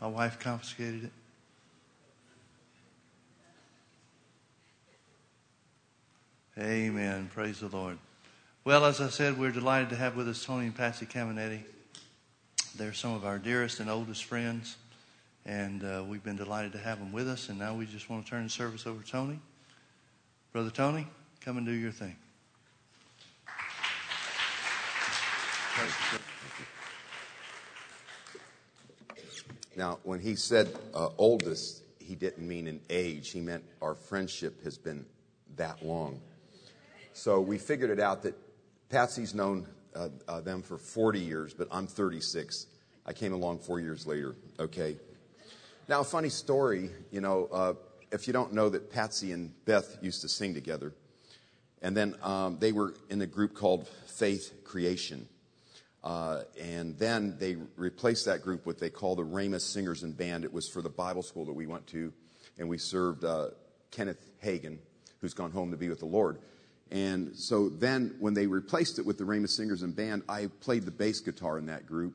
My 0.00 0.06
wife 0.06 0.38
confiscated 0.38 1.04
it. 1.04 1.12
Amen. 6.58 7.30
Praise 7.32 7.60
the 7.60 7.68
Lord. 7.68 7.98
Well, 8.64 8.84
as 8.84 9.00
I 9.00 9.08
said, 9.08 9.38
we're 9.38 9.50
delighted 9.50 9.90
to 9.90 9.96
have 9.96 10.16
with 10.16 10.28
us 10.28 10.44
Tony 10.44 10.66
and 10.66 10.74
Patsy 10.74 11.06
Caminetti. 11.06 11.62
They're 12.76 12.92
some 12.92 13.14
of 13.14 13.24
our 13.24 13.38
dearest 13.38 13.80
and 13.80 13.90
oldest 13.90 14.24
friends, 14.24 14.76
and 15.44 15.82
uh, 15.82 16.04
we've 16.06 16.22
been 16.22 16.36
delighted 16.36 16.72
to 16.72 16.78
have 16.78 16.98
them 16.98 17.12
with 17.12 17.28
us. 17.28 17.48
And 17.48 17.58
now 17.58 17.74
we 17.74 17.86
just 17.86 18.08
want 18.08 18.24
to 18.24 18.30
turn 18.30 18.44
the 18.44 18.50
service 18.50 18.86
over 18.86 19.02
to 19.02 19.10
Tony. 19.10 19.38
Brother 20.52 20.70
Tony, 20.70 21.06
come 21.40 21.56
and 21.56 21.66
do 21.66 21.72
your 21.72 21.92
thing. 21.92 22.16
Now, 29.80 29.98
when 30.02 30.20
he 30.20 30.36
said 30.36 30.68
uh, 30.92 31.08
oldest, 31.16 31.84
he 32.00 32.14
didn't 32.14 32.46
mean 32.46 32.66
in 32.66 32.82
age. 32.90 33.30
He 33.30 33.40
meant 33.40 33.64
our 33.80 33.94
friendship 33.94 34.62
has 34.62 34.76
been 34.76 35.06
that 35.56 35.82
long. 35.82 36.20
So 37.14 37.40
we 37.40 37.56
figured 37.56 37.88
it 37.88 37.98
out 37.98 38.22
that 38.24 38.34
Patsy's 38.90 39.32
known 39.34 39.66
uh, 39.96 40.10
uh, 40.28 40.42
them 40.42 40.60
for 40.60 40.76
40 40.76 41.20
years, 41.20 41.54
but 41.54 41.66
I'm 41.70 41.86
36. 41.86 42.66
I 43.06 43.14
came 43.14 43.32
along 43.32 43.60
four 43.60 43.80
years 43.80 44.06
later, 44.06 44.36
okay? 44.58 44.98
Now, 45.88 46.02
a 46.02 46.04
funny 46.04 46.28
story, 46.28 46.90
you 47.10 47.22
know, 47.22 47.48
uh, 47.50 47.72
if 48.12 48.26
you 48.26 48.34
don't 48.34 48.52
know 48.52 48.68
that 48.68 48.92
Patsy 48.92 49.32
and 49.32 49.50
Beth 49.64 49.96
used 50.02 50.20
to 50.20 50.28
sing 50.28 50.52
together, 50.52 50.92
and 51.80 51.96
then 51.96 52.16
um, 52.22 52.58
they 52.60 52.72
were 52.72 52.92
in 53.08 53.22
a 53.22 53.26
group 53.26 53.54
called 53.54 53.88
Faith 54.04 54.62
Creation. 54.62 55.26
Uh, 56.02 56.42
and 56.58 56.98
then 56.98 57.36
they 57.38 57.56
replaced 57.76 58.24
that 58.24 58.42
group 58.42 58.64
with 58.64 58.76
what 58.76 58.80
they 58.80 58.90
call 58.90 59.16
the 59.16 59.22
Rhema 59.22 59.60
Singers 59.60 60.02
and 60.02 60.16
Band. 60.16 60.44
It 60.44 60.52
was 60.52 60.68
for 60.68 60.80
the 60.80 60.88
Bible 60.88 61.22
school 61.22 61.44
that 61.44 61.52
we 61.52 61.66
went 61.66 61.86
to, 61.88 62.12
and 62.58 62.68
we 62.68 62.78
served 62.78 63.24
uh, 63.24 63.48
Kenneth 63.90 64.30
Hagin, 64.42 64.78
who's 65.20 65.34
gone 65.34 65.50
home 65.50 65.70
to 65.72 65.76
be 65.76 65.88
with 65.88 65.98
the 65.98 66.06
Lord. 66.06 66.38
And 66.90 67.36
so 67.36 67.68
then 67.68 68.16
when 68.18 68.34
they 68.34 68.46
replaced 68.46 68.98
it 68.98 69.06
with 69.06 69.18
the 69.18 69.24
Rhema 69.24 69.48
Singers 69.48 69.82
and 69.82 69.94
Band, 69.94 70.22
I 70.28 70.46
played 70.60 70.84
the 70.84 70.90
bass 70.90 71.20
guitar 71.20 71.58
in 71.58 71.66
that 71.66 71.86
group, 71.86 72.14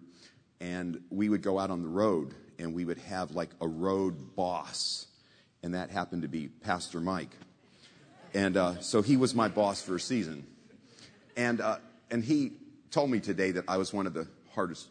and 0.60 1.02
we 1.12 1.30
would 1.30 1.44
go 1.44 1.60
out 1.60 1.70
on 1.70 1.82
the 1.82 1.88
road, 1.88 2.34
and 2.58 2.74
we 2.74 2.86
would 2.86 2.98
have 2.98 3.32
like 3.32 3.52
a 3.62 3.68
road 3.68 4.36
boss, 4.36 5.08
and 5.62 5.76
that 5.76 5.92
happened 5.92 6.24
to 6.24 6.28
be 6.28 6.48
Pastor 6.48 7.00
Mike. 7.00 7.32
And 8.34 8.58
uh, 8.58 8.82
so 8.82 9.02
he 9.02 9.16
was 9.16 9.34
my 9.34 9.48
boss 9.48 9.82
for 9.82 9.96
a 9.96 10.00
season. 10.00 10.46
And, 11.38 11.62
uh, 11.62 11.78
and 12.12 12.24
he 12.24 12.52
told 12.96 13.12
me 13.12 13.20
today 13.20 13.52
that 13.52 13.66
I 13.68 13.76
was 13.76 13.92
one 13.92 14.08
of 14.08 14.14
the 14.14 14.26
hardest, 14.54 14.88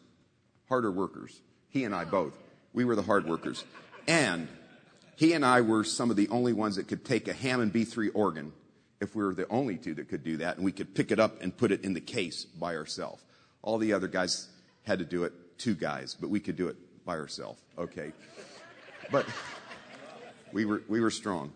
harder 0.68 0.90
workers. 0.90 1.40
He 1.70 1.84
and 1.84 1.94
I 1.94 2.04
both. 2.04 2.34
We 2.74 2.84
were 2.84 2.96
the 2.96 3.02
hard 3.02 3.26
workers. 3.26 3.64
And 4.06 4.46
he 5.16 5.32
and 5.32 5.42
I 5.42 5.62
were 5.62 5.84
some 5.84 6.10
of 6.10 6.16
the 6.16 6.28
only 6.28 6.52
ones 6.52 6.76
that 6.76 6.86
could 6.86 7.02
take 7.02 7.28
a 7.28 7.32
Hammond 7.32 7.72
B3 7.72 8.10
organ, 8.12 8.52
if 9.00 9.16
we 9.16 9.24
were 9.24 9.32
the 9.32 9.48
only 9.48 9.78
two 9.78 9.94
that 9.94 10.10
could 10.10 10.22
do 10.22 10.36
that, 10.36 10.56
and 10.56 10.66
we 10.66 10.70
could 10.70 10.94
pick 10.94 11.12
it 11.12 11.18
up 11.18 11.40
and 11.40 11.56
put 11.56 11.72
it 11.72 11.82
in 11.82 11.94
the 11.94 12.00
case 12.02 12.44
by 12.44 12.76
ourselves. 12.76 13.24
All 13.62 13.78
the 13.78 13.94
other 13.94 14.06
guys 14.06 14.48
had 14.82 14.98
to 14.98 15.06
do 15.06 15.24
it, 15.24 15.32
two 15.56 15.74
guys, 15.74 16.14
but 16.14 16.28
we 16.28 16.40
could 16.40 16.56
do 16.56 16.68
it 16.68 16.76
by 17.06 17.16
ourselves. 17.16 17.58
Okay. 17.78 18.12
But 19.10 19.24
we 20.52 20.66
were, 20.66 20.82
we 20.88 21.00
were 21.00 21.10
strong. 21.10 21.54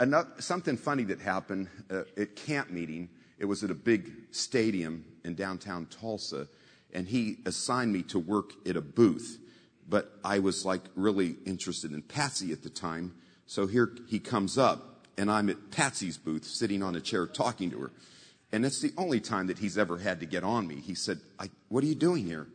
Another, 0.00 0.30
something 0.38 0.78
funny 0.78 1.04
that 1.04 1.20
happened 1.20 1.68
uh, 1.90 2.04
at 2.16 2.34
camp 2.34 2.70
meeting 2.70 3.10
it 3.42 3.46
was 3.46 3.64
at 3.64 3.72
a 3.72 3.74
big 3.74 4.08
stadium 4.30 5.04
in 5.24 5.34
downtown 5.34 5.86
Tulsa, 5.86 6.46
and 6.94 7.08
he 7.08 7.38
assigned 7.44 7.92
me 7.92 8.04
to 8.04 8.18
work 8.20 8.52
at 8.68 8.76
a 8.76 8.80
booth. 8.80 9.36
But 9.88 10.12
I 10.24 10.38
was 10.38 10.64
like 10.64 10.82
really 10.94 11.34
interested 11.44 11.90
in 11.90 12.02
Patsy 12.02 12.52
at 12.52 12.62
the 12.62 12.70
time. 12.70 13.14
So 13.46 13.66
here 13.66 13.90
he 14.08 14.20
comes 14.20 14.58
up, 14.58 15.08
and 15.18 15.28
I'm 15.28 15.50
at 15.50 15.72
Patsy's 15.72 16.18
booth 16.18 16.44
sitting 16.44 16.84
on 16.84 16.94
a 16.94 17.00
chair 17.00 17.26
talking 17.26 17.72
to 17.72 17.80
her. 17.80 17.90
And 18.52 18.64
it's 18.64 18.80
the 18.80 18.92
only 18.96 19.18
time 19.18 19.48
that 19.48 19.58
he's 19.58 19.76
ever 19.76 19.98
had 19.98 20.20
to 20.20 20.26
get 20.26 20.44
on 20.44 20.68
me. 20.68 20.76
He 20.76 20.94
said, 20.94 21.18
What 21.68 21.82
are 21.82 21.88
you 21.88 21.96
doing 21.96 22.24
here? 22.24 22.46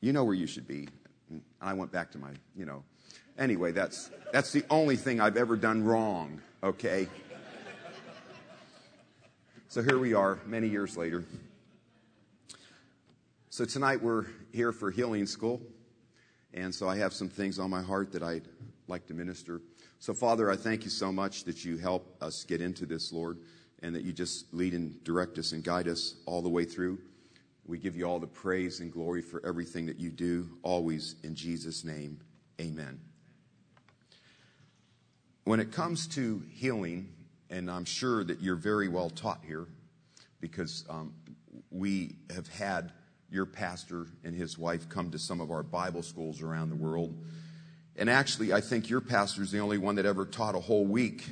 You 0.00 0.12
know 0.12 0.22
where 0.22 0.36
you 0.36 0.46
should 0.46 0.68
be. 0.68 0.88
And 1.30 1.42
I 1.60 1.72
went 1.72 1.90
back 1.90 2.12
to 2.12 2.18
my, 2.18 2.30
you 2.54 2.64
know. 2.64 2.84
Anyway, 3.36 3.72
that's, 3.72 4.08
that's 4.32 4.52
the 4.52 4.64
only 4.70 4.94
thing 4.94 5.20
I've 5.20 5.36
ever 5.36 5.56
done 5.56 5.82
wrong, 5.82 6.40
okay? 6.62 7.08
So 9.72 9.82
here 9.82 9.98
we 9.98 10.12
are, 10.12 10.38
many 10.44 10.68
years 10.68 10.98
later. 10.98 11.24
So 13.48 13.64
tonight 13.64 14.02
we're 14.02 14.26
here 14.52 14.70
for 14.70 14.90
healing 14.90 15.24
school. 15.24 15.62
And 16.52 16.74
so 16.74 16.90
I 16.90 16.98
have 16.98 17.14
some 17.14 17.30
things 17.30 17.58
on 17.58 17.70
my 17.70 17.80
heart 17.80 18.12
that 18.12 18.22
I'd 18.22 18.46
like 18.86 19.06
to 19.06 19.14
minister. 19.14 19.62
So, 19.98 20.12
Father, 20.12 20.50
I 20.50 20.56
thank 20.56 20.84
you 20.84 20.90
so 20.90 21.10
much 21.10 21.44
that 21.44 21.64
you 21.64 21.78
help 21.78 22.14
us 22.20 22.44
get 22.44 22.60
into 22.60 22.84
this, 22.84 23.14
Lord, 23.14 23.38
and 23.82 23.94
that 23.94 24.02
you 24.02 24.12
just 24.12 24.52
lead 24.52 24.74
and 24.74 25.02
direct 25.04 25.38
us 25.38 25.52
and 25.52 25.64
guide 25.64 25.88
us 25.88 26.16
all 26.26 26.42
the 26.42 26.50
way 26.50 26.66
through. 26.66 26.98
We 27.64 27.78
give 27.78 27.96
you 27.96 28.04
all 28.04 28.18
the 28.18 28.26
praise 28.26 28.80
and 28.80 28.92
glory 28.92 29.22
for 29.22 29.40
everything 29.42 29.86
that 29.86 29.98
you 29.98 30.10
do, 30.10 30.50
always 30.62 31.16
in 31.22 31.34
Jesus' 31.34 31.82
name. 31.82 32.20
Amen. 32.60 33.00
When 35.44 35.60
it 35.60 35.72
comes 35.72 36.06
to 36.08 36.42
healing, 36.50 37.08
and 37.52 37.70
I'm 37.70 37.84
sure 37.84 38.24
that 38.24 38.40
you're 38.40 38.56
very 38.56 38.88
well 38.88 39.10
taught 39.10 39.40
here 39.46 39.66
because 40.40 40.84
um, 40.88 41.12
we 41.70 42.16
have 42.34 42.48
had 42.48 42.90
your 43.30 43.46
pastor 43.46 44.06
and 44.24 44.34
his 44.34 44.58
wife 44.58 44.88
come 44.88 45.10
to 45.10 45.18
some 45.18 45.40
of 45.40 45.50
our 45.50 45.62
Bible 45.62 46.02
schools 46.02 46.42
around 46.42 46.70
the 46.70 46.76
world. 46.76 47.14
And 47.94 48.08
actually, 48.08 48.52
I 48.52 48.62
think 48.62 48.88
your 48.88 49.02
pastor 49.02 49.42
is 49.42 49.50
the 49.50 49.60
only 49.60 49.78
one 49.78 49.96
that 49.96 50.06
ever 50.06 50.24
taught 50.24 50.54
a 50.54 50.60
whole 50.60 50.86
week 50.86 51.26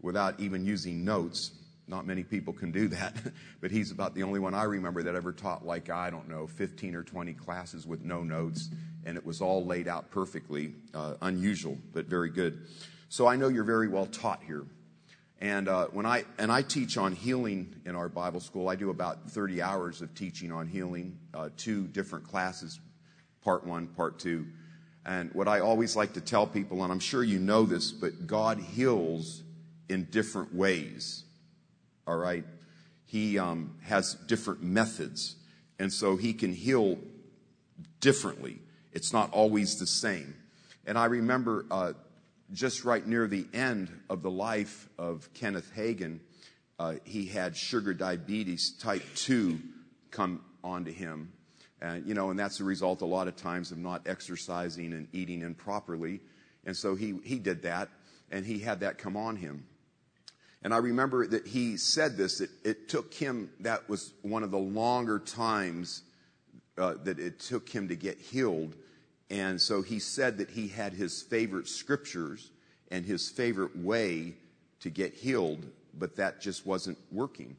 without 0.00 0.38
even 0.38 0.66
using 0.66 1.04
notes. 1.04 1.52
Not 1.86 2.06
many 2.06 2.22
people 2.22 2.52
can 2.52 2.70
do 2.70 2.88
that, 2.88 3.16
but 3.62 3.70
he's 3.70 3.90
about 3.90 4.14
the 4.14 4.24
only 4.24 4.40
one 4.40 4.54
I 4.54 4.64
remember 4.64 5.02
that 5.02 5.14
ever 5.14 5.32
taught, 5.32 5.64
like, 5.64 5.88
I 5.88 6.10
don't 6.10 6.28
know, 6.28 6.46
15 6.46 6.94
or 6.94 7.02
20 7.02 7.32
classes 7.32 7.86
with 7.86 8.02
no 8.04 8.22
notes, 8.22 8.68
and 9.06 9.16
it 9.16 9.24
was 9.24 9.40
all 9.40 9.64
laid 9.64 9.88
out 9.88 10.10
perfectly. 10.10 10.74
Uh, 10.92 11.14
unusual, 11.22 11.78
but 11.94 12.04
very 12.04 12.28
good. 12.28 12.66
So 13.08 13.26
I 13.26 13.36
know 13.36 13.48
you're 13.48 13.64
very 13.64 13.88
well 13.88 14.04
taught 14.04 14.42
here. 14.46 14.64
And 15.40 15.68
uh, 15.68 15.86
when 15.86 16.04
I 16.04 16.24
and 16.38 16.50
I 16.50 16.62
teach 16.62 16.96
on 16.96 17.12
healing 17.12 17.76
in 17.84 17.94
our 17.94 18.08
Bible 18.08 18.40
school, 18.40 18.68
I 18.68 18.74
do 18.74 18.90
about 18.90 19.30
30 19.30 19.62
hours 19.62 20.02
of 20.02 20.14
teaching 20.14 20.50
on 20.50 20.66
healing, 20.66 21.16
uh, 21.32 21.50
two 21.56 21.86
different 21.86 22.26
classes, 22.26 22.80
part 23.42 23.64
one, 23.64 23.86
part 23.86 24.18
two. 24.18 24.46
And 25.06 25.32
what 25.32 25.46
I 25.46 25.60
always 25.60 25.94
like 25.94 26.14
to 26.14 26.20
tell 26.20 26.46
people, 26.46 26.82
and 26.82 26.92
I'm 26.92 26.98
sure 26.98 27.22
you 27.22 27.38
know 27.38 27.64
this, 27.64 27.92
but 27.92 28.26
God 28.26 28.58
heals 28.58 29.42
in 29.88 30.04
different 30.10 30.54
ways. 30.54 31.24
All 32.06 32.16
right, 32.16 32.44
He 33.04 33.38
um, 33.38 33.76
has 33.84 34.14
different 34.14 34.62
methods, 34.62 35.36
and 35.78 35.92
so 35.92 36.16
He 36.16 36.32
can 36.32 36.52
heal 36.52 36.98
differently. 38.00 38.58
It's 38.92 39.12
not 39.12 39.32
always 39.32 39.78
the 39.78 39.86
same. 39.86 40.34
And 40.84 40.98
I 40.98 41.04
remember 41.04 41.64
uh, 41.70 41.92
just 42.52 42.84
right 42.84 43.06
near 43.06 43.26
the 43.26 43.46
end 43.52 43.90
of 44.08 44.22
the 44.22 44.30
life 44.30 44.88
of 44.98 45.28
Kenneth 45.34 45.70
Hagin, 45.76 46.20
uh, 46.78 46.94
he 47.04 47.26
had 47.26 47.56
sugar 47.56 47.92
diabetes 47.92 48.76
type 48.78 49.02
2 49.16 49.58
come 50.10 50.40
onto 50.64 50.92
him. 50.92 51.32
And, 51.80 52.06
you 52.06 52.14
know, 52.14 52.30
and 52.30 52.38
that's 52.38 52.60
a 52.60 52.64
result 52.64 53.02
a 53.02 53.06
lot 53.06 53.28
of 53.28 53.36
times 53.36 53.70
of 53.70 53.78
not 53.78 54.06
exercising 54.06 54.92
and 54.92 55.08
eating 55.12 55.42
improperly. 55.42 56.20
And 56.64 56.76
so 56.76 56.94
he, 56.94 57.18
he 57.24 57.38
did 57.38 57.62
that, 57.62 57.88
and 58.30 58.44
he 58.44 58.58
had 58.58 58.80
that 58.80 58.98
come 58.98 59.16
on 59.16 59.36
him. 59.36 59.66
And 60.62 60.74
I 60.74 60.78
remember 60.78 61.26
that 61.26 61.46
he 61.46 61.76
said 61.76 62.16
this, 62.16 62.38
that 62.38 62.50
it 62.64 62.88
took 62.88 63.14
him, 63.14 63.50
that 63.60 63.88
was 63.88 64.12
one 64.22 64.42
of 64.42 64.50
the 64.50 64.58
longer 64.58 65.20
times 65.20 66.02
uh, 66.76 66.94
that 67.04 67.18
it 67.18 67.38
took 67.38 67.68
him 67.68 67.88
to 67.88 67.96
get 67.96 68.18
healed 68.18 68.74
and 69.30 69.60
so 69.60 69.82
he 69.82 69.98
said 69.98 70.38
that 70.38 70.50
he 70.50 70.68
had 70.68 70.92
his 70.92 71.22
favorite 71.22 71.68
scriptures 71.68 72.50
and 72.90 73.04
his 73.04 73.28
favorite 73.28 73.76
way 73.76 74.34
to 74.80 74.90
get 74.90 75.12
healed, 75.12 75.66
but 75.94 76.16
that 76.16 76.40
just 76.40 76.66
wasn't 76.66 76.98
working. 77.12 77.56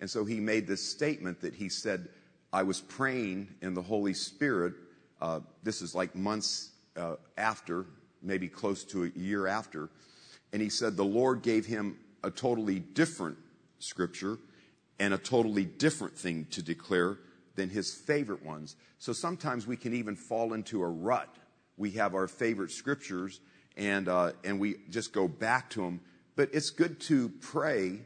And 0.00 0.10
so 0.10 0.24
he 0.24 0.40
made 0.40 0.66
this 0.66 0.82
statement 0.82 1.40
that 1.42 1.54
he 1.54 1.68
said, 1.68 2.08
I 2.52 2.62
was 2.62 2.80
praying 2.80 3.48
in 3.62 3.74
the 3.74 3.82
Holy 3.82 4.14
Spirit. 4.14 4.74
Uh, 5.20 5.40
this 5.62 5.82
is 5.82 5.94
like 5.94 6.16
months 6.16 6.70
uh, 6.96 7.16
after, 7.36 7.86
maybe 8.22 8.48
close 8.48 8.84
to 8.84 9.04
a 9.04 9.18
year 9.18 9.46
after. 9.46 9.90
And 10.52 10.60
he 10.60 10.68
said 10.68 10.96
the 10.96 11.04
Lord 11.04 11.42
gave 11.42 11.66
him 11.66 11.96
a 12.22 12.30
totally 12.30 12.80
different 12.80 13.36
scripture 13.78 14.38
and 14.98 15.14
a 15.14 15.18
totally 15.18 15.64
different 15.64 16.16
thing 16.16 16.46
to 16.50 16.62
declare 16.62 17.18
than 17.54 17.70
his 17.70 17.94
favorite 17.94 18.44
ones. 18.44 18.76
So 18.98 19.12
sometimes 19.12 19.66
we 19.66 19.76
can 19.76 19.94
even 19.94 20.16
fall 20.16 20.52
into 20.52 20.82
a 20.82 20.88
rut. 20.88 21.28
We 21.76 21.92
have 21.92 22.14
our 22.14 22.28
favorite 22.28 22.70
scriptures 22.70 23.40
and, 23.76 24.08
uh, 24.08 24.32
and 24.44 24.60
we 24.60 24.76
just 24.90 25.12
go 25.12 25.28
back 25.28 25.70
to 25.70 25.82
them. 25.82 26.00
But 26.36 26.50
it's 26.52 26.70
good 26.70 27.00
to 27.02 27.28
pray 27.40 28.00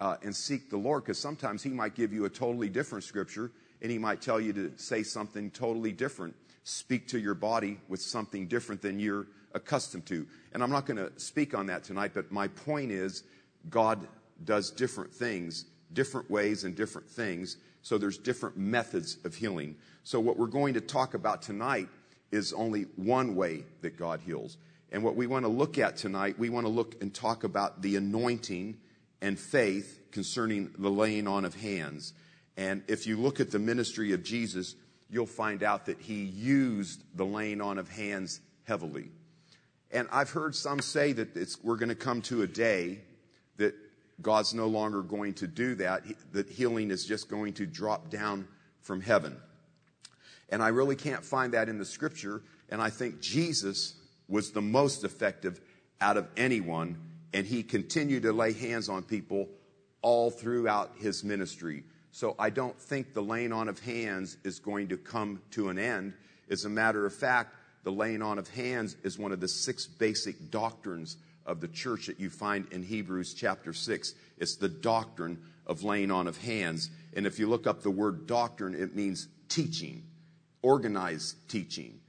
uh, 0.00 0.16
and 0.22 0.34
seek 0.34 0.70
the 0.70 0.76
Lord 0.76 1.04
because 1.04 1.18
sometimes 1.18 1.62
he 1.62 1.70
might 1.70 1.94
give 1.94 2.12
you 2.12 2.24
a 2.24 2.30
totally 2.30 2.68
different 2.68 3.04
scripture 3.04 3.50
and 3.80 3.90
he 3.90 3.98
might 3.98 4.20
tell 4.20 4.40
you 4.40 4.52
to 4.52 4.72
say 4.76 5.02
something 5.02 5.50
totally 5.50 5.92
different 5.92 6.34
speak 6.64 7.08
to 7.08 7.18
your 7.18 7.34
body 7.34 7.78
with 7.88 8.00
something 8.00 8.46
different 8.46 8.82
than 8.82 8.98
you're 8.98 9.26
accustomed 9.54 10.06
to. 10.06 10.26
And 10.52 10.62
I'm 10.62 10.70
not 10.70 10.86
going 10.86 10.96
to 10.96 11.12
speak 11.18 11.54
on 11.54 11.66
that 11.66 11.84
tonight, 11.84 12.12
but 12.14 12.30
my 12.30 12.48
point 12.48 12.90
is 12.90 13.24
God 13.68 14.06
does 14.44 14.70
different 14.70 15.12
things, 15.12 15.66
different 15.92 16.30
ways 16.30 16.64
and 16.64 16.74
different 16.74 17.08
things. 17.08 17.56
So 17.82 17.98
there's 17.98 18.18
different 18.18 18.56
methods 18.56 19.18
of 19.24 19.34
healing. 19.34 19.76
So 20.04 20.20
what 20.20 20.38
we're 20.38 20.46
going 20.46 20.74
to 20.74 20.80
talk 20.80 21.14
about 21.14 21.42
tonight 21.42 21.88
is 22.30 22.52
only 22.52 22.86
one 22.96 23.34
way 23.34 23.64
that 23.82 23.98
God 23.98 24.20
heals. 24.24 24.56
And 24.90 25.02
what 25.02 25.16
we 25.16 25.26
want 25.26 25.44
to 25.44 25.50
look 25.50 25.78
at 25.78 25.96
tonight, 25.96 26.38
we 26.38 26.48
want 26.48 26.66
to 26.66 26.72
look 26.72 27.00
and 27.02 27.12
talk 27.12 27.44
about 27.44 27.82
the 27.82 27.96
anointing 27.96 28.78
and 29.20 29.38
faith 29.38 30.00
concerning 30.10 30.70
the 30.78 30.90
laying 30.90 31.26
on 31.26 31.44
of 31.44 31.54
hands. 31.54 32.12
And 32.56 32.82
if 32.88 33.06
you 33.06 33.16
look 33.16 33.40
at 33.40 33.50
the 33.50 33.58
ministry 33.58 34.12
of 34.12 34.22
Jesus, 34.22 34.74
you'll 35.08 35.26
find 35.26 35.62
out 35.62 35.86
that 35.86 36.00
he 36.00 36.24
used 36.24 37.02
the 37.14 37.24
laying 37.24 37.60
on 37.60 37.78
of 37.78 37.88
hands 37.88 38.40
heavily. 38.64 39.10
And 39.90 40.08
I've 40.10 40.30
heard 40.30 40.54
some 40.54 40.80
say 40.80 41.12
that 41.12 41.56
we're 41.62 41.76
going 41.76 41.90
to 41.90 41.94
come 41.94 42.22
to 42.22 42.42
a 42.42 42.46
day 42.46 43.00
God's 44.22 44.54
no 44.54 44.66
longer 44.66 45.02
going 45.02 45.34
to 45.34 45.46
do 45.46 45.74
that, 45.76 46.04
that 46.32 46.48
healing 46.48 46.90
is 46.90 47.04
just 47.04 47.28
going 47.28 47.54
to 47.54 47.66
drop 47.66 48.10
down 48.10 48.46
from 48.80 49.00
heaven. 49.00 49.36
And 50.48 50.62
I 50.62 50.68
really 50.68 50.96
can't 50.96 51.24
find 51.24 51.54
that 51.54 51.68
in 51.68 51.78
the 51.78 51.84
scripture. 51.84 52.42
And 52.68 52.80
I 52.80 52.90
think 52.90 53.20
Jesus 53.20 53.94
was 54.28 54.52
the 54.52 54.62
most 54.62 55.04
effective 55.04 55.60
out 56.00 56.16
of 56.16 56.28
anyone. 56.36 56.98
And 57.32 57.46
he 57.46 57.62
continued 57.62 58.24
to 58.24 58.32
lay 58.32 58.52
hands 58.52 58.88
on 58.88 59.02
people 59.02 59.48
all 60.02 60.30
throughout 60.30 60.92
his 60.98 61.24
ministry. 61.24 61.84
So 62.10 62.34
I 62.38 62.50
don't 62.50 62.78
think 62.78 63.14
the 63.14 63.22
laying 63.22 63.52
on 63.52 63.68
of 63.68 63.78
hands 63.80 64.36
is 64.44 64.58
going 64.58 64.88
to 64.88 64.98
come 64.98 65.40
to 65.52 65.70
an 65.70 65.78
end. 65.78 66.12
As 66.50 66.66
a 66.66 66.68
matter 66.68 67.06
of 67.06 67.14
fact, 67.14 67.54
the 67.84 67.92
laying 67.92 68.20
on 68.20 68.38
of 68.38 68.48
hands 68.48 68.96
is 69.02 69.18
one 69.18 69.32
of 69.32 69.40
the 69.40 69.48
six 69.48 69.86
basic 69.86 70.50
doctrines 70.50 71.16
of 71.46 71.60
the 71.60 71.68
church 71.68 72.06
that 72.06 72.20
you 72.20 72.30
find 72.30 72.66
in 72.72 72.82
Hebrews 72.82 73.34
chapter 73.34 73.72
6. 73.72 74.14
It's 74.38 74.56
the 74.56 74.68
doctrine 74.68 75.38
of 75.66 75.82
laying 75.82 76.10
on 76.10 76.26
of 76.26 76.36
hands. 76.38 76.90
And 77.14 77.26
if 77.26 77.38
you 77.38 77.48
look 77.48 77.66
up 77.66 77.82
the 77.82 77.90
word 77.90 78.26
doctrine, 78.26 78.74
it 78.74 78.94
means 78.94 79.28
teaching, 79.48 80.04
organized 80.62 81.36
teaching, 81.48 82.00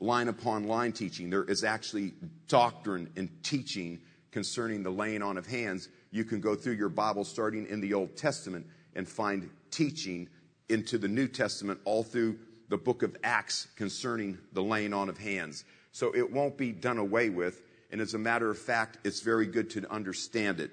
line 0.00 0.28
upon 0.28 0.66
line 0.66 0.92
teaching. 0.92 1.30
There 1.30 1.44
is 1.44 1.64
actually 1.64 2.12
doctrine 2.48 3.10
and 3.16 3.30
teaching 3.42 4.00
concerning 4.30 4.82
the 4.82 4.90
laying 4.90 5.22
on 5.22 5.36
of 5.36 5.46
hands. 5.46 5.88
You 6.10 6.24
can 6.24 6.40
go 6.40 6.54
through 6.54 6.74
your 6.74 6.88
Bible 6.88 7.24
starting 7.24 7.66
in 7.66 7.80
the 7.80 7.94
Old 7.94 8.16
Testament 8.16 8.66
and 8.94 9.08
find 9.08 9.48
teaching 9.70 10.28
into 10.68 10.98
the 10.98 11.08
New 11.08 11.28
Testament 11.28 11.80
all 11.84 12.02
through 12.02 12.38
the 12.68 12.78
book 12.78 13.02
of 13.02 13.16
Acts 13.22 13.68
concerning 13.76 14.38
the 14.52 14.62
laying 14.62 14.94
on 14.94 15.08
of 15.08 15.18
hands. 15.18 15.64
So 15.92 16.14
it 16.14 16.32
won't 16.32 16.56
be 16.56 16.72
done 16.72 16.98
away 16.98 17.28
with. 17.28 17.60
And 17.92 18.00
as 18.00 18.14
a 18.14 18.18
matter 18.18 18.50
of 18.50 18.58
fact, 18.58 18.98
it's 19.04 19.20
very 19.20 19.46
good 19.46 19.70
to 19.70 19.92
understand 19.92 20.58
it. 20.58 20.70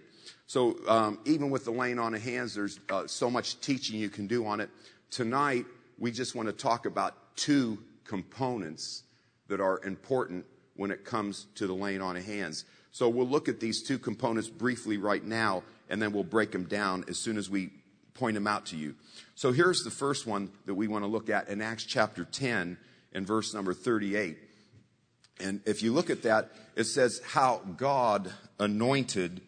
So 0.48 0.78
um, 0.88 1.20
even 1.26 1.50
with 1.50 1.66
the 1.66 1.72
laying 1.72 2.00
on 2.00 2.16
of 2.16 2.24
hands, 2.24 2.56
there's 2.56 2.80
uh, 2.90 3.06
so 3.06 3.30
much 3.30 3.60
teaching 3.62 4.00
you 4.00 4.10
can 4.10 4.26
do 4.26 4.48
on 4.48 4.62
it. 4.62 4.70
Tonight, 5.12 5.66
we 6.00 6.12
just 6.12 6.34
want 6.34 6.48
to 6.48 6.54
talk 6.54 6.86
about 6.86 7.36
two 7.36 7.78
components 8.06 9.04
that 9.48 9.60
are 9.60 9.84
important 9.84 10.46
when 10.76 10.92
it 10.92 11.04
comes 11.04 11.48
to 11.56 11.68
the 11.68 11.74
laying 11.74 12.02
on 12.02 12.16
of 12.16 12.26
hands. 12.26 12.64
So 12.92 13.10
we'll 13.10 13.28
look 13.28 13.50
at 13.50 13.60
these 13.60 13.84
two 13.84 14.00
components 14.00 14.48
briefly 14.48 14.98
right 14.98 15.24
now, 15.24 15.64
and 15.90 16.02
then 16.02 16.14
we'll 16.14 16.24
break 16.24 16.52
them 16.52 16.64
down 16.64 17.04
as 17.10 17.20
soon 17.20 17.38
as 17.38 17.50
we 17.50 17.70
point 18.14 18.36
them 18.36 18.48
out 18.48 18.66
to 18.68 18.78
you. 18.78 18.96
So 19.36 19.52
here's 19.52 19.84
the 19.84 19.92
first 19.92 20.26
one 20.26 20.52
that 20.66 20.74
we 20.74 20.88
want 20.88 21.04
to 21.04 21.08
look 21.08 21.30
at 21.30 21.50
in 21.50 21.62
Acts 21.62 21.84
chapter 21.84 22.24
10 22.24 22.78
and 23.14 23.28
verse 23.28 23.54
number 23.54 23.74
38. 23.74 24.38
And 25.40 25.62
if 25.66 25.82
you 25.82 25.94
look 25.94 26.10
at 26.10 26.24
that, 26.24 26.52
it 26.76 26.84
says 26.86 27.22
how 27.26 27.62
God 27.78 28.32
anointed 28.60 29.42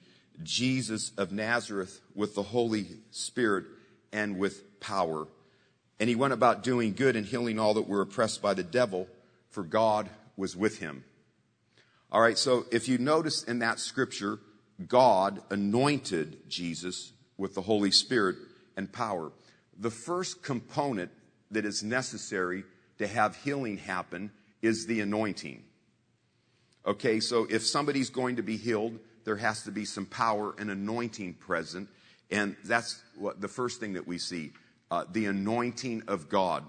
Jesus 0.43 1.11
of 1.17 1.31
Nazareth 1.31 1.99
with 2.15 2.35
the 2.35 2.43
Holy 2.43 2.87
Spirit 3.11 3.65
and 4.11 4.37
with 4.37 4.79
power. 4.79 5.27
And 5.99 6.09
he 6.09 6.15
went 6.15 6.33
about 6.33 6.63
doing 6.63 6.93
good 6.93 7.15
and 7.15 7.25
healing 7.25 7.59
all 7.59 7.75
that 7.75 7.87
were 7.87 8.01
oppressed 8.01 8.41
by 8.41 8.53
the 8.53 8.63
devil, 8.63 9.07
for 9.49 9.63
God 9.63 10.09
was 10.35 10.55
with 10.55 10.79
him. 10.79 11.03
All 12.11 12.21
right, 12.21 12.37
so 12.37 12.65
if 12.71 12.89
you 12.89 12.97
notice 12.97 13.43
in 13.43 13.59
that 13.59 13.79
scripture, 13.79 14.39
God 14.87 15.41
anointed 15.49 16.49
Jesus 16.49 17.13
with 17.37 17.53
the 17.53 17.61
Holy 17.61 17.91
Spirit 17.91 18.37
and 18.75 18.91
power. 18.91 19.31
The 19.77 19.91
first 19.91 20.43
component 20.43 21.11
that 21.51 21.65
is 21.65 21.83
necessary 21.83 22.63
to 22.97 23.07
have 23.07 23.35
healing 23.35 23.77
happen 23.77 24.31
is 24.61 24.85
the 24.85 25.01
anointing. 25.01 25.63
Okay, 26.85 27.19
so 27.19 27.45
if 27.49 27.63
somebody's 27.63 28.09
going 28.09 28.37
to 28.37 28.43
be 28.43 28.57
healed, 28.57 28.97
there 29.23 29.35
has 29.35 29.63
to 29.63 29.71
be 29.71 29.85
some 29.85 30.05
power 30.05 30.55
and 30.57 30.71
anointing 30.71 31.35
present. 31.35 31.87
And 32.31 32.55
that's 32.63 33.03
what 33.15 33.41
the 33.41 33.47
first 33.47 33.79
thing 33.79 33.93
that 33.93 34.07
we 34.07 34.17
see 34.17 34.51
uh, 34.89 35.05
the 35.09 35.25
anointing 35.25 36.03
of 36.07 36.27
God. 36.27 36.67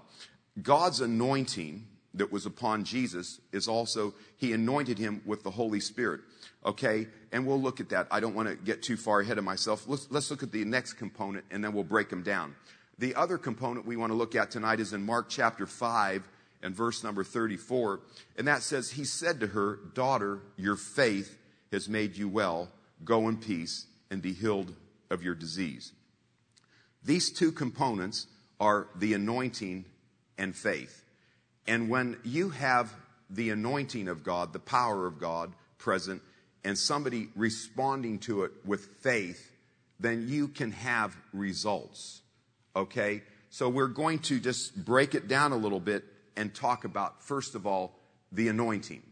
God's 0.61 1.01
anointing 1.01 1.85
that 2.13 2.31
was 2.31 2.45
upon 2.45 2.85
Jesus 2.85 3.41
is 3.51 3.67
also, 3.67 4.13
he 4.37 4.53
anointed 4.53 4.97
him 4.97 5.21
with 5.25 5.43
the 5.43 5.51
Holy 5.51 5.79
Spirit. 5.79 6.21
Okay, 6.65 7.07
and 7.31 7.45
we'll 7.45 7.59
look 7.59 7.81
at 7.81 7.89
that. 7.89 8.07
I 8.11 8.19
don't 8.19 8.35
want 8.35 8.47
to 8.47 8.55
get 8.55 8.81
too 8.81 8.95
far 8.95 9.19
ahead 9.19 9.37
of 9.37 9.43
myself. 9.43 9.85
Let's, 9.87 10.07
let's 10.09 10.31
look 10.31 10.43
at 10.43 10.51
the 10.51 10.63
next 10.63 10.93
component 10.93 11.43
and 11.51 11.63
then 11.63 11.73
we'll 11.73 11.83
break 11.83 12.09
them 12.09 12.23
down. 12.23 12.55
The 12.99 13.15
other 13.15 13.37
component 13.37 13.85
we 13.85 13.97
want 13.97 14.11
to 14.11 14.15
look 14.15 14.35
at 14.35 14.51
tonight 14.51 14.79
is 14.79 14.93
in 14.93 15.03
Mark 15.03 15.27
chapter 15.27 15.65
5 15.65 16.29
and 16.63 16.73
verse 16.73 17.03
number 17.03 17.23
34. 17.23 17.99
And 18.37 18.47
that 18.47 18.63
says, 18.63 18.91
He 18.91 19.03
said 19.03 19.41
to 19.41 19.47
her, 19.47 19.79
Daughter, 19.93 20.39
your 20.57 20.77
faith 20.77 21.37
has 21.71 21.89
made 21.89 22.17
you 22.17 22.29
well. 22.29 22.69
Go 23.03 23.27
in 23.27 23.37
peace 23.37 23.85
and 24.09 24.21
be 24.21 24.33
healed 24.33 24.73
of 25.11 25.21
your 25.21 25.35
disease. 25.35 25.91
These 27.03 27.31
two 27.31 27.51
components 27.51 28.27
are 28.59 28.87
the 28.95 29.13
anointing 29.13 29.85
and 30.37 30.55
faith. 30.55 31.03
And 31.67 31.89
when 31.89 32.17
you 32.23 32.49
have 32.49 32.93
the 33.29 33.49
anointing 33.49 34.07
of 34.07 34.23
God, 34.23 34.53
the 34.53 34.59
power 34.59 35.05
of 35.05 35.19
God 35.19 35.53
present, 35.77 36.21
and 36.63 36.77
somebody 36.77 37.27
responding 37.35 38.19
to 38.19 38.43
it 38.43 38.51
with 38.65 38.85
faith, 39.01 39.51
then 39.99 40.27
you 40.29 40.47
can 40.47 40.71
have 40.71 41.15
results. 41.33 42.21
Okay? 42.75 43.21
So 43.49 43.67
we're 43.67 43.87
going 43.87 44.19
to 44.19 44.39
just 44.39 44.85
break 44.85 45.13
it 45.13 45.27
down 45.27 45.51
a 45.51 45.57
little 45.57 45.79
bit 45.79 46.05
and 46.35 46.53
talk 46.53 46.85
about, 46.85 47.23
first 47.23 47.55
of 47.55 47.65
all, 47.65 47.99
the 48.31 48.47
anointing. 48.47 49.03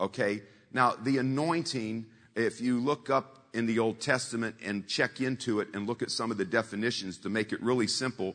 Okay? 0.00 0.42
Now, 0.72 0.94
the 1.02 1.18
anointing, 1.18 2.06
if 2.34 2.60
you 2.60 2.80
look 2.80 3.10
up 3.10 3.44
in 3.52 3.66
the 3.66 3.78
Old 3.78 4.00
Testament 4.00 4.56
and 4.64 4.86
check 4.86 5.20
into 5.20 5.60
it 5.60 5.68
and 5.74 5.86
look 5.86 6.02
at 6.02 6.10
some 6.10 6.30
of 6.30 6.38
the 6.38 6.44
definitions 6.44 7.18
to 7.18 7.28
make 7.28 7.52
it 7.52 7.62
really 7.62 7.86
simple, 7.86 8.34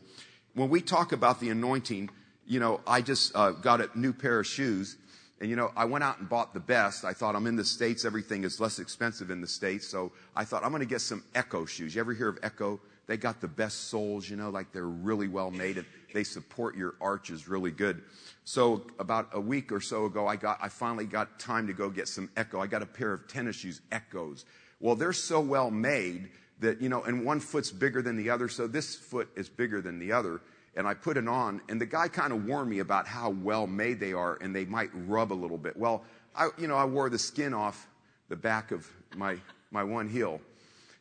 when 0.54 0.68
we 0.68 0.80
talk 0.80 1.12
about 1.12 1.40
the 1.40 1.50
anointing, 1.50 2.10
you 2.46 2.60
know, 2.60 2.80
I 2.86 3.02
just 3.02 3.34
uh, 3.36 3.50
got 3.50 3.80
a 3.80 3.90
new 3.94 4.12
pair 4.12 4.40
of 4.40 4.46
shoes. 4.46 4.96
And 5.40 5.48
you 5.48 5.56
know, 5.56 5.70
I 5.76 5.84
went 5.84 6.02
out 6.02 6.18
and 6.18 6.28
bought 6.28 6.54
the 6.54 6.60
best. 6.60 7.04
I 7.04 7.12
thought 7.12 7.36
I'm 7.36 7.46
in 7.46 7.56
the 7.56 7.64
States, 7.64 8.04
everything 8.04 8.44
is 8.44 8.60
less 8.60 8.78
expensive 8.78 9.30
in 9.30 9.40
the 9.40 9.46
States. 9.46 9.86
So 9.86 10.12
I 10.34 10.44
thought 10.44 10.64
I'm 10.64 10.70
going 10.70 10.80
to 10.80 10.86
get 10.86 11.00
some 11.00 11.22
Ecco 11.34 11.64
shoes. 11.64 11.94
You 11.94 12.00
ever 12.00 12.14
hear 12.14 12.28
of 12.28 12.40
Ecco? 12.42 12.80
They 13.08 13.16
got 13.16 13.40
the 13.40 13.48
best 13.48 13.88
soles, 13.88 14.28
you 14.28 14.36
know, 14.36 14.50
like 14.50 14.70
they're 14.70 14.84
really 14.84 15.28
well 15.28 15.50
made 15.50 15.78
and 15.78 15.86
they 16.12 16.24
support 16.24 16.76
your 16.76 16.94
arches 17.00 17.48
really 17.48 17.70
good. 17.70 18.02
So 18.44 18.86
about 18.98 19.30
a 19.32 19.40
week 19.40 19.72
or 19.72 19.80
so 19.80 20.04
ago, 20.04 20.26
I 20.26 20.36
got, 20.36 20.58
I 20.60 20.68
finally 20.68 21.06
got 21.06 21.40
time 21.40 21.66
to 21.68 21.72
go 21.72 21.88
get 21.88 22.06
some 22.06 22.28
Ecco. 22.36 22.60
I 22.60 22.66
got 22.66 22.82
a 22.82 22.86
pair 22.86 23.14
of 23.14 23.26
tennis 23.26 23.56
shoes, 23.56 23.80
Eccos. 23.90 24.44
Well, 24.78 24.94
they're 24.94 25.14
so 25.14 25.40
well 25.40 25.70
made 25.70 26.28
that, 26.60 26.82
you 26.82 26.90
know, 26.90 27.02
and 27.02 27.24
one 27.24 27.40
foot's 27.40 27.70
bigger 27.70 28.02
than 28.02 28.16
the 28.16 28.28
other. 28.28 28.46
So 28.46 28.66
this 28.66 28.94
foot 28.94 29.28
is 29.36 29.48
bigger 29.48 29.80
than 29.80 29.98
the 29.98 30.12
other. 30.12 30.42
And 30.76 30.86
I 30.86 30.92
put 30.92 31.16
it 31.16 31.26
on 31.26 31.62
and 31.70 31.80
the 31.80 31.86
guy 31.86 32.08
kind 32.08 32.30
of 32.30 32.44
warned 32.44 32.68
me 32.68 32.80
about 32.80 33.06
how 33.06 33.30
well 33.30 33.66
made 33.66 34.00
they 34.00 34.12
are 34.12 34.36
and 34.42 34.54
they 34.54 34.66
might 34.66 34.90
rub 34.92 35.32
a 35.32 35.34
little 35.34 35.58
bit. 35.58 35.78
Well, 35.78 36.04
I, 36.36 36.50
you 36.58 36.68
know, 36.68 36.76
I 36.76 36.84
wore 36.84 37.08
the 37.08 37.18
skin 37.18 37.54
off 37.54 37.88
the 38.28 38.36
back 38.36 38.70
of 38.70 38.86
my, 39.16 39.38
my 39.70 39.82
one 39.82 40.10
heel. 40.10 40.42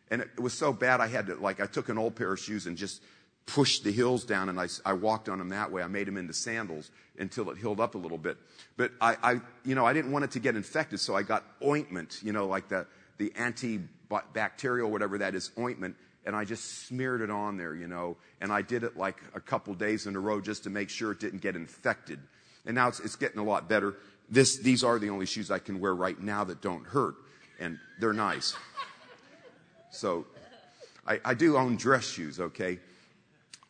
And 0.10 0.22
it 0.22 0.40
was 0.40 0.54
so 0.54 0.72
bad 0.72 1.02
I 1.02 1.08
had 1.08 1.28
to, 1.28 1.36
like, 1.36 1.60
I 1.60 1.66
took 1.66 1.90
an 1.90 1.98
old 1.98 2.16
pair 2.16 2.32
of 2.32 2.40
shoes 2.40 2.66
and 2.66 2.78
just 2.78 3.02
pushed 3.48 3.84
the 3.84 3.92
heels 3.92 4.26
down 4.26 4.50
and 4.50 4.60
I, 4.60 4.68
I 4.86 4.94
walked 4.94 5.30
on 5.30 5.40
them 5.40 5.50
that 5.50 5.72
way. 5.72 5.82
I 5.82 5.88
made 5.88 6.08
them 6.08 6.18
into 6.18 6.34
sandals 6.34 6.92
until 7.18 7.50
it 7.50 7.58
healed 7.58 7.80
up 7.80 7.96
a 7.96 7.98
little 7.98 8.18
bit. 8.18 8.38
But 8.76 8.92
I, 9.02 9.16
I, 9.24 9.42
you 9.66 9.74
know, 9.74 9.86
I 9.86 9.94
didn't 9.94 10.12
want 10.12 10.26
it 10.26 10.32
to 10.32 10.40
get 10.40 10.56
infected, 10.56 11.00
so 11.00 11.16
I 11.16 11.24
got 11.24 11.44
ointment, 11.64 12.20
you 12.22 12.34
know, 12.34 12.46
like 12.46 12.68
the, 12.68 12.86
the 13.18 13.32
antibacterial, 13.32 14.90
whatever 14.90 15.18
that 15.20 15.34
is, 15.34 15.52
ointment, 15.58 15.96
and 16.26 16.36
I 16.36 16.44
just 16.44 16.88
smeared 16.88 17.22
it 17.22 17.32
on 17.32 17.56
there, 17.56 17.74
you 17.74 17.88
know, 17.88 18.18
and 18.42 18.52
I 18.52 18.62
did 18.62 18.84
it 18.84 18.98
like 18.98 19.18
a 19.34 19.40
couple 19.40 19.74
days 19.74 20.08
in 20.08 20.16
a 20.16 20.20
row 20.20 20.42
just 20.42 20.64
to 20.66 20.70
make 20.70 20.90
sure 20.90 21.14
it 21.14 21.20
didn't 21.22 21.42
get 21.42 21.56
infected. 21.56 22.20
And 22.66 22.76
now 22.76 22.90
it's, 22.90 23.00
it's 23.00 23.16
getting 23.16 23.40
a 23.40 23.46
lot 23.46 23.70
better. 23.70 23.96
This, 24.30 24.58
these 24.58 24.84
are 24.84 25.00
the 25.00 25.10
only 25.10 25.26
shoes 25.26 25.50
I 25.50 25.60
can 25.60 25.80
wear 25.80 25.96
right 25.96 26.20
now 26.20 26.44
that 26.44 26.62
don't 26.62 26.86
hurt, 26.86 27.16
and 27.62 27.80
they're 28.00 28.12
nice. 28.12 28.58
So 29.98 30.28
I, 31.08 31.20
I 31.26 31.34
do 31.34 31.58
own 31.58 31.76
dress 31.76 32.06
shoes, 32.06 32.40
okay? 32.40 32.80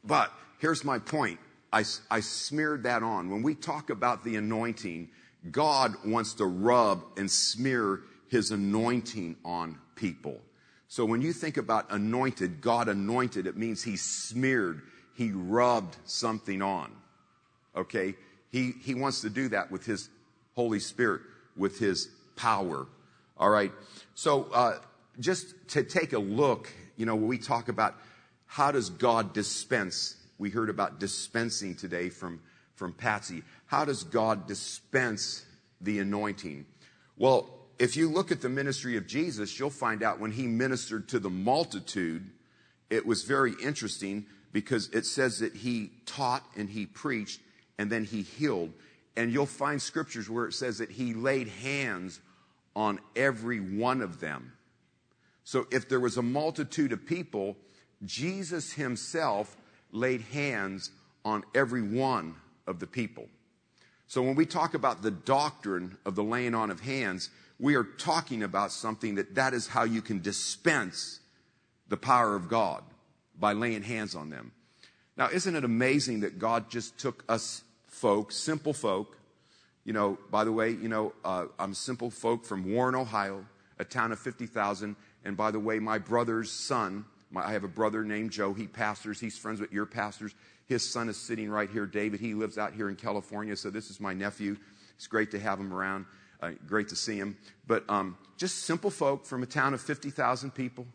But 0.03 0.31
here's 0.60 0.84
my 0.84 1.00
point. 1.00 1.39
I, 1.72 1.84
I 2.12 2.19
smeared 2.19 2.84
that 2.84 3.01
on. 3.01 3.29
When 3.29 3.43
we 3.43 3.55
talk 3.55 3.89
about 3.89 4.24
the 4.24 4.36
anointing, 4.36 5.10
God 5.51 5.96
wants 6.05 6.34
to 6.36 6.46
rub 6.46 7.03
and 7.17 7.31
smear 7.31 8.01
his 8.29 8.51
anointing 8.51 9.38
on 9.46 9.79
people. 9.96 10.41
So 10.89 11.05
when 11.05 11.22
you 11.22 11.31
think 11.31 11.57
about 11.57 11.91
anointed, 11.91 12.62
God 12.62 12.89
anointed, 12.89 13.48
it 13.48 13.55
means 13.57 13.84
he 13.84 13.96
smeared, 13.98 14.81
he 15.15 15.31
rubbed 15.31 15.96
something 16.05 16.62
on. 16.62 16.91
Okay? 17.75 18.15
He, 18.51 18.74
he 18.81 18.96
wants 18.96 19.22
to 19.22 19.29
do 19.29 19.50
that 19.50 19.72
with 19.72 19.86
his 19.86 20.10
Holy 20.55 20.79
Spirit, 20.79 21.22
with 21.55 21.79
his 21.79 22.10
power. 22.36 22.88
All 23.38 23.50
right. 23.50 23.72
So, 24.15 24.50
uh, 24.53 24.79
just 25.19 25.55
to 25.69 25.83
take 25.83 26.13
a 26.13 26.19
look, 26.19 26.69
you 26.95 27.05
know, 27.05 27.15
when 27.15 27.27
we 27.27 27.38
talk 27.38 27.69
about 27.69 27.95
how 28.45 28.71
does 28.71 28.89
God 28.89 29.33
dispense? 29.33 30.15
We 30.38 30.50
heard 30.50 30.69
about 30.69 31.00
dispensing 31.00 31.75
today 31.75 32.09
from, 32.09 32.41
from 32.75 32.93
Patsy. 32.93 33.43
How 33.65 33.86
does 33.86 34.03
God 34.03 34.47
dispense 34.47 35.45
the 35.81 36.00
anointing? 36.00 36.65
Well, 37.17 37.50
if 37.79 37.95
you 37.95 38.09
look 38.09 38.31
at 38.31 38.41
the 38.41 38.50
ministry 38.50 38.97
of 38.97 39.07
Jesus, 39.07 39.59
you'll 39.59 39.69
find 39.69 40.01
out 40.01 40.19
when 40.19 40.31
he 40.31 40.47
ministered 40.47 41.09
to 41.09 41.19
the 41.19 41.29
multitude, 41.29 42.29
it 42.89 43.05
was 43.05 43.24
very 43.24 43.53
interesting 43.62 44.25
because 44.51 44.89
it 44.89 45.05
says 45.05 45.39
that 45.39 45.55
he 45.55 45.91
taught 46.05 46.43
and 46.55 46.69
he 46.69 46.86
preached 46.86 47.41
and 47.77 47.91
then 47.91 48.03
he 48.03 48.21
healed. 48.21 48.74
And 49.15 49.31
you'll 49.31 49.45
find 49.45 49.81
scriptures 49.81 50.29
where 50.29 50.45
it 50.45 50.53
says 50.53 50.77
that 50.77 50.91
he 50.91 51.13
laid 51.13 51.47
hands 51.47 52.19
on 52.75 53.00
every 53.15 53.59
one 53.59 54.01
of 54.01 54.19
them. 54.19 54.53
So 55.48 55.66
if 55.72 55.88
there 55.88 56.01
was 56.01 56.18
a 56.18 56.22
multitude 56.22 56.92
of 56.92 57.06
people, 57.06 57.56
Jesus 58.04 58.74
himself 58.74 59.56
laid 59.94 60.20
hands 60.20 60.92
on 61.24 61.46
every 61.56 61.82
one 61.82 62.36
of 62.68 62.82
the 62.82 62.86
people. 62.86 63.30
So 64.08 64.22
when 64.22 64.36
we 64.36 64.46
talk 64.46 64.74
about 64.74 65.04
the 65.04 65.12
doctrine 65.12 65.96
of 66.06 66.16
the 66.16 66.24
laying 66.24 66.54
on 66.54 66.70
of 66.70 66.82
hands, 66.82 67.30
we 67.62 67.75
are 67.75 67.86
talking 67.86 68.44
about 68.44 68.74
something 68.74 69.16
that 69.16 69.36
that 69.36 69.54
is 69.54 69.68
how 69.68 69.86
you 69.86 70.01
can 70.01 70.22
dispense 70.22 71.22
the 71.88 71.96
power 71.96 72.36
of 72.36 72.50
God 72.50 72.84
by 73.39 73.54
laying 73.54 73.84
hands 73.84 74.16
on 74.16 74.30
them. 74.30 74.51
Now, 75.16 75.30
isn't 75.30 75.56
it 75.56 75.63
amazing 75.63 76.20
that 76.20 76.39
God 76.39 76.70
just 76.70 76.98
took 76.98 77.24
us 77.30 77.63
folk, 77.88 78.34
simple 78.34 78.74
folk, 78.74 79.18
you 79.86 79.94
know, 79.94 80.18
by 80.30 80.44
the 80.44 80.51
way, 80.51 80.72
you 80.72 80.89
know, 80.89 81.13
uh, 81.24 81.46
I'm 81.58 81.74
simple 81.74 82.12
folk 82.12 82.44
from 82.44 82.70
Warren, 82.70 82.96
Ohio, 82.96 83.46
a 83.80 83.86
town 83.86 84.12
of 84.12 84.20
50,000. 84.20 84.98
And 85.27 85.36
by 85.36 85.51
the 85.51 85.60
way, 85.60 85.77
my 85.79 85.98
brother's 85.98 86.50
son, 86.50 87.03
my, 87.31 87.46
I 87.46 87.51
have 87.51 87.65
a 87.65 87.67
brother 87.67 88.05
named 88.05 88.31
Joe. 88.31 88.53
He 88.53 88.65
pastors. 88.65 89.19
He's 89.19 89.38
friends 89.38 89.60
with 89.60 89.74
your 89.74 89.86
pastors. 89.86 90.34
His 90.67 90.89
son 90.89 91.10
is 91.10 91.17
sitting 91.17 91.50
right 91.50 91.69
here, 91.69 91.86
David. 91.86 92.22
He 92.22 92.34
lives 92.34 92.57
out 92.57 92.74
here 92.74 92.88
in 92.88 92.96
California. 92.96 93.57
So 93.57 93.69
this 93.69 93.89
is 93.89 94.00
my 94.00 94.13
nephew. 94.13 94.55
It's 94.96 95.05
great 95.05 95.31
to 95.31 95.39
have 95.39 95.60
him 95.60 95.74
around. 95.74 96.05
Uh, 96.41 96.51
great 96.65 96.88
to 96.89 96.96
see 96.96 97.17
him. 97.17 97.36
But 97.67 97.84
um, 97.89 98.17
just 98.38 98.60
simple 98.60 98.89
folk 98.89 99.25
from 99.25 99.43
a 99.43 99.46
town 99.46 99.74
of 99.74 99.81
50,000 99.81 100.51
people. 100.51 100.88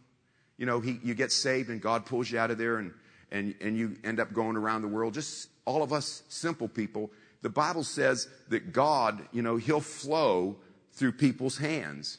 You 0.56 0.64
know, 0.64 0.80
he, 0.80 0.98
you 1.04 1.14
get 1.14 1.30
saved 1.30 1.68
and 1.68 1.78
God 1.78 2.06
pulls 2.06 2.30
you 2.30 2.38
out 2.38 2.50
of 2.50 2.56
there 2.56 2.78
and, 2.78 2.94
and, 3.30 3.54
and 3.60 3.76
you 3.76 3.98
end 4.02 4.18
up 4.18 4.32
going 4.32 4.56
around 4.56 4.80
the 4.80 4.88
world. 4.88 5.12
Just 5.12 5.50
all 5.66 5.82
of 5.82 5.92
us 5.92 6.22
simple 6.30 6.68
people. 6.68 7.10
The 7.42 7.50
Bible 7.50 7.84
says 7.84 8.28
that 8.48 8.72
God, 8.72 9.28
you 9.30 9.42
know, 9.42 9.56
He'll 9.56 9.80
flow 9.80 10.56
through 10.94 11.12
people's 11.12 11.58
hands. 11.58 12.16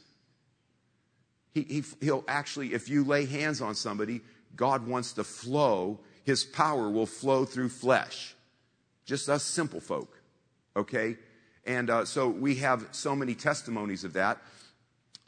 He, 1.53 1.62
he, 1.63 1.83
he'll 2.01 2.24
actually, 2.27 2.74
if 2.74 2.89
you 2.89 3.03
lay 3.03 3.25
hands 3.25 3.62
on 3.62 3.75
somebody, 3.75 4.22
God 4.55 4.88
wants 4.88 5.13
to 5.13 5.24
flow. 5.24 6.00
His 6.24 6.43
power 6.43 6.89
will 6.89 7.05
flow 7.05 7.45
through 7.45 7.69
flesh. 7.69 8.36
Just 9.05 9.29
us 9.29 9.43
simple 9.43 9.79
folk. 9.79 10.19
Okay? 10.75 11.17
And 11.65 11.89
uh, 11.89 12.05
so 12.05 12.27
we 12.27 12.55
have 12.55 12.88
so 12.91 13.15
many 13.15 13.36
testimonies 13.36 14.03
of 14.03 14.13
that. 14.13 14.39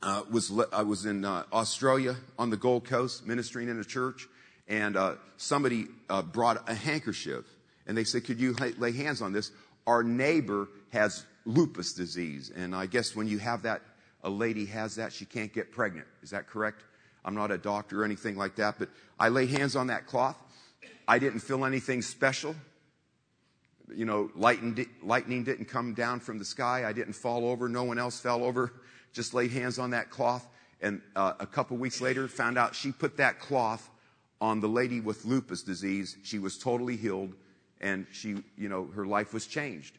Uh, 0.01 0.21
was 0.29 0.51
I 0.71 0.83
was 0.83 1.05
in 1.05 1.25
uh, 1.25 1.45
Australia 1.51 2.15
on 2.37 2.49
the 2.49 2.57
Gold 2.57 2.85
Coast 2.85 3.25
ministering 3.25 3.69
in 3.69 3.79
a 3.79 3.83
church, 3.83 4.27
and 4.67 4.95
uh, 4.95 5.15
somebody 5.37 5.87
uh, 6.09 6.21
brought 6.21 6.69
a 6.69 6.75
handkerchief, 6.75 7.45
and 7.87 7.97
they 7.97 8.03
said, 8.03 8.25
"Could 8.25 8.39
you 8.39 8.53
lay 8.77 8.91
hands 8.91 9.21
on 9.21 9.33
this?" 9.33 9.51
Our 9.87 10.03
neighbor 10.03 10.67
has 10.91 11.25
lupus 11.45 11.93
disease, 11.93 12.51
and 12.55 12.75
I 12.75 12.85
guess 12.85 13.15
when 13.15 13.27
you 13.27 13.39
have 13.39 13.63
that, 13.63 13.81
a 14.25 14.29
lady 14.29 14.65
has 14.65 14.95
that, 14.95 15.13
she 15.13 15.23
can't 15.23 15.53
get 15.53 15.71
pregnant. 15.71 16.07
Is 16.21 16.31
that 16.31 16.47
correct? 16.47 16.83
I'm 17.23 17.35
not 17.35 17.51
a 17.51 17.57
doctor 17.57 18.01
or 18.01 18.05
anything 18.05 18.35
like 18.35 18.55
that, 18.57 18.75
but 18.77 18.89
I 19.17 19.29
lay 19.29 19.45
hands 19.45 19.77
on 19.77 19.87
that 19.87 20.05
cloth. 20.05 20.35
I 21.07 21.19
didn't 21.19 21.39
feel 21.39 21.63
anything 21.63 22.01
special 22.01 22.55
you 23.93 24.05
know, 24.05 24.29
lightning, 24.35 24.87
lightning 25.03 25.43
didn't 25.43 25.65
come 25.65 25.93
down 25.93 26.19
from 26.19 26.39
the 26.39 26.45
sky. 26.45 26.85
I 26.87 26.93
didn't 26.93 27.13
fall 27.13 27.47
over. 27.47 27.69
No 27.69 27.83
one 27.83 27.99
else 27.99 28.19
fell 28.19 28.43
over. 28.43 28.73
Just 29.13 29.33
laid 29.33 29.51
hands 29.51 29.79
on 29.79 29.91
that 29.91 30.09
cloth. 30.09 30.47
And 30.81 31.01
uh, 31.15 31.33
a 31.39 31.45
couple 31.45 31.77
weeks 31.77 32.01
later, 32.01 32.27
found 32.27 32.57
out 32.57 32.75
she 32.75 32.91
put 32.91 33.17
that 33.17 33.39
cloth 33.39 33.89
on 34.41 34.59
the 34.59 34.67
lady 34.67 34.99
with 34.99 35.25
lupus 35.25 35.63
disease. 35.63 36.17
She 36.23 36.39
was 36.39 36.57
totally 36.57 36.97
healed, 36.97 37.33
and 37.79 38.05
she, 38.11 38.43
you 38.57 38.69
know, 38.69 38.89
her 38.95 39.05
life 39.05 39.33
was 39.33 39.47
changed. 39.47 39.97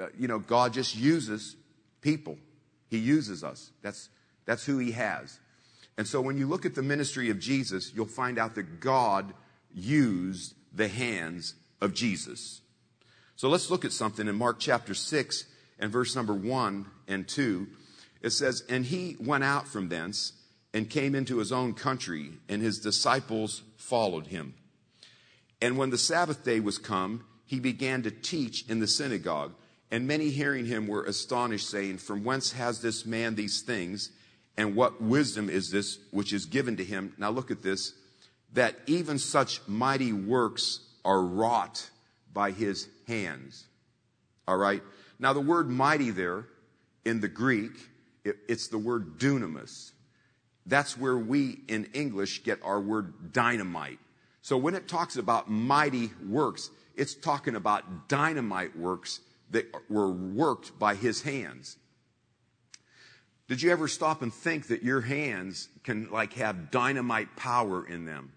Uh, 0.00 0.06
you 0.18 0.28
know, 0.28 0.38
God 0.38 0.72
just 0.72 0.96
uses 0.96 1.56
people. 2.00 2.38
He 2.88 2.98
uses 2.98 3.42
us. 3.42 3.70
That's 3.82 4.08
that's 4.44 4.64
who 4.64 4.78
He 4.78 4.92
has. 4.92 5.38
And 5.96 6.06
so, 6.06 6.20
when 6.20 6.38
you 6.38 6.46
look 6.48 6.66
at 6.66 6.74
the 6.74 6.82
ministry 6.82 7.30
of 7.30 7.38
Jesus, 7.38 7.92
you'll 7.94 8.06
find 8.06 8.38
out 8.38 8.54
that 8.56 8.80
God 8.80 9.32
used 9.72 10.54
the 10.72 10.88
hands 10.88 11.54
of 11.80 11.94
Jesus. 11.94 12.60
So 13.36 13.48
let's 13.48 13.70
look 13.70 13.84
at 13.84 13.92
something 13.92 14.28
in 14.28 14.36
Mark 14.36 14.58
chapter 14.60 14.94
6 14.94 15.44
and 15.78 15.90
verse 15.90 16.14
number 16.14 16.34
1 16.34 16.86
and 17.08 17.26
2. 17.26 17.66
It 18.22 18.30
says, 18.30 18.62
And 18.68 18.84
he 18.84 19.16
went 19.20 19.44
out 19.44 19.66
from 19.66 19.88
thence 19.88 20.32
and 20.72 20.88
came 20.88 21.14
into 21.14 21.38
his 21.38 21.52
own 21.52 21.74
country, 21.74 22.32
and 22.48 22.62
his 22.62 22.78
disciples 22.78 23.62
followed 23.76 24.28
him. 24.28 24.54
And 25.60 25.76
when 25.76 25.90
the 25.90 25.98
Sabbath 25.98 26.44
day 26.44 26.60
was 26.60 26.78
come, 26.78 27.24
he 27.44 27.60
began 27.60 28.02
to 28.02 28.10
teach 28.10 28.68
in 28.68 28.80
the 28.80 28.86
synagogue. 28.86 29.54
And 29.94 30.08
many 30.08 30.30
hearing 30.30 30.66
him 30.66 30.88
were 30.88 31.04
astonished, 31.04 31.70
saying, 31.70 31.98
From 31.98 32.24
whence 32.24 32.50
has 32.50 32.80
this 32.80 33.06
man 33.06 33.36
these 33.36 33.62
things? 33.62 34.10
And 34.56 34.74
what 34.74 35.00
wisdom 35.00 35.48
is 35.48 35.70
this 35.70 36.00
which 36.10 36.32
is 36.32 36.46
given 36.46 36.76
to 36.78 36.84
him? 36.84 37.14
Now 37.16 37.30
look 37.30 37.52
at 37.52 37.62
this, 37.62 37.92
that 38.54 38.74
even 38.88 39.20
such 39.20 39.60
mighty 39.68 40.12
works 40.12 40.80
are 41.04 41.22
wrought 41.22 41.88
by 42.32 42.50
his 42.50 42.88
hands. 43.06 43.66
All 44.48 44.56
right. 44.56 44.82
Now 45.20 45.32
the 45.32 45.40
word 45.40 45.70
mighty 45.70 46.10
there 46.10 46.46
in 47.04 47.20
the 47.20 47.28
Greek, 47.28 47.70
it, 48.24 48.38
it's 48.48 48.66
the 48.66 48.78
word 48.78 49.20
dunamis. 49.20 49.92
That's 50.66 50.98
where 50.98 51.16
we 51.16 51.60
in 51.68 51.84
English 51.94 52.42
get 52.42 52.58
our 52.64 52.80
word 52.80 53.32
dynamite. 53.32 54.00
So 54.42 54.56
when 54.56 54.74
it 54.74 54.88
talks 54.88 55.14
about 55.14 55.48
mighty 55.48 56.10
works, 56.28 56.70
it's 56.96 57.14
talking 57.14 57.54
about 57.54 58.08
dynamite 58.08 58.76
works 58.76 59.20
that 59.54 59.72
were 59.88 60.10
worked 60.10 60.78
by 60.78 60.96
his 60.96 61.22
hands. 61.22 61.76
Did 63.46 63.62
you 63.62 63.70
ever 63.70 63.88
stop 63.88 64.20
and 64.20 64.32
think 64.32 64.66
that 64.68 64.82
your 64.82 65.00
hands 65.00 65.68
can 65.84 66.10
like 66.10 66.32
have 66.34 66.70
dynamite 66.70 67.36
power 67.36 67.86
in 67.86 68.04
them? 68.04 68.32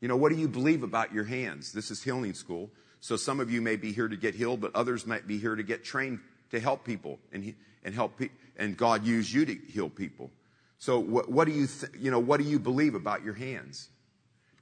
You 0.00 0.08
know, 0.08 0.16
what 0.16 0.30
do 0.30 0.38
you 0.38 0.48
believe 0.48 0.82
about 0.82 1.12
your 1.12 1.24
hands? 1.24 1.72
This 1.72 1.90
is 1.90 2.02
healing 2.02 2.34
school. 2.34 2.70
So 3.00 3.16
some 3.16 3.40
of 3.40 3.50
you 3.50 3.60
may 3.60 3.76
be 3.76 3.92
here 3.92 4.06
to 4.06 4.16
get 4.16 4.34
healed, 4.34 4.60
but 4.60 4.74
others 4.74 5.06
might 5.06 5.26
be 5.26 5.38
here 5.38 5.56
to 5.56 5.62
get 5.62 5.82
trained 5.82 6.20
to 6.50 6.60
help 6.60 6.84
people 6.84 7.18
and, 7.32 7.54
and 7.82 7.94
help 7.94 8.18
pe- 8.18 8.30
and 8.56 8.76
God 8.76 9.04
use 9.04 9.32
you 9.32 9.44
to 9.46 9.54
heal 9.54 9.90
people. 9.90 10.30
So 10.78 11.00
what, 11.00 11.28
what 11.28 11.46
do 11.46 11.52
you, 11.52 11.66
th- 11.66 11.92
you 11.98 12.10
know, 12.10 12.20
what 12.20 12.38
do 12.40 12.46
you 12.46 12.58
believe 12.58 12.94
about 12.94 13.24
your 13.24 13.34
hands? 13.34 13.88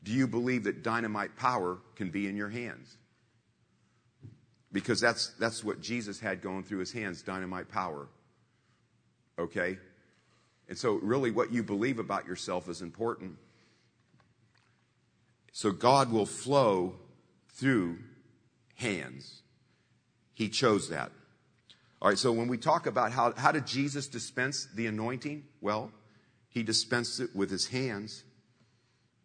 Do 0.02 0.12
you 0.12 0.26
believe 0.26 0.64
that 0.64 0.82
dynamite 0.82 1.36
power 1.36 1.78
can 1.96 2.10
be 2.10 2.26
in 2.26 2.36
your 2.36 2.48
hands? 2.48 2.96
Because 4.72 5.00
that's, 5.00 5.28
that's 5.38 5.62
what 5.62 5.80
Jesus 5.80 6.18
had 6.18 6.40
going 6.40 6.62
through 6.62 6.78
his 6.78 6.92
hands, 6.92 7.22
dynamite 7.22 7.68
power. 7.68 8.08
Okay? 9.38 9.78
And 10.68 10.78
so 10.78 10.94
really 10.94 11.30
what 11.30 11.52
you 11.52 11.62
believe 11.62 11.98
about 11.98 12.26
yourself 12.26 12.68
is 12.68 12.80
important. 12.80 13.36
So 15.52 15.70
God 15.70 16.10
will 16.10 16.26
flow 16.26 16.94
through 17.50 17.98
hands. 18.76 19.42
He 20.32 20.48
chose 20.48 20.88
that. 20.88 21.12
All 22.00 22.08
right, 22.08 22.18
so 22.18 22.32
when 22.32 22.48
we 22.48 22.56
talk 22.56 22.86
about 22.86 23.12
how, 23.12 23.32
how 23.36 23.52
did 23.52 23.66
Jesus 23.66 24.08
dispense 24.08 24.66
the 24.74 24.86
anointing? 24.86 25.44
Well, 25.60 25.92
he 26.48 26.62
dispensed 26.62 27.20
it 27.20 27.36
with 27.36 27.50
his 27.50 27.68
hands. 27.68 28.24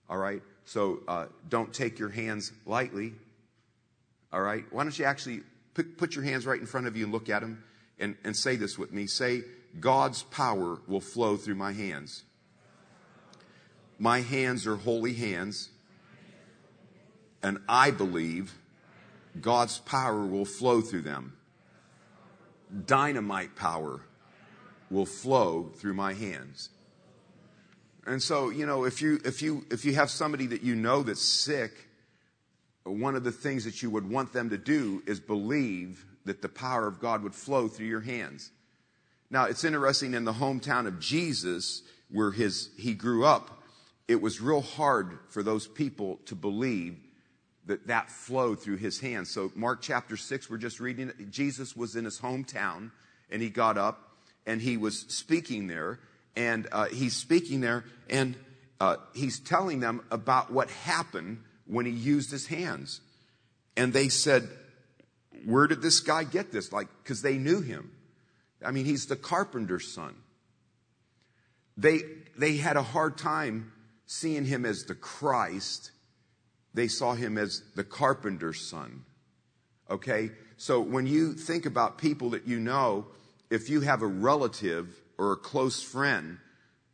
All 0.10 0.18
right, 0.18 0.44
so 0.66 1.00
uh, 1.08 1.26
don't 1.50 1.74
take 1.74 1.98
your 1.98 2.10
hands 2.10 2.52
lightly. 2.66 3.14
All 4.32 4.42
right, 4.42 4.66
why 4.72 4.84
don't 4.84 4.98
you 4.98 5.06
actually 5.06 5.42
put, 5.74 6.16
your 6.16 6.24
hands 6.24 6.46
right 6.46 6.60
in 6.60 6.66
front 6.66 6.88
of 6.88 6.98
you 6.98 7.04
and 7.06 7.14
look 7.14 7.30
at 7.30 7.42
them 7.42 7.64
and, 8.00 8.16
and 8.24 8.36
say 8.36 8.56
this 8.56 8.78
with 8.78 8.92
me. 8.92 9.08
Say, 9.08 9.44
God's 9.80 10.24
power 10.24 10.80
will 10.88 11.02
flow 11.02 11.38
through 11.38 11.56
my 11.56 11.72
hands. 11.72 12.24
My 14.00 14.22
hands 14.22 14.68
are 14.68 14.76
holy 14.76 15.14
hands 15.14 15.70
and 17.44 17.60
I 17.70 17.92
believe 17.92 18.56
God's 19.40 19.80
power 19.80 20.26
will 20.26 20.46
flow 20.46 20.82
through 20.82 21.04
them. 21.04 21.34
Dynamite 22.86 23.56
power 23.56 24.02
will 24.90 25.06
flow 25.06 25.72
through 25.76 25.94
my 25.94 26.14
hands. 26.14 26.70
And 28.06 28.22
so, 28.22 28.50
you 28.50 28.66
know, 28.66 28.86
if 28.86 29.02
you, 29.02 29.20
if 29.26 29.42
you, 29.42 29.66
if 29.70 29.86
you 29.86 29.96
have 29.96 30.10
somebody 30.10 30.48
that 30.48 30.64
you 30.64 30.76
know 30.76 31.04
that's 31.04 31.22
sick, 31.22 31.87
one 32.92 33.16
of 33.16 33.24
the 33.24 33.32
things 33.32 33.66
that 33.66 33.82
you 33.82 33.90
would 33.90 34.10
want 34.10 34.34
them 34.34 34.50
to 34.50 34.58
do 34.58 35.04
is 35.06 35.20
believe 35.20 36.06
that 36.26 36.42
the 36.42 36.50
power 36.50 36.88
of 36.88 37.00
God 37.00 37.24
would 37.24 37.36
flow 37.36 37.68
through 37.68 37.88
your 37.88 38.02
hands. 38.02 38.52
Now, 39.30 39.46
it's 39.46 39.64
interesting 39.64 40.14
in 40.14 40.24
the 40.24 40.34
hometown 40.34 40.88
of 40.88 41.00
Jesus, 41.00 41.82
where 42.10 42.32
his, 42.32 42.70
he 42.78 42.94
grew 42.94 43.26
up, 43.26 43.64
it 44.08 44.22
was 44.22 44.40
real 44.40 44.62
hard 44.62 45.20
for 45.30 45.44
those 45.44 45.68
people 45.68 46.20
to 46.26 46.36
believe 46.36 46.98
that 47.66 47.88
that 47.88 48.10
flowed 48.10 48.62
through 48.62 48.78
his 48.78 49.00
hands. 49.02 49.30
So 49.30 49.52
Mark 49.54 49.82
chapter 49.82 50.16
6, 50.16 50.50
we're 50.50 50.58
just 50.58 50.80
reading. 50.80 51.12
Jesus 51.30 51.76
was 51.76 51.96
in 51.96 52.06
his 52.06 52.20
hometown 52.20 52.92
and 53.30 53.42
he 53.42 53.50
got 53.50 53.78
up 53.78 54.18
and 54.46 54.62
he 54.62 54.78
was 54.78 55.02
speaking 55.10 55.68
there 55.68 56.00
and 56.36 56.68
uh, 56.72 56.86
he's 56.86 57.14
speaking 57.14 57.60
there 57.60 57.84
and 58.10 58.38
uh, 58.80 58.96
he's 59.14 59.40
telling 59.40 59.82
them 59.82 60.02
about 60.10 60.52
what 60.52 60.70
happened 60.70 61.44
when 61.68 61.86
he 61.86 61.92
used 61.92 62.32
his 62.32 62.48
hands. 62.48 63.02
And 63.76 63.94
they 63.94 64.10
said, 64.10 64.48
where 65.46 65.68
did 65.68 65.82
this 65.82 66.00
guy 66.00 66.24
get 66.24 66.52
this? 66.52 66.72
Like, 66.72 66.88
cause 67.04 67.22
they 67.22 67.38
knew 67.38 67.62
him. 67.62 67.92
I 68.66 68.72
mean, 68.72 68.86
he's 68.86 69.06
the 69.06 69.16
carpenter's 69.16 69.94
son. 69.94 70.16
They, 71.78 72.02
they 72.38 72.58
had 72.58 72.76
a 72.76 72.82
hard 72.82 73.18
time 73.18 73.72
seeing 74.08 74.46
him 74.46 74.66
as 74.66 74.86
the 74.86 74.96
Christ. 74.96 75.92
They 76.74 76.88
saw 76.88 77.14
him 77.14 77.38
as 77.38 77.62
the 77.76 77.84
carpenter's 77.84 78.62
son. 78.62 79.04
Okay? 79.90 80.32
So 80.58 80.82
when 80.82 81.06
you 81.06 81.34
think 81.34 81.66
about 81.66 82.00
people 82.00 82.32
that 82.32 82.48
you 82.48 82.60
know, 82.60 83.06
if 83.52 83.70
you 83.70 83.82
have 83.82 84.02
a 84.02 84.08
relative 84.08 84.88
or 85.18 85.34
a 85.34 85.38
close 85.38 85.84
friend, 85.84 86.40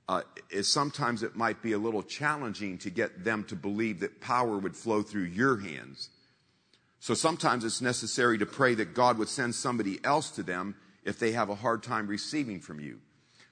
uh, 0.08 0.22
sometimes 0.62 1.24
it 1.24 1.36
might 1.36 1.62
be 1.62 1.72
a 1.72 1.78
little 1.78 2.04
challenging 2.04 2.78
to 2.80 2.90
get 2.90 3.24
them 3.24 3.44
to 3.46 3.56
believe 3.56 4.02
that 4.02 4.20
power 4.20 4.58
would 4.58 4.76
flow 4.76 5.02
through 5.02 5.24
your 5.24 5.58
hands. 5.58 6.10
So 7.00 7.14
sometimes 7.14 7.64
it's 7.64 7.82
necessary 7.82 8.38
to 8.38 8.46
pray 8.46 8.76
that 8.76 8.94
God 8.94 9.18
would 9.18 9.30
send 9.30 9.56
somebody 9.56 10.00
else 10.04 10.30
to 10.32 10.44
them 10.44 10.76
if 11.04 11.20
they 11.20 11.34
have 11.34 11.50
a 11.50 11.56
hard 11.56 11.84
time 11.84 12.08
receiving 12.08 12.60
from 12.60 12.80
you. 12.80 13.00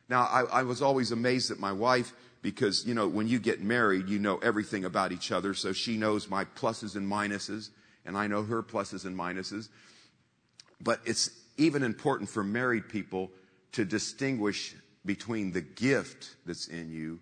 Now, 0.10 0.24
I, 0.24 0.42
I 0.60 0.64
was 0.64 0.82
always 0.82 1.12
amazed 1.12 1.52
at 1.52 1.60
my 1.60 1.72
wife 1.72 2.14
because, 2.42 2.86
you 2.86 2.94
know, 2.94 3.08
when 3.08 3.28
you 3.28 3.40
get 3.40 3.62
married, 3.62 4.10
you 4.10 4.20
know 4.20 4.38
everything 4.38 4.84
about 4.84 5.12
each 5.12 5.32
other. 5.32 5.54
So 5.54 5.74
she 5.74 5.96
knows 5.98 6.30
my 6.30 6.46
pluses 6.46 6.96
and 6.96 7.10
minuses, 7.10 7.70
and 8.06 8.18
I 8.18 8.28
know 8.28 8.44
her 8.44 8.64
pluses 8.64 9.06
and 9.06 9.18
minuses. 9.18 9.70
But 10.82 11.00
it's 11.06 11.30
even 11.58 11.84
important 11.84 12.30
for 12.30 12.44
married 12.44 12.90
people 12.90 13.32
to 13.74 13.86
distinguish 13.86 14.76
between 15.06 15.52
the 15.52 15.62
gift 15.62 16.36
that's 16.46 16.68
in 16.68 16.92
you 16.92 17.20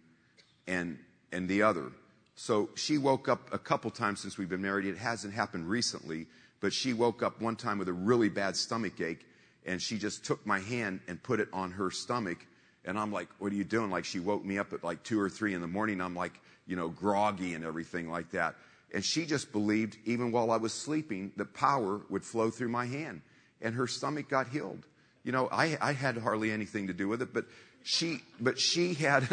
and, 0.67 0.97
and 1.31 1.47
the 1.47 1.63
other. 1.63 1.91
So 2.35 2.69
she 2.75 2.97
woke 2.97 3.27
up 3.27 3.53
a 3.53 3.57
couple 3.57 3.91
times 3.91 4.21
since 4.21 4.37
we've 4.37 4.49
been 4.49 4.61
married. 4.61 4.85
It 4.85 4.97
hasn't 4.97 5.33
happened 5.33 5.69
recently, 5.69 6.27
but 6.61 6.73
she 6.73 6.93
woke 6.93 7.21
up 7.23 7.41
one 7.41 7.55
time 7.55 7.77
with 7.77 7.89
a 7.89 7.93
really 7.93 8.29
bad 8.29 8.55
stomach 8.55 8.99
ache 9.01 9.25
and 9.65 9.81
she 9.81 9.97
just 9.97 10.25
took 10.25 10.45
my 10.45 10.59
hand 10.59 11.01
and 11.07 11.21
put 11.21 11.39
it 11.39 11.49
on 11.53 11.71
her 11.71 11.91
stomach. 11.91 12.45
And 12.85 12.97
I'm 12.97 13.11
like, 13.11 13.27
what 13.39 13.51
are 13.51 13.55
you 13.55 13.63
doing? 13.63 13.91
Like 13.91 14.05
she 14.05 14.19
woke 14.19 14.43
me 14.43 14.57
up 14.57 14.73
at 14.73 14.83
like 14.83 15.03
two 15.03 15.19
or 15.19 15.29
three 15.29 15.53
in 15.53 15.61
the 15.61 15.67
morning. 15.67 16.01
I'm 16.01 16.15
like, 16.15 16.39
you 16.65 16.75
know, 16.75 16.89
groggy 16.89 17.53
and 17.53 17.65
everything 17.65 18.09
like 18.09 18.31
that. 18.31 18.55
And 18.93 19.03
she 19.03 19.25
just 19.25 19.51
believed, 19.51 19.97
even 20.05 20.31
while 20.31 20.49
I 20.49 20.57
was 20.57 20.73
sleeping, 20.73 21.31
that 21.37 21.53
power 21.53 22.01
would 22.09 22.23
flow 22.23 22.49
through 22.49 22.69
my 22.69 22.85
hand. 22.85 23.21
And 23.61 23.75
her 23.75 23.85
stomach 23.85 24.29
got 24.29 24.47
healed. 24.47 24.85
You 25.23 25.31
know, 25.31 25.49
I, 25.51 25.77
I 25.81 25.93
had 25.93 26.17
hardly 26.17 26.51
anything 26.51 26.87
to 26.87 26.93
do 26.93 27.07
with 27.07 27.21
it, 27.21 27.33
but 27.33 27.45
she, 27.89 28.19
but 28.39 28.59
she 28.59 28.93
had, 28.93 29.27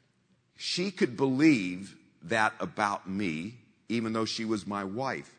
she 0.56 0.90
could 0.90 1.16
believe 1.16 1.94
that 2.24 2.52
about 2.58 3.08
me, 3.08 3.54
even 3.88 4.12
though 4.12 4.24
she 4.24 4.44
was 4.44 4.66
my 4.66 4.82
wife. 4.82 5.32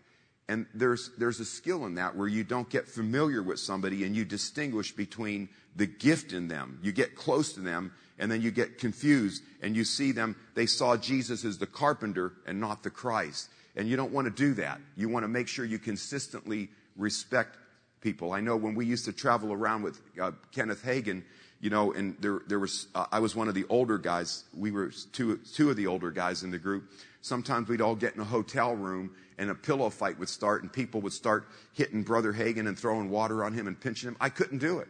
And 0.48 0.66
there's, 0.74 1.12
there's 1.18 1.42
a 1.42 1.46
skill 1.46 1.86
in 1.86 1.96
that 1.96 2.16
where 2.16 2.28
you 2.28 2.46
don't 2.46 2.70
get 2.70 2.88
familiar 2.88 3.44
with 3.44 3.60
somebody 3.60 4.06
and 4.06 4.16
you 4.16 4.24
distinguish 4.24 4.94
between 4.94 5.50
the 5.76 5.86
gift 5.86 6.32
in 6.32 6.48
them. 6.48 6.80
You 6.82 6.94
get 6.94 7.18
close 7.18 7.52
to 7.54 7.60
them 7.60 7.92
and 8.18 8.32
then 8.32 8.42
you 8.42 8.50
get 8.50 8.78
confused 8.78 9.44
and 9.62 9.76
you 9.76 9.84
see 9.84 10.14
them. 10.14 10.34
They 10.56 10.66
saw 10.66 10.96
Jesus 10.96 11.44
as 11.44 11.58
the 11.58 11.68
carpenter 11.68 12.32
and 12.48 12.62
not 12.62 12.82
the 12.82 12.90
Christ. 12.90 13.50
And 13.76 13.90
you 13.90 13.98
don't 13.98 14.14
want 14.14 14.28
to 14.28 14.32
do 14.32 14.54
that. 14.54 14.80
You 14.96 15.10
want 15.10 15.26
to 15.26 15.30
make 15.30 15.50
sure 15.50 15.66
you 15.66 15.80
consistently 15.80 16.70
respect 16.96 17.58
people. 18.00 18.32
I 18.32 18.40
know 18.40 18.56
when 18.56 18.74
we 18.74 18.86
used 18.86 19.04
to 19.06 19.14
travel 19.14 19.52
around 19.52 19.82
with 19.82 20.00
uh, 20.22 20.32
Kenneth 20.54 20.84
Hagin, 20.84 21.24
you 21.64 21.70
know, 21.70 21.94
and 21.94 22.18
there, 22.20 22.42
there 22.46 22.60
was, 22.60 22.88
uh, 22.94 23.06
I 23.10 23.22
was 23.22 23.38
one 23.38 23.48
of 23.48 23.54
the 23.54 23.64
older 23.70 23.98
guys. 23.98 24.44
We 24.54 24.72
were 24.72 24.92
two, 25.14 25.38
two 25.54 25.70
of 25.70 25.78
the 25.78 25.88
older 25.88 26.12
guys 26.12 26.44
in 26.44 26.52
the 26.52 26.60
group. 26.60 26.92
Sometimes 27.22 27.70
we'd 27.70 27.80
all 27.80 27.96
get 27.96 28.16
in 28.16 28.20
a 28.20 28.26
hotel 28.26 28.76
room 28.76 29.12
and 29.38 29.50
a 29.50 29.56
pillow 29.56 29.90
fight 29.90 30.20
would 30.20 30.28
start 30.28 30.62
and 30.64 30.74
people 30.74 31.00
would 31.00 31.14
start 31.14 31.48
hitting 31.72 32.04
Brother 32.04 32.34
Hagin 32.34 32.68
and 32.68 32.78
throwing 32.78 33.10
water 33.10 33.46
on 33.46 33.54
him 33.54 33.68
and 33.68 33.80
pinching 33.80 34.10
him. 34.10 34.18
I 34.20 34.28
couldn't 34.28 34.58
do 34.58 34.80
it. 34.80 34.90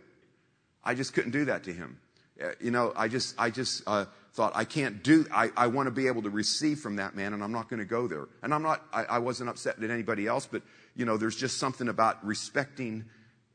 I 0.84 0.96
just 0.96 1.14
couldn't 1.14 1.30
do 1.30 1.46
that 1.46 1.64
to 1.66 1.74
him. 1.74 2.00
Uh, 2.44 2.54
you 2.60 2.72
know, 2.72 2.92
I 2.96 3.08
just, 3.08 3.36
I 3.38 3.52
just, 3.52 3.84
uh, 3.86 4.06
thought 4.34 4.54
I 4.56 4.66
can't 4.66 5.04
do, 5.04 5.28
I, 5.32 5.52
I 5.56 5.68
want 5.68 5.86
to 5.86 5.92
be 5.92 6.08
able 6.08 6.24
to 6.24 6.32
receive 6.32 6.80
from 6.80 6.96
that 6.96 7.16
man 7.16 7.34
and 7.34 7.44
I'm 7.44 7.52
not 7.52 7.70
going 7.70 7.82
to 7.82 7.86
go 7.86 8.08
there. 8.08 8.26
And 8.42 8.52
I'm 8.52 8.64
not, 8.64 8.84
I, 8.92 9.04
I 9.04 9.20
wasn't 9.20 9.52
upset 9.52 9.78
at 9.78 9.92
anybody 9.92 10.26
else, 10.26 10.48
but 10.52 10.64
you 10.96 11.06
know, 11.06 11.18
there's 11.18 11.36
just 11.36 11.60
something 11.60 11.88
about 11.88 12.26
respecting 12.26 13.06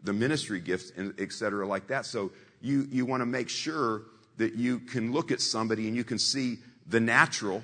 the 0.04 0.12
ministry 0.12 0.60
gifts 0.60 0.92
and 0.96 1.14
et 1.18 1.32
cetera 1.32 1.66
like 1.66 1.88
that. 1.88 2.06
So 2.06 2.30
you, 2.60 2.86
you 2.90 3.06
want 3.06 3.20
to 3.20 3.26
make 3.26 3.48
sure 3.48 4.02
that 4.38 4.54
you 4.54 4.80
can 4.80 5.12
look 5.12 5.30
at 5.30 5.40
somebody 5.40 5.88
and 5.88 5.96
you 5.96 6.04
can 6.04 6.18
see 6.18 6.58
the 6.86 7.00
natural, 7.00 7.62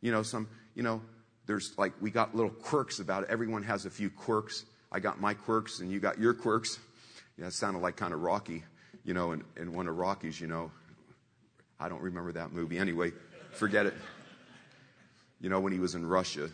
you 0.00 0.12
know, 0.12 0.22
some, 0.22 0.48
you 0.74 0.82
know, 0.82 1.02
there's 1.46 1.76
like, 1.76 1.92
we 2.00 2.10
got 2.10 2.34
little 2.34 2.50
quirks 2.50 3.00
about 3.00 3.24
it. 3.24 3.30
Everyone 3.30 3.62
has 3.64 3.86
a 3.86 3.90
few 3.90 4.08
quirks. 4.08 4.64
I 4.92 5.00
got 5.00 5.20
my 5.20 5.34
quirks 5.34 5.80
and 5.80 5.90
you 5.90 6.00
got 6.00 6.18
your 6.18 6.34
quirks. 6.34 6.78
Yeah, 7.36 7.46
it 7.46 7.52
sounded 7.52 7.80
like 7.80 7.96
kind 7.96 8.14
of 8.14 8.20
Rocky, 8.20 8.64
you 9.04 9.14
know, 9.14 9.32
and, 9.32 9.44
and 9.56 9.74
one 9.74 9.88
of 9.88 9.96
Rocky's, 9.96 10.40
you 10.40 10.46
know, 10.46 10.70
I 11.78 11.88
don't 11.88 12.02
remember 12.02 12.32
that 12.32 12.52
movie. 12.52 12.78
Anyway, 12.78 13.12
forget 13.52 13.86
it. 13.86 13.94
You 15.40 15.48
know, 15.48 15.60
when 15.60 15.72
he 15.72 15.78
was 15.78 15.94
in 15.94 16.06
Russia. 16.06 16.50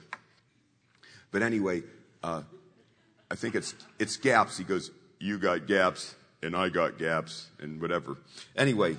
But 1.33 1.43
anyway, 1.43 1.83
uh, 2.23 2.43
I 3.31 3.35
think 3.35 3.55
it's, 3.55 3.75
it's 3.99 4.17
gaps. 4.17 4.57
He 4.57 4.65
goes, 4.65 4.91
you 5.19 5.39
got 5.39 5.67
gaps 5.67 6.15
and 6.43 6.57
I 6.57 6.69
got 6.69 6.99
gaps 6.99 7.49
and 7.59 7.81
whatever. 7.81 8.17
Anyway, 8.57 8.97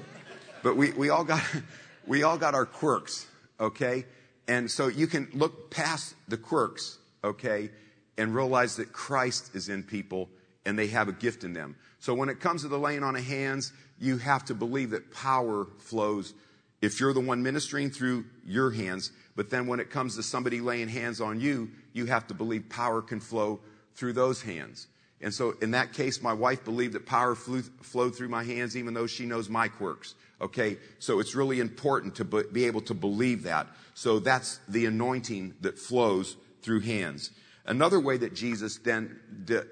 but 0.64 0.76
we, 0.76 0.92
we 0.92 1.10
all 1.10 1.24
got, 1.24 1.44
we 2.08 2.24
all 2.24 2.38
got 2.38 2.54
our 2.54 2.66
quirks, 2.66 3.28
okay? 3.60 4.06
And 4.48 4.70
so 4.70 4.88
you 4.88 5.08
can 5.08 5.30
look 5.34 5.70
past 5.70 6.16
the 6.28 6.38
quirks, 6.38 6.98
okay, 7.24 7.70
and 8.18 8.34
realize 8.34 8.78
that 8.78 8.92
Christ 8.92 9.56
is 9.56 9.70
in 9.70 9.84
people 9.84 10.30
and 10.66 10.78
they 10.78 10.88
have 10.88 11.08
a 11.08 11.14
gift 11.14 11.44
in 11.44 11.54
them. 11.54 11.76
So 12.00 12.14
when 12.14 12.30
it 12.30 12.40
comes 12.40 12.62
to 12.62 12.68
the 12.68 12.80
laying 12.80 13.04
on 13.04 13.16
of 13.16 13.24
hands, 13.24 13.74
you 14.00 14.18
have 14.18 14.46
to 14.46 14.54
believe 14.54 14.92
that 14.92 15.14
power 15.14 15.68
flows 15.80 16.34
if 16.82 17.00
you're 17.00 17.14
the 17.14 17.20
one 17.20 17.42
ministering 17.42 17.90
through 17.90 18.26
your 18.46 18.72
hands. 18.72 19.12
But 19.36 19.50
then 19.50 19.68
when 19.68 19.80
it 19.80 19.90
comes 19.90 20.16
to 20.16 20.24
somebody 20.24 20.62
laying 20.62 20.90
hands 20.90 21.22
on 21.22 21.40
you, 21.40 21.70
you 21.94 22.06
have 22.06 22.28
to 22.28 22.34
believe 22.34 22.70
power 22.70 23.02
can 23.02 23.20
flow 23.20 23.60
through 23.96 24.14
those 24.14 24.42
hands. 24.42 24.88
And 25.22 25.34
so 25.34 25.56
in 25.62 25.72
that 25.72 25.94
case, 25.94 26.22
my 26.22 26.34
wife 26.34 26.64
believed 26.64 26.94
that 26.94 27.06
power 27.06 27.34
flew, 27.34 27.62
flowed 27.82 28.16
through 28.16 28.30
my 28.30 28.44
hands, 28.44 28.78
even 28.78 28.94
though 28.94 29.08
she 29.08 29.26
knows 29.26 29.50
my 29.50 29.68
quirks. 29.68 30.14
Okay. 30.40 30.78
So 31.00 31.20
it's 31.20 31.36
really 31.36 31.60
important 31.60 32.16
to 32.16 32.26
be 32.26 32.66
able 32.66 32.82
to 32.82 32.94
believe 32.94 33.44
that. 33.44 33.68
So 33.96 34.20
that's 34.20 34.60
the 34.68 34.86
anointing 34.86 35.56
that 35.62 35.80
flows 35.80 36.38
through 36.62 36.82
hands. 36.82 37.32
Another 37.66 38.00
way 38.00 38.18
that 38.18 38.34
Jesus 38.34 38.78
then, 38.78 39.20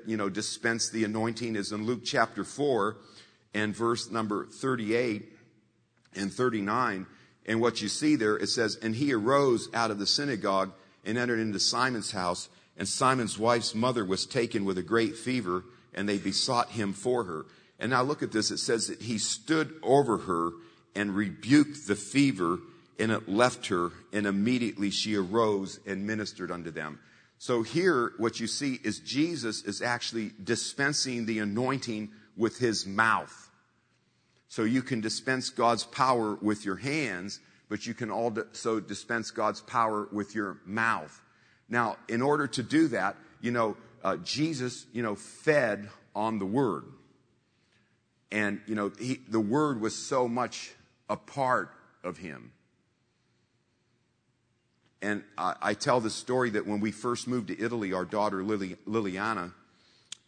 you 0.06 0.18
know, 0.18 0.30
dispensed 0.30 0.92
the 0.92 1.04
anointing 1.04 1.56
is 1.56 1.72
in 1.72 1.86
Luke 1.86 2.02
chapter 2.04 2.44
4 2.44 2.98
and 3.54 3.74
verse 3.76 4.12
number 4.12 4.48
38 4.48 5.32
and 6.16 6.34
39. 6.34 7.06
And 7.46 7.62
what 7.62 7.82
you 7.82 7.88
see 7.88 8.16
there, 8.16 8.36
it 8.36 8.50
says, 8.50 8.78
And 8.82 8.96
he 8.96 9.14
arose 9.14 9.70
out 9.74 9.92
of 9.92 10.00
the 10.00 10.08
synagogue 10.08 10.74
and 11.06 11.18
entered 11.18 11.40
into 11.40 11.60
Simon's 11.60 12.12
house. 12.12 12.50
And 12.78 12.88
Simon's 12.88 13.40
wife's 13.40 13.74
mother 13.74 14.04
was 14.04 14.26
taken 14.26 14.66
with 14.66 14.78
a 14.78 14.84
great 14.84 15.16
fever, 15.16 15.64
and 15.94 16.08
they 16.08 16.18
besought 16.18 16.72
him 16.72 16.94
for 16.94 17.24
her. 17.24 17.46
And 17.80 17.92
now 17.92 18.04
look 18.04 18.24
at 18.24 18.32
this. 18.32 18.52
It 18.52 18.58
says 18.58 18.88
that 18.88 19.02
he 19.02 19.18
stood 19.18 19.74
over 19.82 20.18
her 20.20 20.52
and 20.96 21.16
rebuked 21.16 21.88
the 21.88 21.96
fever, 21.96 22.60
and 23.00 23.12
it 23.12 23.30
left 23.30 23.68
her, 23.68 23.92
and 24.14 24.26
immediately 24.26 24.90
she 24.90 25.16
arose 25.16 25.80
and 25.86 26.08
ministered 26.08 26.52
unto 26.52 26.72
them. 26.72 27.00
So 27.38 27.64
here, 27.64 28.14
what 28.18 28.40
you 28.40 28.48
see 28.48 28.80
is 28.84 29.00
Jesus 29.00 29.64
is 29.64 29.82
actually 29.82 30.32
dispensing 30.42 31.26
the 31.26 31.40
anointing 31.40 32.12
with 32.38 32.58
his 32.58 32.86
mouth. 32.86 33.50
So 34.48 34.64
you 34.64 34.82
can 34.82 35.02
dispense 35.02 35.50
God's 35.50 35.84
power 35.84 36.36
with 36.36 36.64
your 36.64 36.78
hands, 36.78 37.40
but 37.68 37.86
you 37.86 37.94
can 37.94 38.10
also 38.10 38.80
dispense 38.80 39.32
God's 39.32 39.62
power 39.62 40.08
with 40.12 40.34
your 40.34 40.60
mouth. 40.66 41.22
Now, 41.68 41.98
in 42.08 42.22
order 42.22 42.48
to 42.48 42.64
do 42.64 42.88
that, 42.90 43.16
you 43.42 43.52
know, 43.52 43.78
uh, 44.04 44.18
Jesus, 44.18 44.86
you 44.94 45.02
know, 45.02 45.16
fed 45.16 45.90
on 46.16 46.40
the 46.40 46.46
Word. 46.46 46.84
And, 48.32 48.62
you 48.68 48.76
know, 48.76 48.92
he, 49.00 49.20
the 49.28 49.40
Word 49.40 49.82
was 49.82 49.96
so 49.96 50.28
much 50.28 50.72
a 51.10 51.18
part 51.18 51.72
of 52.04 52.18
him. 52.18 52.52
And 55.02 55.24
I, 55.38 55.56
I, 55.62 55.74
tell 55.74 56.00
the 56.00 56.10
story 56.10 56.52
that 56.52 56.66
when 56.66 56.80
we 56.80 56.92
first 56.92 57.28
moved 57.28 57.50
to 57.50 57.60
Italy, 57.60 57.94
our 57.94 58.06
daughter 58.06 58.44
Lily, 58.44 58.76
Liliana, 58.88 59.54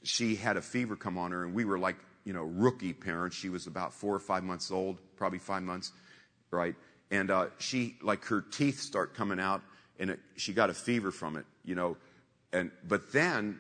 she 0.04 0.36
had 0.36 0.58
a 0.58 0.62
fever 0.62 0.96
come 0.96 1.18
on 1.18 1.32
her, 1.32 1.44
and 1.44 1.54
we 1.54 1.66
were 1.66 1.80
like, 1.80 1.96
you 2.24 2.34
know, 2.34 2.44
rookie 2.44 2.94
parents. 2.94 3.36
She 3.36 3.50
was 3.50 3.68
about 3.68 3.94
four 3.94 4.14
or 4.14 4.20
five 4.20 4.44
months 4.44 4.70
old, 4.70 5.00
probably 5.16 5.40
five 5.40 5.64
months, 5.64 5.92
right? 6.52 6.76
And 7.10 7.32
uh, 7.32 7.48
she, 7.58 7.96
like, 8.02 8.26
her 8.26 8.42
teeth 8.42 8.80
start 8.80 9.16
coming 9.16 9.40
out, 9.40 9.62
and 10.00 10.12
it, 10.12 10.20
she 10.36 10.54
got 10.54 10.70
a 10.70 10.74
fever 10.74 11.12
from 11.12 11.36
it, 11.36 11.46
you 11.64 11.76
know. 11.76 11.98
And 12.54 12.72
but 12.88 13.12
then 13.12 13.60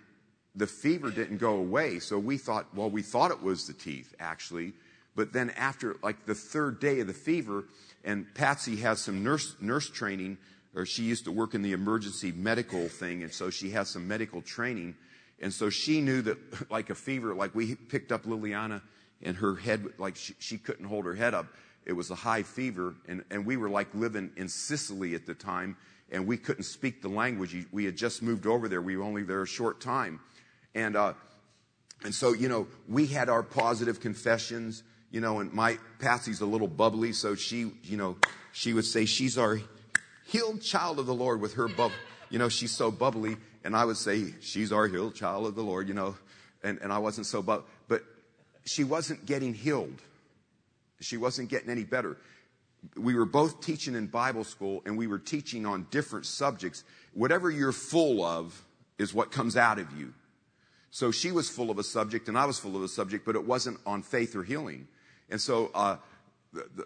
the 0.55 0.67
fever 0.67 1.11
didn't 1.11 1.37
go 1.37 1.57
away, 1.57 1.99
so 1.99 2.17
we 2.17 2.37
thought, 2.37 2.67
well, 2.75 2.89
we 2.89 3.01
thought 3.01 3.31
it 3.31 3.41
was 3.41 3.67
the 3.67 3.73
teeth 3.73 4.15
actually, 4.19 4.73
but 5.15 5.33
then 5.33 5.51
after 5.51 5.97
like 6.01 6.25
the 6.25 6.35
third 6.35 6.79
day 6.79 6.99
of 6.99 7.07
the 7.07 7.13
fever, 7.13 7.65
and 8.03 8.25
Patsy 8.33 8.77
has 8.77 9.01
some 9.01 9.23
nurse 9.23 9.55
nurse 9.59 9.89
training, 9.89 10.37
or 10.75 10.85
she 10.85 11.03
used 11.03 11.25
to 11.25 11.31
work 11.31 11.53
in 11.53 11.61
the 11.61 11.73
emergency 11.73 12.31
medical 12.31 12.87
thing, 12.87 13.23
and 13.23 13.33
so 13.33 13.49
she 13.49 13.71
has 13.71 13.89
some 13.89 14.07
medical 14.07 14.41
training, 14.41 14.95
and 15.39 15.53
so 15.53 15.69
she 15.69 16.01
knew 16.01 16.21
that 16.21 16.37
like 16.71 16.89
a 16.89 16.95
fever, 16.95 17.35
like 17.35 17.53
we 17.53 17.75
picked 17.75 18.11
up 18.11 18.23
Liliana, 18.23 18.81
and 19.21 19.37
her 19.37 19.55
head 19.55 19.85
like 19.97 20.15
she, 20.15 20.33
she 20.39 20.57
couldn't 20.57 20.85
hold 20.85 21.05
her 21.05 21.15
head 21.15 21.33
up. 21.33 21.47
It 21.85 21.93
was 21.93 22.11
a 22.11 22.15
high 22.15 22.43
fever, 22.43 22.95
and, 23.07 23.23
and 23.31 23.45
we 23.45 23.55
were 23.55 23.69
like 23.69 23.87
living 23.93 24.31
in 24.35 24.49
Sicily 24.49 25.15
at 25.15 25.25
the 25.25 25.33
time, 25.33 25.77
and 26.11 26.25
we 26.25 26.37
couldn't 26.37 26.63
speak 26.63 27.01
the 27.01 27.09
language. 27.09 27.55
We 27.71 27.85
had 27.85 27.97
just 27.97 28.21
moved 28.21 28.45
over 28.45 28.67
there. 28.67 28.81
We 28.81 28.97
were 28.97 29.03
only 29.03 29.23
there 29.23 29.41
a 29.41 29.47
short 29.47 29.81
time. 29.81 30.19
And, 30.73 30.95
uh, 30.95 31.13
and 32.03 32.13
so, 32.13 32.33
you 32.33 32.47
know, 32.47 32.67
we 32.87 33.07
had 33.07 33.29
our 33.29 33.43
positive 33.43 33.99
confessions, 33.99 34.83
you 35.11 35.19
know, 35.19 35.39
and 35.39 35.51
my 35.51 35.77
Patsy's 35.99 36.41
a 36.41 36.45
little 36.45 36.67
bubbly, 36.67 37.13
so 37.13 37.35
she, 37.35 37.71
you 37.83 37.97
know, 37.97 38.17
she 38.53 38.73
would 38.73 38.85
say 38.85 39.05
she's 39.05 39.37
our 39.37 39.59
healed 40.27 40.61
child 40.61 40.99
of 40.99 41.05
the 41.05 41.13
Lord 41.13 41.41
with 41.41 41.55
her 41.55 41.67
bub, 41.67 41.91
you 42.29 42.39
know, 42.39 42.49
she's 42.49 42.71
so 42.71 42.91
bubbly. 42.91 43.37
And 43.63 43.75
I 43.75 43.83
would 43.83 43.97
say 43.97 44.33
she's 44.39 44.71
our 44.71 44.87
healed 44.87 45.15
child 45.15 45.45
of 45.45 45.55
the 45.55 45.63
Lord, 45.63 45.89
you 45.89 45.93
know, 45.93 46.15
and, 46.63 46.79
and 46.81 46.93
I 46.93 46.99
wasn't 46.99 47.27
so, 47.27 47.41
but, 47.41 47.65
but 47.87 48.01
she 48.63 48.83
wasn't 48.83 49.25
getting 49.25 49.53
healed. 49.53 50.01
She 51.01 51.17
wasn't 51.17 51.49
getting 51.49 51.69
any 51.69 51.83
better 51.83 52.17
we 52.95 53.15
were 53.15 53.25
both 53.25 53.61
teaching 53.61 53.95
in 53.95 54.07
Bible 54.07 54.43
school 54.43 54.81
and 54.85 54.97
we 54.97 55.07
were 55.07 55.19
teaching 55.19 55.65
on 55.65 55.87
different 55.91 56.25
subjects. 56.25 56.83
Whatever 57.13 57.49
you're 57.49 57.71
full 57.71 58.23
of 58.23 58.63
is 58.97 59.13
what 59.13 59.31
comes 59.31 59.57
out 59.57 59.79
of 59.79 59.91
you. 59.97 60.13
So 60.89 61.11
she 61.11 61.31
was 61.31 61.49
full 61.49 61.69
of 61.69 61.79
a 61.79 61.83
subject 61.83 62.27
and 62.27 62.37
I 62.37 62.45
was 62.45 62.59
full 62.59 62.75
of 62.75 62.83
a 62.83 62.87
subject, 62.87 63.25
but 63.25 63.35
it 63.35 63.45
wasn't 63.45 63.79
on 63.85 64.01
faith 64.01 64.35
or 64.35 64.43
healing. 64.43 64.87
And 65.29 65.39
so, 65.39 65.69
uh, 65.75 65.97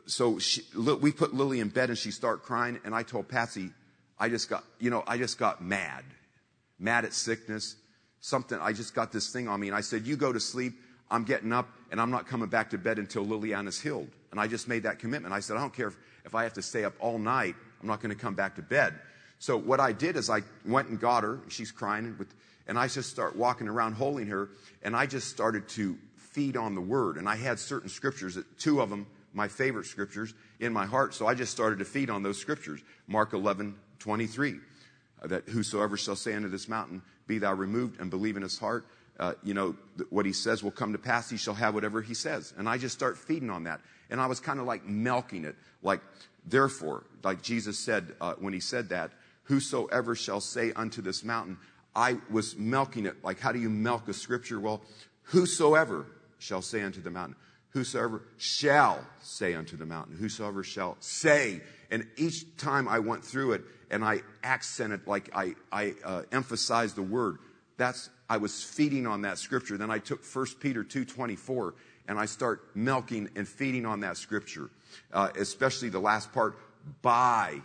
so 0.06 0.40
she, 0.40 0.64
we 0.76 1.12
put 1.12 1.34
Lily 1.34 1.60
in 1.60 1.70
bed 1.70 1.90
and 1.90 1.98
she 1.98 2.12
started 2.12 2.42
crying 2.42 2.80
and 2.84 2.96
I 2.96 3.04
told 3.04 3.28
Patsy, 3.28 3.70
I 4.20 4.30
just 4.30 4.50
got, 4.50 4.64
you 4.80 4.90
know, 4.90 5.04
I 5.08 5.18
just 5.18 5.38
got 5.38 5.64
mad, 5.64 6.04
mad 6.80 7.06
at 7.06 7.14
sickness, 7.14 7.76
something. 8.20 8.58
I 8.60 8.74
just 8.74 8.94
got 8.94 9.12
this 9.12 9.32
thing 9.32 9.48
on 9.48 9.60
me 9.60 9.68
and 9.68 9.76
I 9.76 9.82
said, 9.82 10.06
you 10.06 10.16
go 10.16 10.34
to 10.34 10.40
sleep. 10.40 10.74
I'm 11.10 11.26
getting 11.26 11.52
up 11.52 11.68
and 11.92 12.00
I'm 12.00 12.10
not 12.10 12.28
coming 12.28 12.48
back 12.48 12.70
to 12.70 12.78
bed 12.78 12.98
until 12.98 13.26
Liliana's 13.26 13.80
healed. 13.80 14.10
And 14.32 14.40
I 14.40 14.48
just 14.48 14.68
made 14.68 14.84
that 14.84 15.00
commitment. 15.00 15.34
I 15.34 15.42
said, 15.42 15.58
I 15.58 15.62
don't 15.62 15.74
care 15.74 15.88
if, 15.88 15.98
if 16.26 16.36
I 16.36 16.44
have 16.44 16.54
to 16.54 16.62
stay 16.62 16.84
up 16.84 16.94
all 17.00 17.20
night. 17.20 17.56
I'm 17.82 17.88
not 17.88 18.02
going 18.02 18.16
to 18.16 18.20
come 18.20 18.34
back 18.34 18.56
to 18.56 18.62
bed. 18.62 18.94
So 19.40 19.58
what 19.58 19.80
I 19.80 19.92
did 19.92 20.16
is 20.16 20.30
I 20.30 20.42
went 20.66 20.90
and 20.90 21.00
got 21.00 21.24
her. 21.24 21.40
She's 21.50 21.72
crying 21.72 22.16
with, 22.18 22.34
and 22.68 22.78
I 22.80 22.88
just 22.88 23.10
start 23.10 23.36
walking 23.36 23.68
around 23.68 23.94
holding 23.94 24.28
her. 24.28 24.50
And 24.84 24.96
I 24.96 25.06
just 25.06 25.30
started 25.30 25.68
to 25.70 25.98
feed 26.16 26.56
on 26.56 26.76
the 26.76 26.82
word. 26.82 27.18
And 27.18 27.28
I 27.28 27.36
had 27.36 27.60
certain 27.60 27.90
scriptures, 27.90 28.38
two 28.58 28.82
of 28.82 28.90
them, 28.90 29.08
my 29.34 29.48
favorite 29.48 29.86
scriptures 29.86 30.34
in 30.60 30.72
my 30.72 30.86
heart. 30.86 31.14
So 31.14 31.28
I 31.28 31.34
just 31.34 31.52
started 31.52 31.80
to 31.80 31.86
feed 31.86 32.10
on 32.10 32.24
those 32.24 32.40
scriptures. 32.40 32.82
Mark 33.08 33.34
11, 33.34 33.76
23. 34.00 34.56
Uh, 35.22 35.28
that 35.28 35.48
whosoever 35.50 35.98
shall 35.98 36.16
say 36.16 36.34
unto 36.34 36.50
this 36.50 36.68
mountain, 36.68 37.02
be 37.28 37.38
thou 37.38 37.54
removed 37.54 38.00
and 38.00 38.10
believe 38.10 38.38
in 38.38 38.44
his 38.44 38.58
heart 38.58 38.86
uh, 39.22 39.34
you 39.44 39.54
know, 39.54 39.76
what 40.10 40.26
he 40.26 40.34
says 40.34 40.64
will 40.64 40.72
come 40.72 40.92
to 40.94 40.98
pass. 40.98 41.30
He 41.30 41.38
shall 41.38 41.54
have 41.54 41.76
whatever 41.76 42.02
he 42.02 42.16
says. 42.16 42.54
And 42.58 42.68
I 42.68 42.80
just 42.80 42.96
start 42.96 43.18
feeding 43.18 43.52
on 43.52 43.64
that. 43.66 43.80
And 44.10 44.20
I 44.20 44.26
was 44.26 44.40
kind 44.40 44.60
of 44.60 44.66
like 44.66 44.84
milking 44.84 45.46
it. 45.46 45.56
Like, 45.84 46.02
therefore, 46.46 47.06
like 47.24 47.44
Jesus 47.44 47.78
said 47.78 48.16
uh, 48.20 48.34
when 48.40 48.52
he 48.52 48.60
said 48.60 48.90
that, 48.90 49.12
whosoever 49.44 50.16
shall 50.16 50.42
say 50.42 50.74
unto 50.74 51.04
this 51.04 51.24
mountain, 51.24 51.58
I 51.96 52.18
was 52.32 52.58
milking 52.58 53.06
it. 53.06 53.24
Like, 53.24 53.40
how 53.40 53.52
do 53.52 53.60
you 53.60 53.70
milk 53.70 54.08
a 54.08 54.14
scripture? 54.14 54.60
Well, 54.60 54.82
whosoever 55.24 56.08
shall 56.40 56.64
say 56.64 56.82
unto 56.82 57.00
the 57.00 57.12
mountain, 57.12 57.36
whosoever 57.70 58.24
shall 58.38 59.06
say 59.22 59.54
unto 59.54 59.78
the 59.78 59.86
mountain, 59.86 60.18
whosoever 60.18 60.64
shall 60.64 60.98
say. 61.00 61.62
And 61.92 62.08
each 62.18 62.58
time 62.58 62.88
I 62.88 63.00
went 63.00 63.24
through 63.24 63.54
it 63.54 63.62
and 63.92 64.04
I 64.04 64.22
accented, 64.44 65.06
like 65.06 65.30
I, 65.36 65.56
I 65.72 65.94
uh, 66.04 66.24
emphasized 66.32 66.96
the 66.96 67.04
word, 67.04 67.38
that's 67.78 68.10
I 68.32 68.38
was 68.38 68.64
feeding 68.64 69.08
on 69.08 69.24
that 69.24 69.40
scripture. 69.40 69.78
Then 69.78 69.92
I 69.92 70.00
took 70.00 70.24
1 70.24 70.46
Peter 70.62 70.86
2.24 70.86 71.74
and 72.08 72.18
I 72.18 72.26
start 72.26 72.66
milking 72.74 73.30
and 73.36 73.46
feeding 73.46 73.86
on 73.86 74.00
that 74.00 74.16
scripture. 74.16 74.70
Uh, 75.12 75.28
especially 75.38 75.90
the 75.90 76.00
last 76.00 76.32
part, 76.32 76.58
by 77.02 77.62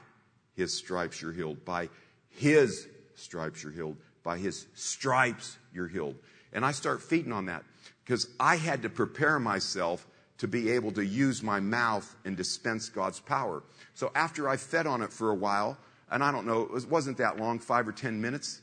his 0.57 0.77
stripes 0.77 1.23
you're 1.23 1.33
healed. 1.33 1.65
By 1.65 1.89
his 2.31 2.89
stripes 3.15 3.63
you're 3.63 3.71
healed. 3.71 3.97
By 4.25 4.39
his 4.39 4.67
stripes 4.75 5.57
you're 5.73 5.87
healed. 5.87 6.17
And 6.53 6.65
I 6.65 6.73
start 6.73 7.01
feeding 7.01 7.31
on 7.31 7.47
that 7.47 7.63
because 8.05 8.27
I 8.41 8.57
had 8.57 8.83
to 8.83 8.89
prepare 8.89 9.39
myself 9.39 10.05
to 10.39 10.49
be 10.49 10.73
able 10.73 10.91
to 10.93 11.07
use 11.07 11.45
my 11.45 11.61
mouth 11.61 12.13
and 12.25 12.37
dispense 12.37 12.89
God's 12.89 13.21
power. 13.21 13.63
So 13.95 14.11
after 14.17 14.49
I 14.49 14.57
fed 14.57 14.89
on 14.89 15.01
it 15.01 15.13
for 15.13 15.31
a 15.31 15.35
while, 15.37 15.79
and 16.11 16.25
I 16.25 16.33
don't 16.33 16.45
know, 16.45 16.63
it 16.75 16.91
wasn't 16.91 17.19
that 17.19 17.37
long, 17.39 17.61
five 17.61 17.87
or 17.87 17.93
ten 17.93 18.21
minutes, 18.21 18.63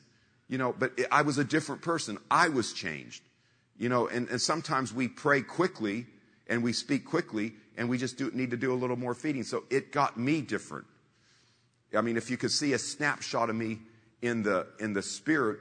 you 0.54 0.60
know, 0.60 0.72
but 0.72 0.92
I 1.12 1.24
was 1.24 1.40
a 1.40 1.44
different 1.44 1.82
person. 1.82 2.20
I 2.30 2.50
was 2.50 2.74
changed. 2.74 3.24
You 3.76 3.90
know, 3.90 4.08
and, 4.08 4.30
and 4.30 4.40
sometimes 4.40 4.94
we 4.94 5.08
pray 5.08 5.42
quickly 5.42 6.06
and 6.46 6.62
we 6.62 6.74
speak 6.74 7.06
quickly 7.06 7.54
and 7.76 7.90
we 7.90 7.98
just 7.98 8.20
do, 8.20 8.30
need 8.36 8.52
to 8.52 8.58
do 8.58 8.72
a 8.72 8.76
little 8.76 8.96
more 8.96 9.16
feeding. 9.16 9.42
So 9.42 9.64
it 9.72 9.92
got 9.92 10.16
me 10.16 10.42
different. 10.42 10.86
I 11.98 12.02
mean, 12.02 12.18
if 12.18 12.30
you 12.30 12.38
could 12.38 12.52
see 12.52 12.74
a 12.74 12.78
snapshot 12.78 13.50
of 13.50 13.56
me 13.56 13.80
in 14.22 14.44
the, 14.44 14.68
in 14.80 14.94
the 14.94 15.02
spirit 15.02 15.58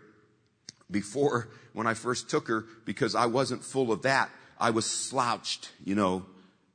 before 0.91 1.49
when 1.73 1.87
I 1.87 1.95
first 1.95 2.29
took 2.29 2.47
her, 2.49 2.67
because 2.85 3.15
I 3.15 3.25
wasn't 3.25 3.65
full 3.65 3.93
of 3.93 4.03
that, 4.03 4.29
I 4.61 4.73
was 4.73 4.85
slouched, 4.85 5.71
you 5.83 5.95
know, 5.95 6.27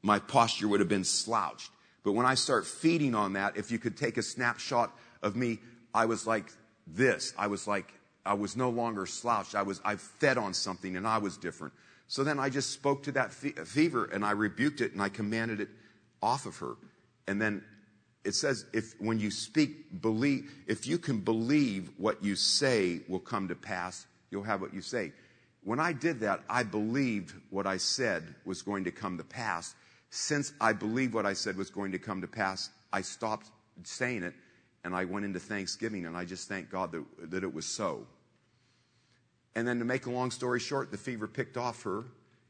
my 0.01 0.17
posture 0.17 0.67
would 0.67 0.79
have 0.79 0.89
been 0.89 1.03
slouched. 1.03 1.69
But 2.03 2.13
when 2.13 2.25
I 2.25 2.33
start 2.33 2.65
feeding 2.65 3.13
on 3.13 3.33
that, 3.33 3.57
if 3.57 3.69
you 3.69 3.77
could 3.77 3.95
take 3.95 4.17
a 4.17 4.23
snapshot 4.23 4.91
of 5.21 5.35
me, 5.35 5.59
I 5.93 6.05
was 6.05 6.25
like 6.25 6.51
this. 6.87 7.31
I 7.37 7.45
was 7.45 7.67
like 7.67 7.93
I 8.27 8.33
was 8.33 8.55
no 8.55 8.69
longer 8.69 9.05
slouched. 9.05 9.55
I 9.55 9.61
was, 9.61 9.81
I 9.85 9.95
fed 9.95 10.37
on 10.37 10.53
something 10.53 10.97
and 10.97 11.07
I 11.07 11.17
was 11.17 11.37
different. 11.37 11.73
So 12.07 12.23
then 12.23 12.39
I 12.39 12.49
just 12.49 12.71
spoke 12.71 13.03
to 13.03 13.11
that 13.13 13.33
fe- 13.33 13.51
fever 13.65 14.05
and 14.05 14.25
I 14.25 14.31
rebuked 14.31 14.81
it 14.81 14.93
and 14.93 15.01
I 15.01 15.09
commanded 15.09 15.59
it 15.61 15.69
off 16.21 16.45
of 16.45 16.57
her. 16.57 16.75
And 17.27 17.41
then 17.41 17.63
it 18.23 18.35
says, 18.35 18.65
if 18.73 18.93
when 18.99 19.19
you 19.19 19.31
speak, 19.31 20.01
believe, 20.01 20.51
if 20.67 20.87
you 20.87 20.97
can 20.97 21.19
believe 21.19 21.89
what 21.97 22.23
you 22.23 22.35
say 22.35 23.01
will 23.07 23.19
come 23.19 23.47
to 23.47 23.55
pass, 23.55 24.05
you'll 24.31 24.43
have 24.43 24.61
what 24.61 24.73
you 24.73 24.81
say. 24.81 25.11
When 25.63 25.79
I 25.79 25.91
did 25.93 26.21
that, 26.21 26.43
I 26.49 26.63
believed 26.63 27.33
what 27.49 27.67
I 27.67 27.77
said 27.77 28.35
was 28.45 28.61
going 28.61 28.85
to 28.85 28.91
come 28.91 29.17
to 29.17 29.23
pass. 29.23 29.75
Since 30.09 30.53
I 30.61 30.73
believed 30.73 31.13
what 31.13 31.25
I 31.25 31.33
said 31.33 31.57
was 31.57 31.69
going 31.69 31.91
to 31.91 31.99
come 31.99 32.21
to 32.21 32.27
pass, 32.27 32.69
I 32.93 33.01
stopped 33.01 33.47
saying 33.83 34.23
it 34.23 34.33
and 34.83 34.95
I 34.95 35.03
went 35.03 35.25
into 35.25 35.39
Thanksgiving 35.39 36.05
and 36.05 36.15
I 36.15 36.23
just 36.23 36.47
thanked 36.47 36.71
God 36.71 36.93
that, 36.93 37.03
that 37.31 37.43
it 37.43 37.53
was 37.53 37.65
so. 37.65 38.07
And 39.57 39.67
then 39.67 39.79
to 39.79 39.85
make 39.85 40.05
a 40.05 40.11
long 40.11 40.29
story 40.29 40.59
short, 40.59 40.91
the 40.91 40.99
fever 40.99 41.27
picked 41.27 41.57
off 41.57 41.81
her, 41.81 42.03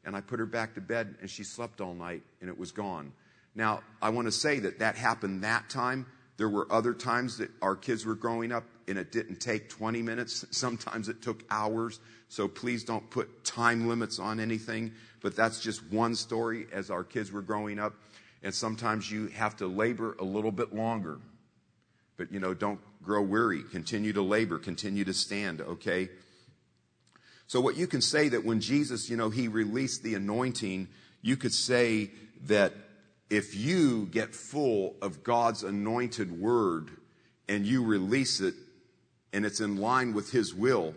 and 0.03 0.13
I 0.13 0.19
put 0.19 0.39
her 0.39 0.45
back 0.45 0.75
to 0.75 0.81
bed, 0.81 1.15
and 1.21 1.29
she 1.29 1.45
slept 1.45 1.79
all 1.79 1.93
night, 1.93 2.21
and 2.41 2.49
it 2.49 2.59
was 2.59 2.73
gone. 2.73 3.13
Now, 3.55 3.79
I 4.01 4.09
want 4.09 4.27
to 4.27 4.31
say 4.33 4.59
that 4.59 4.79
that 4.79 4.97
happened 4.97 5.45
that 5.45 5.69
time. 5.69 6.05
There 6.35 6.49
were 6.49 6.67
other 6.69 6.93
times 6.93 7.37
that 7.37 7.49
our 7.61 7.77
kids 7.77 8.05
were 8.05 8.13
growing 8.13 8.51
up, 8.51 8.65
and 8.89 8.97
it 8.97 9.13
didn't 9.13 9.39
take 9.39 9.69
20 9.69 10.01
minutes. 10.01 10.45
Sometimes 10.51 11.07
it 11.07 11.21
took 11.21 11.45
hours. 11.49 12.01
So 12.27 12.45
please 12.49 12.83
don't 12.83 13.09
put 13.09 13.45
time 13.45 13.87
limits 13.87 14.19
on 14.19 14.41
anything. 14.41 14.91
But 15.21 15.33
that's 15.33 15.61
just 15.61 15.89
one 15.89 16.13
story 16.13 16.67
as 16.73 16.91
our 16.91 17.05
kids 17.05 17.31
were 17.31 17.41
growing 17.41 17.79
up. 17.79 17.93
And 18.43 18.53
sometimes 18.53 19.09
you 19.09 19.27
have 19.27 19.55
to 19.57 19.67
labor 19.67 20.17
a 20.19 20.25
little 20.25 20.51
bit 20.51 20.75
longer. 20.75 21.19
But, 22.17 22.33
you 22.33 22.41
know, 22.41 22.53
don't 22.53 22.81
grow 23.01 23.21
weary. 23.21 23.63
Continue 23.63 24.11
to 24.11 24.21
labor. 24.21 24.59
Continue 24.59 25.05
to 25.05 25.13
stand, 25.13 25.61
okay? 25.61 26.09
So 27.47 27.61
what 27.61 27.77
you 27.77 27.87
can 27.87 28.01
say 28.01 28.29
that 28.29 28.43
when 28.43 28.59
Jesus, 28.59 29.09
you 29.09 29.17
know, 29.17 29.29
he 29.29 29.47
released 29.47 30.03
the 30.03 30.15
anointing, 30.15 30.89
you 31.21 31.37
could 31.37 31.53
say 31.53 32.11
that 32.45 32.73
if 33.29 33.55
you 33.55 34.05
get 34.05 34.35
full 34.35 34.95
of 35.01 35.23
God's 35.23 35.63
anointed 35.63 36.39
word 36.39 36.91
and 37.49 37.65
you 37.65 37.83
release 37.83 38.41
it, 38.41 38.53
and 39.33 39.45
it's 39.45 39.59
in 39.59 39.77
line 39.77 40.13
with 40.13 40.31
His 40.31 40.53
will, 40.53 40.93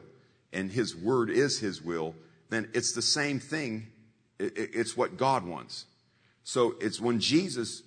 and 0.53 0.71
His 0.71 0.97
word 0.97 1.31
is 1.31 1.59
His 1.59 1.83
will, 1.83 2.15
then 2.49 2.69
it's 2.75 2.93
the 2.93 3.03
same 3.03 3.41
thing. 3.41 3.89
It's 4.39 4.97
what 4.97 5.17
God 5.17 5.45
wants. 5.45 5.87
So 6.45 6.75
it's 6.81 7.01
when 7.01 7.21
Jesus 7.21 7.83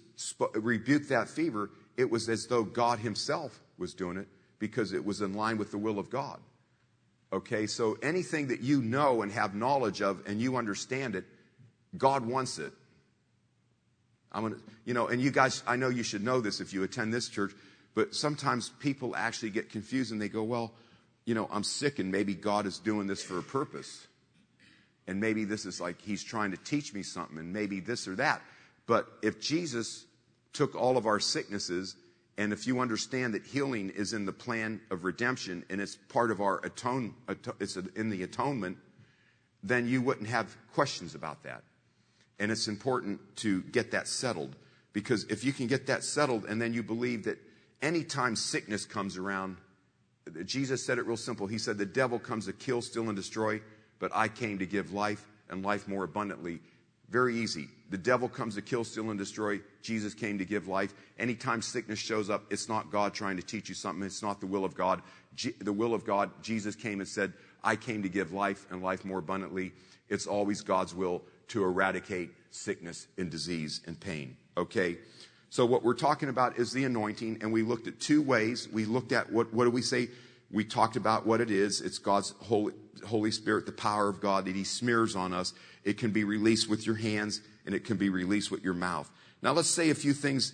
rebuked 0.53 1.09
that 1.09 1.27
fever, 1.27 1.69
it 1.97 2.09
was 2.09 2.29
as 2.29 2.47
though 2.47 2.63
God 2.63 2.99
Himself 2.99 3.59
was 3.77 3.93
doing 3.93 4.17
it 4.17 4.27
because 4.59 4.93
it 4.93 5.03
was 5.03 5.21
in 5.21 5.33
line 5.33 5.57
with 5.57 5.71
the 5.71 5.77
will 5.77 5.99
of 5.99 6.09
God. 6.09 6.39
Okay, 7.33 7.65
so 7.65 7.97
anything 8.03 8.49
that 8.49 8.61
you 8.61 8.79
know 8.83 9.23
and 9.23 9.31
have 9.31 9.55
knowledge 9.55 10.03
of 10.03 10.21
and 10.27 10.39
you 10.39 10.55
understand 10.55 11.15
it, 11.15 11.25
God 11.97 12.23
wants 12.23 12.59
it. 12.59 12.71
I'm 14.31 14.43
gonna, 14.43 14.57
you 14.85 14.93
know, 14.93 15.07
and 15.07 15.19
you 15.19 15.31
guys, 15.31 15.63
I 15.65 15.75
know 15.75 15.89
you 15.89 16.03
should 16.03 16.23
know 16.23 16.41
this 16.41 16.61
if 16.61 16.73
you 16.73 16.83
attend 16.83 17.11
this 17.11 17.29
church, 17.29 17.51
but 17.95 18.13
sometimes 18.13 18.69
people 18.79 19.15
actually 19.15 19.49
get 19.49 19.71
confused 19.71 20.11
and 20.11 20.21
they 20.21 20.29
go, 20.29 20.43
well, 20.43 20.73
you 21.25 21.33
know, 21.33 21.49
I'm 21.51 21.63
sick 21.63 21.97
and 21.97 22.11
maybe 22.11 22.35
God 22.35 22.67
is 22.67 22.77
doing 22.77 23.07
this 23.07 23.23
for 23.23 23.39
a 23.39 23.43
purpose. 23.43 24.05
And 25.07 25.19
maybe 25.19 25.43
this 25.43 25.65
is 25.65 25.81
like 25.81 25.99
he's 26.01 26.23
trying 26.23 26.51
to 26.51 26.57
teach 26.57 26.93
me 26.93 27.01
something 27.01 27.39
and 27.39 27.51
maybe 27.51 27.79
this 27.79 28.07
or 28.07 28.15
that. 28.17 28.43
But 28.85 29.07
if 29.23 29.41
Jesus 29.41 30.05
took 30.53 30.75
all 30.75 30.97
of 30.97 31.07
our 31.07 31.19
sicknesses 31.19 31.95
and 32.37 32.51
if 32.51 32.65
you 32.65 32.79
understand 32.79 33.33
that 33.35 33.45
healing 33.45 33.89
is 33.89 34.13
in 34.13 34.25
the 34.25 34.33
plan 34.33 34.81
of 34.89 35.03
redemption 35.03 35.63
and 35.69 35.79
it's 35.79 35.95
part 35.95 36.31
of 36.31 36.41
our 36.41 36.59
atone, 36.65 37.13
it's 37.59 37.75
in 37.75 38.09
the 38.09 38.23
atonement, 38.23 38.77
then 39.61 39.87
you 39.87 40.01
wouldn't 40.01 40.27
have 40.27 40.55
questions 40.73 41.13
about 41.13 41.43
that. 41.43 41.63
And 42.39 42.51
it's 42.51 42.67
important 42.67 43.19
to 43.37 43.61
get 43.63 43.91
that 43.91 44.07
settled 44.07 44.55
because 44.93 45.25
if 45.25 45.43
you 45.43 45.53
can 45.53 45.67
get 45.67 45.87
that 45.87 46.03
settled 46.03 46.45
and 46.45 46.61
then 46.61 46.73
you 46.73 46.81
believe 46.81 47.23
that 47.25 47.37
anytime 47.81 48.35
sickness 48.35 48.85
comes 48.85 49.17
around, 49.17 49.57
Jesus 50.45 50.85
said 50.85 50.97
it 50.97 51.05
real 51.05 51.17
simple. 51.17 51.45
He 51.47 51.57
said, 51.59 51.77
The 51.77 51.85
devil 51.85 52.17
comes 52.17 52.45
to 52.45 52.53
kill, 52.53 52.81
steal, 52.81 53.07
and 53.07 53.15
destroy, 53.15 53.61
but 53.99 54.11
I 54.13 54.27
came 54.27 54.57
to 54.59 54.65
give 54.65 54.91
life 54.91 55.25
and 55.49 55.63
life 55.63 55.87
more 55.87 56.03
abundantly. 56.03 56.61
Very 57.09 57.37
easy. 57.37 57.67
The 57.93 57.99
devil 57.99 58.27
comes 58.27 58.55
to 58.55 58.63
kill, 58.63 58.83
steal, 58.83 59.11
and 59.11 59.19
destroy. 59.19 59.61
Jesus 59.83 60.15
came 60.15 60.39
to 60.39 60.45
give 60.45 60.67
life. 60.67 60.95
Anytime 61.19 61.61
sickness 61.61 61.99
shows 61.99 62.27
up, 62.27 62.43
it's 62.49 62.67
not 62.67 62.89
God 62.89 63.13
trying 63.13 63.37
to 63.37 63.43
teach 63.43 63.69
you 63.69 63.75
something. 63.75 64.03
It's 64.03 64.23
not 64.23 64.39
the 64.39 64.47
will 64.47 64.65
of 64.65 64.73
God. 64.73 65.03
the 65.61 65.71
will 65.71 65.93
of 65.93 66.03
God, 66.03 66.31
Jesus 66.41 66.75
came 66.75 67.01
and 67.01 67.07
said, 67.07 67.33
I 67.63 67.75
came 67.75 68.01
to 68.01 68.09
give 68.09 68.31
life 68.31 68.65
and 68.71 68.81
life 68.81 69.05
more 69.05 69.19
abundantly. 69.19 69.73
It's 70.09 70.25
always 70.25 70.61
God's 70.61 70.95
will 70.95 71.21
to 71.49 71.63
eradicate 71.63 72.31
sickness 72.49 73.05
and 73.19 73.29
disease 73.29 73.81
and 73.85 73.99
pain. 73.99 74.37
Okay? 74.57 74.97
So 75.51 75.63
what 75.63 75.83
we're 75.83 75.93
talking 75.93 76.29
about 76.29 76.57
is 76.57 76.71
the 76.71 76.85
anointing, 76.85 77.41
and 77.41 77.53
we 77.53 77.61
looked 77.61 77.85
at 77.85 77.99
two 77.99 78.23
ways. 78.23 78.67
We 78.67 78.85
looked 78.85 79.11
at 79.11 79.31
what, 79.31 79.53
what 79.53 79.65
do 79.65 79.69
we 79.69 79.83
say? 79.83 80.07
We 80.51 80.65
talked 80.65 80.95
about 80.95 81.27
what 81.27 81.41
it 81.41 81.51
is. 81.51 81.79
It's 81.79 81.99
God's 81.99 82.33
Holy, 82.39 82.73
Holy 83.05 83.29
Spirit, 83.29 83.67
the 83.67 83.71
power 83.71 84.09
of 84.09 84.19
God 84.19 84.45
that 84.45 84.55
He 84.55 84.63
smears 84.63 85.15
on 85.15 85.31
us. 85.31 85.53
It 85.83 85.99
can 85.99 86.09
be 86.09 86.23
released 86.23 86.67
with 86.67 86.87
your 86.87 86.95
hands 86.95 87.39
and 87.65 87.73
it 87.73 87.85
can 87.85 87.97
be 87.97 88.09
released 88.09 88.51
with 88.51 88.63
your 88.63 88.73
mouth. 88.73 89.09
Now 89.41 89.53
let's 89.53 89.69
say 89.69 89.89
a 89.89 89.95
few 89.95 90.13
things. 90.13 90.53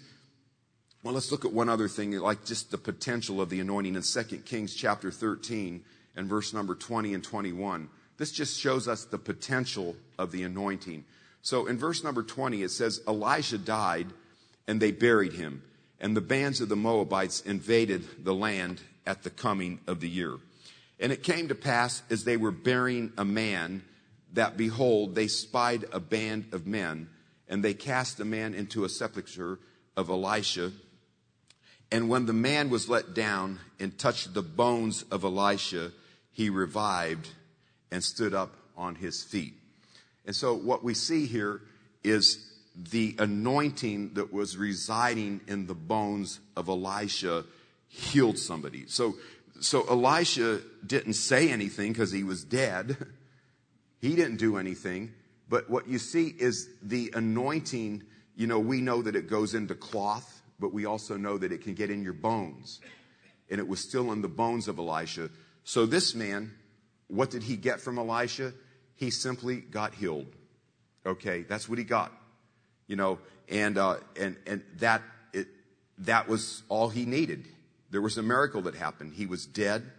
Well, 1.03 1.13
let's 1.13 1.31
look 1.31 1.45
at 1.45 1.53
one 1.53 1.69
other 1.69 1.87
thing, 1.87 2.11
like 2.11 2.45
just 2.45 2.71
the 2.71 2.77
potential 2.77 3.41
of 3.41 3.49
the 3.49 3.59
anointing 3.59 3.95
in 3.95 4.01
2 4.01 4.23
Kings 4.39 4.75
chapter 4.75 5.11
13 5.11 5.83
and 6.15 6.27
verse 6.27 6.53
number 6.53 6.75
20 6.75 7.13
and 7.13 7.23
21. 7.23 7.89
This 8.17 8.31
just 8.31 8.59
shows 8.59 8.87
us 8.87 9.05
the 9.05 9.17
potential 9.17 9.95
of 10.17 10.31
the 10.31 10.43
anointing. 10.43 11.05
So 11.41 11.67
in 11.67 11.77
verse 11.77 12.03
number 12.03 12.21
20, 12.21 12.63
it 12.63 12.69
says, 12.69 13.01
Elijah 13.07 13.57
died 13.57 14.07
and 14.67 14.81
they 14.81 14.91
buried 14.91 15.33
him, 15.33 15.63
and 15.99 16.15
the 16.15 16.21
bands 16.21 16.59
of 16.59 16.69
the 16.69 16.75
Moabites 16.75 17.41
invaded 17.41 18.25
the 18.25 18.35
land 18.35 18.81
at 19.07 19.23
the 19.23 19.29
coming 19.29 19.79
of 19.87 20.01
the 20.01 20.09
year. 20.09 20.35
And 20.99 21.11
it 21.11 21.23
came 21.23 21.47
to 21.47 21.55
pass 21.55 22.03
as 22.09 22.25
they 22.25 22.35
were 22.35 22.51
burying 22.51 23.13
a 23.17 23.23
man 23.23 23.83
that 24.33 24.57
behold, 24.57 25.15
they 25.15 25.27
spied 25.27 25.85
a 25.91 25.99
band 25.99 26.53
of 26.53 26.67
men, 26.67 27.09
and 27.47 27.63
they 27.63 27.73
cast 27.73 28.19
a 28.19 28.25
man 28.25 28.53
into 28.53 28.83
a 28.83 28.89
sepulchre 28.89 29.59
of 29.97 30.09
Elisha. 30.09 30.71
And 31.91 32.09
when 32.09 32.25
the 32.25 32.33
man 32.33 32.69
was 32.69 32.87
let 32.87 33.13
down 33.13 33.59
and 33.79 33.97
touched 33.97 34.33
the 34.33 34.43
bones 34.43 35.03
of 35.11 35.23
Elisha, 35.23 35.91
he 36.31 36.49
revived 36.49 37.29
and 37.91 38.03
stood 38.03 38.33
up 38.33 38.55
on 38.77 38.95
his 38.95 39.23
feet. 39.23 39.53
And 40.25 40.35
so 40.35 40.53
what 40.53 40.83
we 40.83 40.93
see 40.93 41.25
here 41.25 41.61
is 42.03 42.45
the 42.75 43.15
anointing 43.19 44.13
that 44.13 44.31
was 44.31 44.55
residing 44.55 45.41
in 45.47 45.65
the 45.65 45.73
bones 45.73 46.39
of 46.55 46.69
Elisha 46.69 47.43
healed 47.87 48.37
somebody. 48.37 48.85
So, 48.87 49.15
so 49.59 49.85
Elisha 49.89 50.61
didn't 50.85 51.13
say 51.13 51.49
anything 51.49 51.91
because 51.91 52.11
he 52.11 52.23
was 52.23 52.43
dead. 52.43 52.95
He 53.99 54.15
didn't 54.15 54.37
do 54.37 54.57
anything. 54.57 55.13
But 55.49 55.69
what 55.69 55.87
you 55.87 55.97
see 55.97 56.27
is 56.27 56.69
the 56.81 57.11
anointing, 57.15 58.03
you 58.35 58.47
know, 58.47 58.59
we 58.59 58.81
know 58.81 59.01
that 59.01 59.15
it 59.15 59.27
goes 59.27 59.55
into 59.55 59.73
cloth, 59.73 60.41
but 60.59 60.71
we 60.71 60.85
also 60.85 61.17
know 61.17 61.37
that 61.37 61.51
it 61.51 61.61
can 61.63 61.73
get 61.73 61.89
in 61.89 62.03
your 62.03 62.13
bones. 62.13 62.79
And 63.49 63.59
it 63.59 63.67
was 63.67 63.79
still 63.79 64.11
in 64.11 64.21
the 64.21 64.27
bones 64.27 64.67
of 64.67 64.77
Elisha. 64.77 65.29
So 65.63 65.85
this 65.87 66.13
man, 66.13 66.53
what 67.07 67.31
did 67.31 67.43
he 67.43 67.57
get 67.57 67.81
from 67.81 67.97
Elisha? 67.97 68.53
He 68.95 69.09
simply 69.09 69.57
got 69.57 69.95
healed. 69.95 70.27
Okay, 71.05 71.43
that's 71.43 71.67
what 71.67 71.79
he 71.79 71.83
got. 71.83 72.11
You 72.87 72.95
know, 72.95 73.19
and 73.47 73.77
uh, 73.77 73.97
and 74.19 74.35
and 74.45 74.63
that 74.77 75.01
it, 75.33 75.47
that 75.99 76.27
was 76.27 76.63
all 76.69 76.89
he 76.89 77.05
needed. 77.05 77.47
There 77.89 78.01
was 78.01 78.17
a 78.17 78.23
miracle 78.23 78.61
that 78.63 78.75
happened. 78.75 79.13
He 79.13 79.25
was 79.25 79.45
dead, 79.45 79.91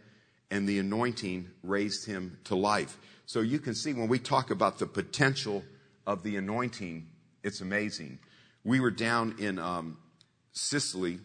and 0.51 0.69
the 0.69 0.79
anointing 0.79 1.49
raised 1.63 2.07
him 2.07 2.39
to 2.45 2.55
life. 2.55 2.99
So 3.27 3.41
you 3.41 3.59
can 3.59 3.75
see 3.75 3.93
when 3.93 4.09
we 4.09 4.19
talk 4.19 4.51
about 4.51 4.79
the 4.79 4.87
potential 4.87 5.63
of 6.07 6.23
the 6.23 6.37
anointing, 6.37 7.07
it's 7.43 7.61
amazing. 7.61 8.19
We 8.65 8.81
were 8.81 8.91
down 8.91 9.37
in 9.39 9.59
um, 9.59 9.99
Sicily 10.53 11.21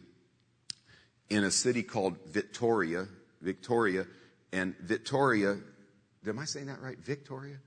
in 1.29 1.43
a 1.43 1.51
city 1.51 1.83
called 1.83 2.17
Victoria, 2.27 3.07
Victoria, 3.41 4.05
and 4.51 4.77
Victoria, 4.77 5.57
am 6.27 6.39
I 6.39 6.45
saying 6.45 6.67
that 6.67 6.81
right? 6.81 6.97
Victoria? 6.99 7.57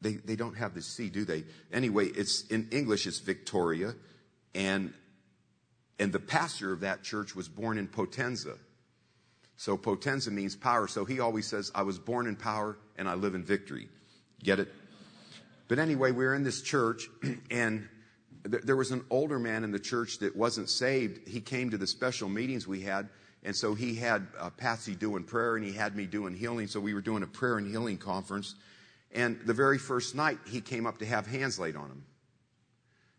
They, 0.00 0.14
they 0.14 0.36
don't 0.36 0.56
have 0.56 0.74
the 0.74 0.82
C, 0.82 1.08
do 1.10 1.24
they? 1.24 1.44
Anyway, 1.72 2.06
it's 2.06 2.46
in 2.46 2.68
English, 2.70 3.06
it's 3.06 3.18
Victoria, 3.18 3.94
and, 4.54 4.92
and 5.98 6.12
the 6.12 6.20
pastor 6.20 6.72
of 6.72 6.80
that 6.80 7.02
church 7.02 7.34
was 7.34 7.48
born 7.48 7.78
in 7.78 7.88
Potenza. 7.88 8.56
So 9.60 9.76
Potenza 9.76 10.32
means 10.32 10.56
power. 10.56 10.88
So 10.88 11.04
he 11.04 11.20
always 11.20 11.46
says, 11.46 11.70
I 11.74 11.82
was 11.82 11.98
born 11.98 12.26
in 12.26 12.34
power 12.34 12.78
and 12.96 13.06
I 13.06 13.12
live 13.12 13.34
in 13.34 13.44
victory. 13.44 13.90
Get 14.42 14.58
it? 14.58 14.72
But 15.68 15.78
anyway, 15.78 16.12
we 16.12 16.24
were 16.24 16.34
in 16.34 16.44
this 16.44 16.62
church 16.62 17.10
and 17.50 17.86
th- 18.50 18.62
there 18.62 18.76
was 18.76 18.90
an 18.90 19.04
older 19.10 19.38
man 19.38 19.62
in 19.62 19.70
the 19.70 19.78
church 19.78 20.20
that 20.20 20.34
wasn't 20.34 20.70
saved. 20.70 21.28
He 21.28 21.42
came 21.42 21.68
to 21.72 21.76
the 21.76 21.86
special 21.86 22.26
meetings 22.26 22.66
we 22.66 22.80
had. 22.80 23.10
And 23.42 23.54
so 23.54 23.74
he 23.74 23.94
had 23.96 24.26
uh, 24.38 24.48
Patsy 24.48 24.94
doing 24.94 25.24
prayer 25.24 25.56
and 25.56 25.64
he 25.66 25.72
had 25.72 25.94
me 25.94 26.06
doing 26.06 26.32
healing. 26.32 26.66
So 26.66 26.80
we 26.80 26.94
were 26.94 27.02
doing 27.02 27.22
a 27.22 27.26
prayer 27.26 27.58
and 27.58 27.70
healing 27.70 27.98
conference. 27.98 28.54
And 29.12 29.40
the 29.44 29.52
very 29.52 29.76
first 29.76 30.14
night, 30.14 30.38
he 30.46 30.62
came 30.62 30.86
up 30.86 30.96
to 31.00 31.04
have 31.04 31.26
hands 31.26 31.58
laid 31.58 31.76
on 31.76 31.90
him. 31.90 32.04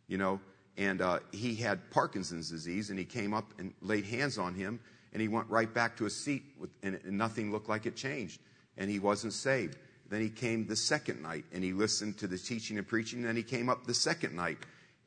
You 0.08 0.18
know, 0.18 0.42
and 0.76 1.02
uh, 1.02 1.20
he 1.32 1.54
had 1.54 1.92
Parkinson's 1.92 2.50
disease, 2.50 2.90
and 2.90 2.98
he 2.98 3.06
came 3.06 3.32
up 3.32 3.54
and 3.60 3.74
laid 3.82 4.06
hands 4.06 4.40
on 4.40 4.56
him, 4.56 4.80
and 5.14 5.22
he 5.22 5.28
went 5.28 5.50
right 5.50 5.72
back 5.74 5.98
to 5.98 6.06
his 6.06 6.16
seat, 6.24 6.44
with, 6.60 6.70
and, 6.84 7.00
and 7.04 7.18
nothing 7.18 7.52
looked 7.52 7.70
like 7.70 7.86
it 7.86 7.96
changed, 7.96 8.40
and 8.78 8.90
he 8.90 9.00
wasn't 9.00 9.34
saved. 9.34 9.78
Then 10.10 10.22
he 10.22 10.30
came 10.30 10.68
the 10.68 10.76
second 10.76 11.22
night, 11.22 11.46
and 11.54 11.64
he 11.64 11.74
listened 11.74 12.18
to 12.20 12.28
the 12.28 12.38
teaching 12.38 12.78
and 12.78 12.88
preaching, 12.88 13.20
and 13.20 13.28
then 13.28 13.36
he 13.36 13.44
came 13.44 13.70
up 13.70 13.86
the 13.86 13.94
second 13.94 14.36
night, 14.36 14.58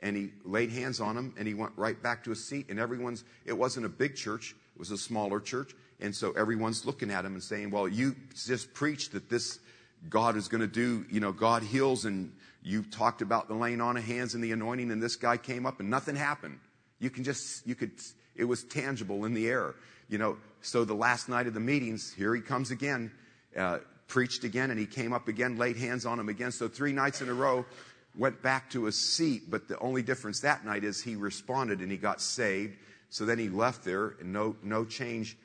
and 0.01 0.17
he 0.17 0.31
laid 0.45 0.71
hands 0.71 1.01
on 1.01 1.17
him, 1.17 1.35
and 1.39 1.47
he 1.47 1.55
went 1.55 1.73
right 1.77 2.01
back 2.03 2.25
to 2.25 2.31
his 2.31 2.47
seat, 2.47 2.67
and 2.69 2.79
everyone's, 2.79 3.25
it 3.45 3.53
wasn't 3.53 3.85
a 3.85 3.89
big 3.89 4.17
church, 4.17 4.55
it 4.75 4.79
was 4.79 4.91
a 4.91 4.99
smaller 4.99 5.41
church, 5.41 5.75
and 6.01 6.15
so 6.15 6.33
everyone's 6.33 6.85
looking 6.85 7.11
at 7.11 7.25
him 7.25 7.35
and 7.35 7.43
saying, 7.43 7.71
well, 7.71 7.87
you 7.87 8.17
just 8.35 8.73
preached 8.75 9.13
that 9.13 9.29
this 9.29 9.59
God 10.09 10.37
is 10.37 10.49
going 10.49 10.61
to 10.61 10.67
do, 10.67 11.07
you 11.11 11.21
know, 11.21 11.33
God 11.33 11.63
heals, 11.63 12.05
and 12.05 12.33
you 12.63 12.83
talked 12.83 13.23
about 13.23 13.49
the 13.49 13.55
laying 13.55 13.81
on 13.81 13.97
of 13.97 14.05
hands 14.05 14.35
and 14.35 14.43
the 14.43 14.53
anointing, 14.53 14.91
and 14.91 15.03
this 15.03 15.17
guy 15.17 15.37
came 15.37 15.67
up 15.67 15.81
and 15.81 15.91
nothing 15.91 16.17
happened. 16.17 16.59
You 16.99 17.11
can 17.11 17.25
just, 17.25 17.67
you 17.67 17.75
could, 17.75 17.93
it 18.37 18.45
was 18.45 18.65
tangible 18.65 19.25
in 19.25 19.35
the 19.35 19.49
air. 19.49 19.75
You 20.09 20.19
know, 20.19 20.37
so 20.63 20.85
the 20.85 20.95
last 20.95 21.29
night 21.29 21.47
of 21.47 21.55
the 21.55 21.61
meetings, 21.61 22.13
here 22.13 22.35
he 22.35 22.41
comes 22.41 22.71
again, 22.71 23.11
uh, 23.57 23.79
preached 24.07 24.45
again, 24.45 24.71
and 24.71 24.79
he 24.79 24.87
came 24.87 25.13
up 25.13 25.29
again, 25.29 25.57
laid 25.57 25.77
hands 25.77 26.07
on 26.07 26.19
him 26.19 26.29
again. 26.29 26.53
So 26.53 26.69
three 26.69 26.93
nights 26.93 27.21
in 27.21 27.29
a 27.29 27.35
row, 27.35 27.65
went 28.17 28.43
back 28.43 28.71
to 28.71 28.85
his 28.85 28.97
seat, 28.97 29.51
but 29.51 29.69
the 29.69 29.79
only 29.79 30.03
difference 30.03 30.41
that 30.41 30.65
night 30.65 30.85
is 30.85 31.03
he 31.03 31.17
responded 31.17 31.81
and 31.81 31.91
he 31.91 31.97
got 31.97 32.21
saved. 32.21 32.77
So 33.11 33.25
then 33.25 33.39
he 33.39 33.49
left 33.49 33.85
there 33.85 34.15
and 34.21 34.33
no, 34.33 34.57
no 34.63 34.85
change. 34.85 35.37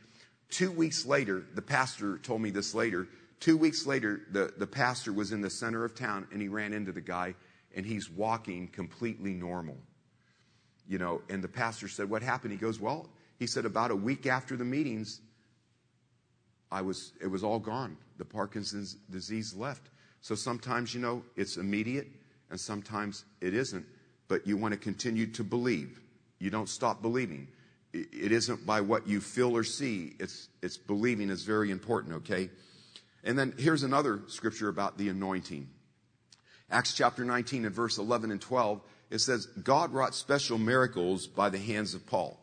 Two 0.50 0.72
weeks 0.72 1.06
later, 1.06 1.44
the 1.54 1.62
pastor 1.62 2.18
told 2.18 2.42
me 2.42 2.50
this 2.50 2.74
later. 2.74 3.08
Two 3.40 3.58
weeks 3.58 3.86
later, 3.86 4.22
the, 4.32 4.54
the 4.58 4.68
pastor 4.68 5.14
was 5.14 5.32
in 5.32 5.42
the 5.42 5.50
center 5.50 5.86
of 5.86 5.96
town 5.96 6.28
and 6.32 6.42
he 6.42 6.48
ran 6.48 6.74
into 6.74 6.92
the 6.92 7.02
guy 7.02 7.36
and 7.76 7.86
he's 7.86 8.10
walking 8.10 8.68
completely 8.68 9.34
normal. 9.34 9.78
You 10.90 10.98
know, 10.98 11.22
and 11.30 11.42
the 11.42 11.48
pastor 11.48 11.88
said, 11.88 12.10
What 12.10 12.24
happened? 12.24 12.52
He 12.52 12.58
goes, 12.58 12.80
Well, 12.80 13.08
he 13.38 13.48
said, 13.48 13.66
about 13.66 13.92
a 13.92 13.96
week 13.96 14.26
after 14.26 14.58
the 14.58 14.66
meetings, 14.66 15.22
I 16.72 16.82
was, 16.82 17.14
it 17.22 17.28
was 17.28 17.44
all 17.44 17.60
gone. 17.60 17.96
The 18.18 18.26
Parkinson's 18.26 18.96
disease 19.10 19.56
left. 19.56 19.90
So 20.22 20.36
sometimes, 20.36 20.94
you 20.94 21.00
know, 21.00 21.24
it's 21.38 21.56
immediate 21.56 22.08
and 22.50 22.60
sometimes 22.60 23.24
it 23.40 23.54
isn't, 23.54 23.86
but 24.28 24.46
you 24.46 24.58
want 24.58 24.74
to 24.74 24.80
continue 24.80 25.28
to 25.28 25.44
believe. 25.44 26.02
You 26.40 26.50
don't 26.50 26.68
stop 26.68 27.02
believing. 27.02 27.48
It 27.94 28.32
isn't 28.32 28.66
by 28.66 28.82
what 28.82 29.08
you 29.08 29.22
feel 29.22 29.56
or 29.56 29.64
see. 29.64 30.16
It's, 30.20 30.50
it's 30.62 30.78
believing 30.78 31.30
is 31.30 31.44
very 31.44 31.72
important, 31.72 32.16
okay? 32.16 32.50
And 33.24 33.38
then 33.38 33.54
here's 33.58 33.84
another 33.84 34.22
scripture 34.28 34.70
about 34.70 34.98
the 34.98 35.10
anointing. 35.10 35.70
Acts 36.70 36.94
chapter 36.94 37.24
19 37.24 37.66
and 37.66 37.74
verse 37.74 37.98
11 37.98 38.32
and 38.32 38.42
12, 38.42 38.82
it 39.10 39.20
says, 39.20 39.46
God 39.46 39.92
wrought 39.92 40.14
special 40.14 40.58
miracles 40.58 41.28
by 41.28 41.50
the 41.50 41.58
hands 41.58 41.94
of 41.94 42.06
Paul. 42.06 42.40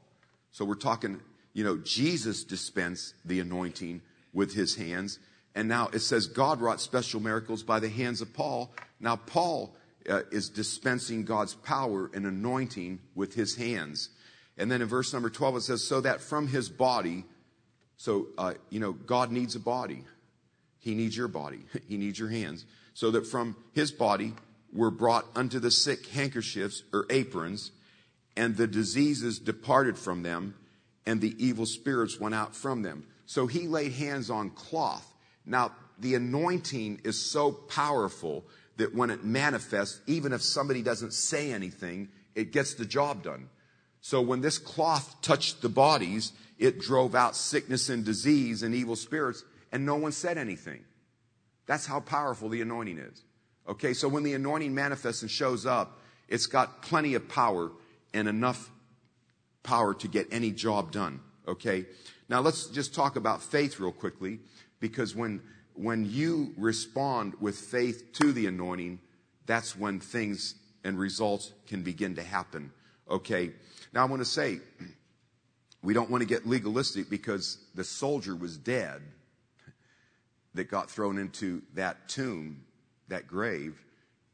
So 0.51 0.65
we're 0.65 0.75
talking, 0.75 1.21
you 1.53 1.65
know, 1.65 1.77
Jesus 1.77 2.45
dispensed 2.45 3.15
the 3.25 3.41
anointing 3.41 4.03
with 4.33 4.55
his 4.55 4.75
hands. 4.75 5.19
And 5.55 5.69
now 5.69 5.89
it 5.93 6.01
says 6.01 6.27
God 6.27 6.61
wrought 6.61 6.81
special 6.81 7.21
miracles 7.21 7.63
by 7.63 7.81
the 7.81 7.89
hands 7.89 8.21
of 8.21 8.35
Paul. 8.35 8.73
Now 9.01 9.17
Paul 9.17 9.75
uh, 10.09 10.23
is 10.31 10.49
dispensing 10.49 11.25
God's 11.25 11.55
power 11.55 12.11
and 12.13 12.27
anointing 12.27 13.01
with 13.15 13.35
his 13.35 13.57
hands. 13.57 14.11
And 14.59 14.71
then 14.71 14.83
in 14.83 14.89
verse 14.89 15.13
number 15.13 15.31
12 15.31 15.57
it 15.57 15.61
says, 15.63 15.85
so 15.85 16.01
that 16.01 16.21
from 16.21 16.49
his 16.49 16.69
body, 16.69 17.25
so, 17.97 18.27
uh, 18.37 18.55
you 18.71 18.81
know, 18.81 18.93
God 18.93 19.31
needs 19.31 19.55
a 19.55 19.61
body. 19.61 20.05
He 20.79 20.95
needs 20.95 21.17
your 21.17 21.29
body. 21.29 21.61
He 21.89 21.97
needs 21.97 22.19
your 22.19 22.29
hands. 22.29 22.65
So 22.95 23.11
that 23.13 23.27
from 23.27 23.57
his 23.73 23.91
body 23.91 24.35
were 24.73 24.91
brought 24.91 25.27
unto 25.35 25.59
the 25.59 25.71
sick 25.71 26.07
handkerchiefs 26.09 26.83
or 26.93 27.07
aprons, 27.11 27.73
and 28.37 28.57
the 28.57 28.67
diseases 28.67 29.39
departed 29.39 29.99
from 29.99 30.23
them, 30.23 30.55
and 31.07 31.21
the 31.21 31.35
evil 31.45 31.67
spirits 31.67 32.21
went 32.21 32.35
out 32.35 32.55
from 32.55 32.83
them. 32.83 33.07
So 33.27 33.47
he 33.47 33.67
laid 33.67 33.93
hands 33.93 34.31
on 34.31 34.51
cloth. 34.51 35.07
Now, 35.45 35.73
the 35.99 36.15
anointing 36.15 37.01
is 37.05 37.31
so 37.31 37.53
powerful 37.53 38.45
that 38.77 38.95
when 38.95 39.11
it 39.11 39.25
manifests, 39.25 40.01
even 40.07 40.33
if 40.33 40.43
somebody 40.43 40.83
doesn't 40.83 41.15
say 41.15 41.53
anything, 41.53 42.09
it 42.35 42.53
gets 42.53 42.75
the 42.75 42.85
job 42.85 43.23
done. 43.23 43.49
So 44.01 44.21
when 44.21 44.41
this 44.41 44.59
cloth 44.59 45.21
touched 45.23 45.63
the 45.63 45.69
bodies, 45.69 46.33
it 46.59 46.81
drove 46.81 47.15
out 47.15 47.35
sickness 47.35 47.89
and 47.89 48.05
disease 48.05 48.63
and 48.63 48.75
evil 48.75 48.97
spirits, 48.97 49.43
and 49.73 49.87
no 49.87 49.97
one 49.97 50.13
said 50.13 50.39
anything. 50.39 50.85
That's 51.67 51.87
how 51.87 52.01
powerful 52.01 52.49
the 52.49 52.61
anointing 52.61 52.99
is. 52.99 53.23
Okay, 53.69 53.95
so 53.95 54.09
when 54.09 54.23
the 54.23 54.35
anointing 54.35 54.75
manifests 54.75 55.23
and 55.23 55.31
shows 55.31 55.67
up, 55.67 56.01
it's 56.29 56.47
got 56.47 56.83
plenty 56.83 57.15
of 57.15 57.29
power 57.29 57.73
and 58.15 58.29
enough 58.29 58.71
power 59.63 59.95
to 59.95 60.09
get 60.09 60.29
any 60.31 60.53
job 60.53 60.93
done. 60.93 61.21
Okay, 61.49 61.87
now 62.29 62.41
let's 62.41 62.67
just 62.67 62.95
talk 62.95 63.17
about 63.17 63.43
faith 63.43 63.79
real 63.79 63.93
quickly, 63.93 64.41
because 64.81 65.15
when 65.15 65.43
when 65.77 66.11
you 66.11 66.55
respond 66.57 67.35
with 67.41 67.57
faith 67.57 68.13
to 68.15 68.33
the 68.33 68.47
anointing, 68.47 68.99
that's 69.47 69.77
when 69.77 70.01
things 70.01 70.55
and 70.85 70.99
results 70.99 71.53
can 71.67 71.83
begin 71.83 72.15
to 72.17 72.23
happen. 72.23 72.73
Okay, 73.09 73.53
now 73.93 74.03
I 74.03 74.05
want 74.07 74.23
to 74.23 74.27
say 74.27 74.61
we 75.83 75.95
don't 75.95 76.11
want 76.11 76.23
to 76.23 76.27
get 76.27 76.47
legalistic 76.47 77.11
because 77.11 77.59
the 77.75 77.85
soldier 77.85 78.35
was 78.35 78.57
dead 78.57 79.03
that 80.55 80.71
got 80.71 80.91
thrown 80.91 81.19
into 81.19 81.63
that 81.75 82.09
tomb, 82.09 82.65
that 83.09 83.27
grave, 83.27 83.83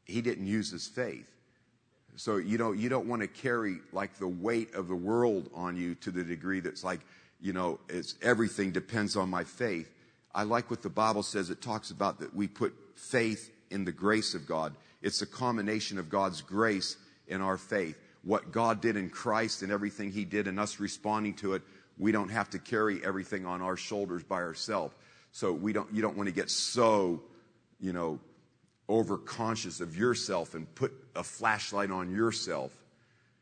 he 0.05 0.21
didn't 0.21 0.47
use 0.47 0.71
his 0.71 0.87
faith. 0.87 1.29
So 2.15 2.37
you 2.37 2.57
know, 2.57 2.71
you 2.71 2.89
don't 2.89 3.07
want 3.07 3.21
to 3.21 3.27
carry 3.27 3.77
like 3.91 4.17
the 4.19 4.27
weight 4.27 4.75
of 4.75 4.87
the 4.87 4.95
world 4.95 5.49
on 5.53 5.75
you 5.75 5.95
to 5.95 6.11
the 6.11 6.23
degree 6.23 6.59
that's 6.59 6.83
like, 6.83 6.99
you 7.41 7.53
know, 7.53 7.79
it's 7.89 8.15
everything 8.21 8.71
depends 8.71 9.15
on 9.15 9.29
my 9.29 9.43
faith. 9.43 9.89
I 10.33 10.43
like 10.43 10.69
what 10.69 10.81
the 10.81 10.89
Bible 10.89 11.23
says. 11.23 11.49
It 11.49 11.61
talks 11.61 11.91
about 11.91 12.19
that 12.19 12.35
we 12.35 12.47
put 12.47 12.73
faith 12.95 13.51
in 13.69 13.85
the 13.85 13.91
grace 13.91 14.33
of 14.33 14.47
God. 14.47 14.75
It's 15.01 15.21
a 15.21 15.25
combination 15.25 15.97
of 15.97 16.09
God's 16.09 16.41
grace 16.41 16.97
and 17.27 17.41
our 17.41 17.57
faith. 17.57 17.97
What 18.23 18.51
God 18.51 18.79
did 18.79 18.95
in 18.95 19.09
Christ 19.09 19.63
and 19.63 19.71
everything 19.71 20.11
He 20.11 20.23
did 20.23 20.47
and 20.47 20.59
us 20.59 20.79
responding 20.79 21.33
to 21.35 21.53
it, 21.53 21.61
we 21.97 22.11
don't 22.11 22.29
have 22.29 22.49
to 22.51 22.59
carry 22.59 23.03
everything 23.03 23.45
on 23.45 23.61
our 23.61 23.75
shoulders 23.75 24.23
by 24.23 24.37
ourselves. 24.37 24.93
So 25.31 25.51
we 25.51 25.73
don't, 25.73 25.91
you 25.93 26.01
don't 26.01 26.15
want 26.15 26.29
to 26.29 26.35
get 26.35 26.49
so, 26.49 27.21
you 27.79 27.91
know, 27.91 28.19
overconscious 28.93 29.81
of 29.81 29.97
yourself 29.97 30.53
and 30.53 30.73
put 30.75 30.93
a 31.15 31.23
flashlight 31.23 31.91
on 31.91 32.11
yourself. 32.11 32.71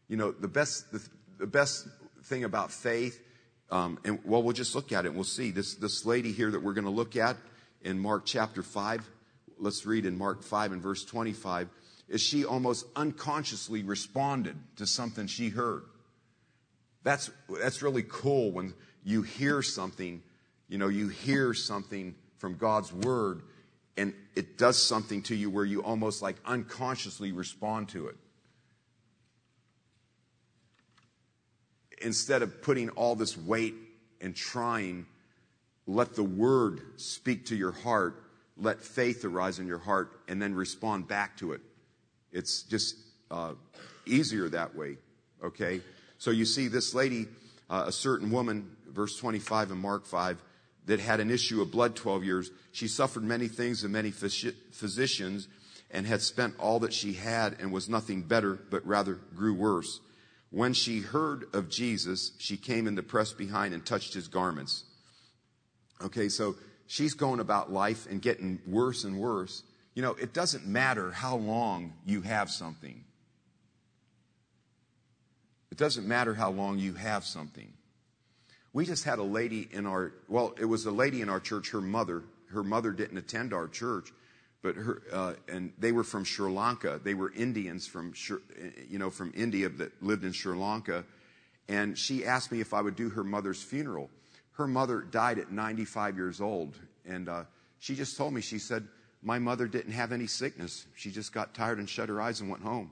You 0.08 0.18
know, 0.18 0.32
the 0.32 0.48
best, 0.48 0.92
the, 0.92 1.02
the 1.40 1.48
best 1.48 1.88
thing 2.24 2.44
about 2.44 2.72
faith, 2.72 3.22
um, 3.70 4.00
and 4.04 4.20
well, 4.26 4.44
we'll 4.44 4.54
just 4.54 4.76
look 4.76 4.92
at 4.92 5.06
it 5.06 5.10
and 5.10 5.16
we'll 5.16 5.24
see. 5.24 5.52
This, 5.52 5.76
this 5.76 6.06
lady 6.06 6.32
here 6.32 6.52
that 6.52 6.62
we're 6.62 6.74
going 6.74 6.86
to 6.86 6.92
look 6.92 7.16
at 7.16 7.38
in 7.82 8.00
Mark 8.00 8.26
chapter 8.26 8.64
5, 8.64 9.10
let's 9.60 9.86
read 9.86 10.06
in 10.06 10.18
Mark 10.18 10.44
5 10.44 10.72
and 10.72 10.82
verse 10.82 11.04
25, 11.04 11.70
is 12.10 12.22
she 12.22 12.46
almost 12.46 12.86
unconsciously 12.96 13.84
responded 13.84 14.56
to 14.78 14.86
something 14.86 15.28
she 15.28 15.50
heard. 15.50 15.84
That's, 17.04 17.32
that's 17.62 17.82
really 17.82 18.04
cool 18.08 18.52
when 18.52 18.74
you 19.04 19.22
hear 19.22 19.62
something 19.62 20.22
you 20.72 20.78
know, 20.78 20.88
you 20.88 21.10
hear 21.10 21.54
something 21.54 22.16
from 22.38 22.56
God's 22.56 22.94
word 22.94 23.42
and 23.98 24.14
it 24.36 24.58
does 24.58 24.82
something 24.82 25.22
to 25.24 25.36
you 25.36 25.50
where 25.50 25.66
you 25.66 25.84
almost 25.84 26.22
like 26.22 26.38
unconsciously 26.46 27.32
respond 27.32 27.90
to 27.90 28.08
it. 28.08 28.16
Instead 32.02 32.42
of 32.42 32.62
putting 32.62 32.90
all 32.90 33.16
this 33.16 33.38
weight 33.38 33.76
and 34.22 34.36
trying, 34.36 35.06
let 35.86 36.16
the 36.16 36.24
word 36.24 36.82
speak 36.96 37.48
to 37.48 37.56
your 37.56 37.72
heart, 37.72 38.24
let 38.58 38.82
faith 38.82 39.26
arise 39.26 39.60
in 39.60 39.68
your 39.68 39.80
heart, 39.80 40.22
and 40.28 40.42
then 40.42 40.56
respond 40.56 41.08
back 41.08 41.38
to 41.38 41.52
it. 41.52 41.62
It's 42.32 42.64
just 42.64 42.96
uh, 43.30 43.54
easier 44.06 44.50
that 44.50 44.76
way, 44.76 44.98
okay? 45.44 45.82
So 46.18 46.32
you 46.32 46.46
see, 46.46 46.68
this 46.68 46.94
lady, 46.94 47.28
uh, 47.70 47.86
a 47.88 47.92
certain 47.92 48.32
woman, 48.32 48.76
verse 48.88 49.18
25 49.18 49.72
in 49.72 49.78
Mark 49.78 50.06
5, 50.06 50.42
that 50.86 51.00
had 51.00 51.20
an 51.20 51.30
issue 51.30 51.62
of 51.62 51.72
blood 51.72 51.96
12 51.96 52.24
years. 52.24 52.52
She 52.72 52.88
suffered 52.88 53.24
many 53.24 53.48
things 53.48 53.84
and 53.84 53.94
many 53.94 54.12
physicians 54.12 55.48
and 55.91 56.08
had 56.08 56.22
spent 56.22 56.56
all 56.58 56.80
that 56.80 56.94
she 56.94 57.13
had 57.13 57.58
and 57.60 57.72
was 57.72 57.89
nothing 57.89 58.22
better, 58.24 58.60
but 58.70 58.86
rather 58.86 59.15
grew 59.36 59.54
worse. 59.54 60.00
When 60.50 60.74
she 60.74 61.00
heard 61.00 61.46
of 61.54 61.70
Jesus, 61.70 62.32
she 62.38 62.58
came 62.58 62.88
in 62.88 62.96
the 62.96 63.04
press 63.04 63.32
behind 63.32 63.74
and 63.74 63.86
touched 63.86 64.13
his 64.13 64.28
garments. 64.28 64.84
Okay, 66.02 66.30
so 66.30 66.56
she's 66.88 67.13
going 67.13 67.39
about 67.39 67.72
life 67.72 68.08
and 68.10 68.22
getting 68.22 68.60
worse 68.65 69.04
and 69.04 69.17
worse. 69.17 69.63
You 69.94 70.02
know, 70.02 70.15
it 70.15 70.34
doesn't 70.34 70.65
matter 70.65 71.12
how 71.12 71.36
long 71.36 71.94
you 72.06 72.22
have 72.22 72.50
something. 72.50 73.04
It 75.72 75.78
doesn't 75.78 76.08
matter 76.08 76.34
how 76.34 76.52
long 76.52 76.80
you 76.80 76.94
have 76.96 77.24
something. 77.24 77.72
We 78.74 78.86
just 78.86 79.04
had 79.04 79.20
a 79.20 79.24
lady 79.24 79.68
in 79.72 79.86
our, 79.86 80.14
well, 80.30 80.54
it 80.60 80.66
was 80.66 80.86
a 80.86 80.92
lady 80.92 81.22
in 81.22 81.30
our 81.30 81.40
church, 81.40 81.72
her 81.72 81.82
mother. 81.82 82.24
Her 82.48 82.64
mother 82.64 82.92
didn't 82.92 83.18
attend 83.18 83.54
our 83.54 83.68
church, 83.68 84.12
but 84.62 84.76
her, 84.76 85.02
uh, 85.12 85.34
and 85.50 85.74
they 85.78 85.92
were 85.92 86.04
from 86.04 86.24
Sri 86.24 86.50
Lanka. 86.50 87.00
They 87.04 87.14
were 87.14 87.32
Indians 87.34 87.88
from, 87.88 88.14
you 88.90 89.00
know, 89.00 89.10
from 89.10 89.34
India 89.36 89.68
that 89.70 90.02
lived 90.02 90.24
in 90.24 90.32
Sri 90.32 90.56
Lanka. 90.56 91.04
And 91.68 91.98
she 91.98 92.26
asked 92.26 92.52
me 92.52 92.62
if 92.62 92.74
I 92.74 92.82
would 92.82 92.96
do 92.96 93.10
her 93.10 93.24
mother's 93.24 93.62
funeral. 93.62 94.10
Her 94.54 94.68
mother 94.68 95.02
died 95.02 95.40
at 95.40 95.52
95 95.52 96.18
years 96.18 96.42
old. 96.42 96.78
And 97.06 97.28
uh, 97.28 97.44
she 97.80 97.96
just 97.96 98.18
told 98.18 98.34
me, 98.34 98.42
she 98.42 98.60
said, 98.60 98.88
My 99.22 99.40
mother 99.40 99.68
didn't 99.68 99.94
have 99.94 100.12
any 100.12 100.28
sickness. 100.28 100.86
She 100.96 101.12
just 101.12 101.34
got 101.34 101.54
tired 101.54 101.80
and 101.80 101.90
shut 101.90 102.10
her 102.10 102.22
eyes 102.22 102.42
and 102.42 102.50
went 102.50 102.64
home. 102.64 102.92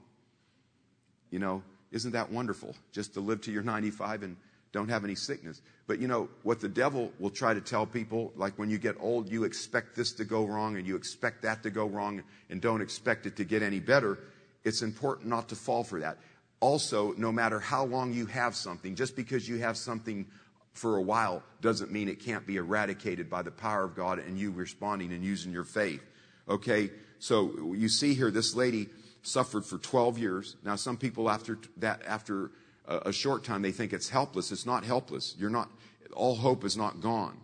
You 1.30 1.40
know, 1.40 1.64
isn't 1.92 2.12
that 2.12 2.32
wonderful? 2.32 2.76
Just 2.92 3.14
to 3.14 3.20
live 3.20 3.42
to 3.42 3.52
your 3.52 3.64
95 3.64 4.24
and 4.24 4.38
don't 4.72 4.90
have 4.90 5.04
any 5.04 5.16
sickness. 5.16 5.62
But 5.88 6.00
you 6.00 6.08
know, 6.08 6.30
what 6.44 6.60
the 6.60 6.70
devil 6.70 7.12
will 7.20 7.30
try 7.30 7.54
to 7.54 7.62
tell 7.62 7.86
people, 7.86 8.32
like 8.36 8.58
when 8.60 8.70
you 8.70 8.78
get 8.78 8.96
old, 9.00 9.32
you 9.32 9.44
expect 9.44 9.96
this 9.96 10.12
to 10.14 10.26
go 10.26 10.46
wrong 10.46 10.78
and 10.78 10.86
you 10.86 10.96
expect 10.96 11.42
that 11.42 11.64
to 11.64 11.70
go 11.70 11.88
wrong 11.88 12.24
and 12.50 12.62
don't 12.62 12.82
expect 12.82 13.26
it 13.26 13.36
to 13.38 13.44
get 13.44 13.64
any 13.64 13.80
better. 13.80 14.20
It's 14.64 14.82
important 14.82 15.28
not 15.28 15.50
to 15.50 15.56
fall 15.56 15.84
for 15.84 16.00
that. 16.02 16.18
Also, 16.60 17.14
no 17.18 17.32
matter 17.32 17.60
how 17.60 17.86
long 17.86 18.14
you 18.14 18.26
have 18.28 18.56
something, 18.56 18.96
just 18.96 19.16
because 19.16 19.48
you 19.48 19.60
have 19.60 19.78
something 19.78 20.28
for 20.74 20.98
a 20.98 21.02
while 21.02 21.42
doesn't 21.62 21.92
mean 21.92 22.08
it 22.08 22.20
can't 22.20 22.46
be 22.46 22.58
eradicated 22.58 23.30
by 23.30 23.42
the 23.42 23.52
power 23.52 23.84
of 23.84 23.96
God 23.96 24.20
and 24.20 24.38
you 24.38 24.52
responding 24.52 25.12
and 25.14 25.24
using 25.24 25.52
your 25.52 25.64
faith. 25.64 26.04
Okay? 26.48 26.92
So 27.20 27.74
you 27.74 27.90
see 27.90 28.14
here, 28.14 28.32
this 28.32 28.56
lady 28.56 28.90
suffered 29.22 29.66
for 29.66 29.78
12 29.78 30.18
years. 30.18 30.56
Now, 30.64 30.76
some 30.76 30.98
people 30.98 31.30
after 31.30 31.58
that, 31.78 32.02
after 32.06 32.52
a, 32.90 33.14
short 33.14 33.44
time, 33.44 33.62
they 33.62 33.72
think 33.72 33.94
it's 33.94 34.10
helpless. 34.10 34.52
It's 34.52 34.66
not 34.66 34.84
helpless. 34.84 35.36
You're 35.38 35.50
not, 35.50 35.70
all 36.14 36.36
hope 36.36 36.66
is 36.66 36.76
not 36.76 37.02
gone. 37.02 37.38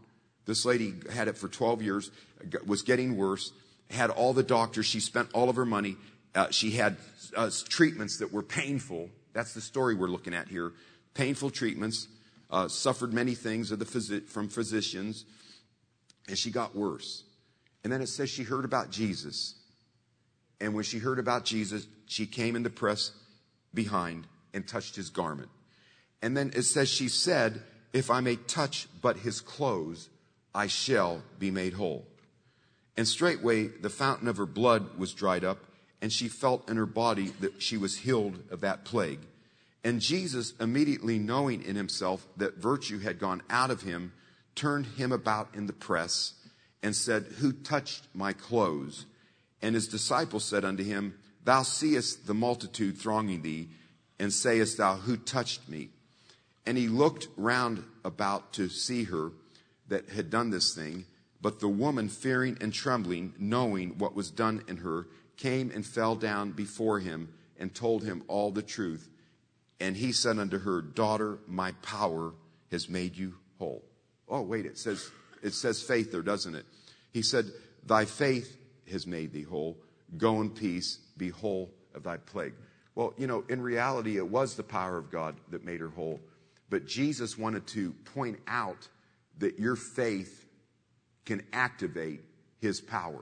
This 0.45 0.65
lady 0.65 0.93
had 1.11 1.27
it 1.27 1.37
for 1.37 1.47
12 1.47 1.81
years, 1.81 2.11
was 2.65 2.81
getting 2.81 3.15
worse, 3.15 3.51
had 3.89 4.09
all 4.09 4.33
the 4.33 4.43
doctors. 4.43 4.85
She 4.85 4.99
spent 4.99 5.29
all 5.33 5.49
of 5.49 5.55
her 5.55 5.65
money. 5.65 5.97
Uh, 6.33 6.49
she 6.49 6.71
had 6.71 6.97
uh, 7.35 7.49
treatments 7.69 8.17
that 8.17 8.33
were 8.33 8.43
painful. 8.43 9.09
That's 9.33 9.53
the 9.53 9.61
story 9.61 9.95
we're 9.95 10.07
looking 10.07 10.33
at 10.33 10.47
here. 10.47 10.73
Painful 11.13 11.51
treatments, 11.51 12.07
uh, 12.49 12.67
suffered 12.67 13.13
many 13.13 13.35
things 13.35 13.71
of 13.71 13.79
the 13.79 13.85
phys- 13.85 14.27
from 14.27 14.49
physicians. 14.49 15.25
And 16.27 16.37
she 16.37 16.51
got 16.51 16.75
worse. 16.75 17.23
And 17.83 17.93
then 17.93 18.01
it 18.01 18.07
says 18.07 18.29
she 18.29 18.43
heard 18.43 18.65
about 18.65 18.89
Jesus. 18.89 19.53
And 20.59 20.73
when 20.73 20.83
she 20.83 20.97
heard 20.97 21.19
about 21.19 21.45
Jesus, 21.45 21.85
she 22.07 22.25
came 22.25 22.55
in 22.55 22.63
the 22.63 22.69
press 22.69 23.11
behind 23.73 24.25
and 24.55 24.67
touched 24.67 24.95
his 24.95 25.11
garment. 25.11 25.49
And 26.21 26.35
then 26.35 26.51
it 26.55 26.63
says 26.63 26.89
she 26.89 27.09
said, 27.09 27.61
If 27.93 28.09
I 28.09 28.21
may 28.21 28.37
touch 28.37 28.87
but 29.01 29.17
his 29.17 29.41
clothes, 29.41 30.09
I 30.55 30.67
shall 30.67 31.21
be 31.37 31.51
made 31.51 31.73
whole. 31.73 32.07
And 32.97 33.07
straightway 33.07 33.67
the 33.67 33.89
fountain 33.89 34.27
of 34.27 34.37
her 34.37 34.45
blood 34.45 34.97
was 34.97 35.13
dried 35.13 35.43
up, 35.43 35.65
and 36.01 36.11
she 36.11 36.29
felt 36.29 36.69
in 36.69 36.77
her 36.77 36.85
body 36.85 37.33
that 37.41 37.61
she 37.61 37.77
was 37.77 37.97
healed 37.97 38.41
of 38.49 38.61
that 38.61 38.85
plague. 38.85 39.19
And 39.83 40.01
Jesus, 40.01 40.53
immediately 40.59 41.19
knowing 41.19 41.61
in 41.61 41.75
himself 41.75 42.25
that 42.37 42.57
virtue 42.57 42.99
had 42.99 43.19
gone 43.19 43.43
out 43.49 43.69
of 43.69 43.81
him, 43.81 44.13
turned 44.55 44.85
him 44.85 45.11
about 45.11 45.53
in 45.53 45.67
the 45.67 45.73
press 45.73 46.33
and 46.81 46.95
said, 46.95 47.23
Who 47.39 47.51
touched 47.51 48.07
my 48.13 48.33
clothes? 48.33 49.05
And 49.61 49.75
his 49.75 49.87
disciples 49.87 50.45
said 50.45 50.63
unto 50.63 50.83
him, 50.83 51.15
Thou 51.43 51.63
seest 51.63 52.25
the 52.25 52.33
multitude 52.33 52.97
thronging 52.97 53.41
thee, 53.41 53.69
and 54.19 54.31
sayest 54.31 54.77
thou, 54.77 54.95
Who 54.95 55.17
touched 55.17 55.67
me? 55.69 55.89
And 56.65 56.77
he 56.77 56.87
looked 56.87 57.27
round 57.37 57.83
about 58.03 58.53
to 58.53 58.69
see 58.69 59.03
her 59.05 59.31
that 59.87 60.09
had 60.09 60.29
done 60.29 60.49
this 60.49 60.73
thing. 60.73 61.05
But 61.41 61.59
the 61.59 61.67
woman, 61.67 62.09
fearing 62.09 62.57
and 62.59 62.73
trembling, 62.73 63.33
knowing 63.37 63.97
what 63.99 64.15
was 64.15 64.31
done 64.31 64.63
in 64.67 64.77
her, 64.77 65.07
came 65.37 65.69
and 65.69 65.85
fell 65.85 66.15
down 66.15 66.51
before 66.51 66.99
him 66.99 67.31
and 67.59 67.73
told 67.73 68.03
him 68.03 68.23
all 68.27 68.51
the 68.51 68.63
truth. 68.63 69.09
And 69.79 69.95
he 69.95 70.11
said 70.11 70.39
unto 70.39 70.57
her, 70.57 70.81
Daughter, 70.81 71.37
my 71.47 71.71
power 71.83 72.33
has 72.71 72.89
made 72.89 73.15
you 73.15 73.35
whole. 73.59 73.83
Oh, 74.27 74.41
wait, 74.41 74.65
it 74.65 74.77
says, 74.77 75.11
it 75.43 75.53
says 75.53 75.83
faith 75.83 76.11
there, 76.11 76.23
doesn't 76.23 76.55
it? 76.55 76.65
He 77.11 77.21
said, 77.21 77.45
Thy 77.85 78.05
faith 78.05 78.57
has 78.91 79.05
made 79.05 79.31
thee 79.31 79.43
whole. 79.43 79.77
Go 80.17 80.41
in 80.41 80.49
peace, 80.49 80.99
be 81.17 81.29
whole 81.29 81.71
of 81.93 82.03
thy 82.03 82.17
plague. 82.17 82.53
Well, 82.95 83.13
you 83.17 83.27
know, 83.27 83.43
in 83.49 83.61
reality, 83.61 84.17
it 84.17 84.27
was 84.27 84.55
the 84.55 84.63
power 84.63 84.97
of 84.97 85.11
God 85.11 85.35
that 85.51 85.65
made 85.65 85.81
her 85.81 85.89
whole. 85.89 86.21
But 86.69 86.87
Jesus 86.87 87.37
wanted 87.37 87.67
to 87.67 87.91
point 88.13 88.39
out 88.47 88.87
that 89.37 89.59
your 89.59 89.75
faith 89.75 90.47
can 91.25 91.43
activate 91.53 92.21
his 92.59 92.79
power. 92.79 93.21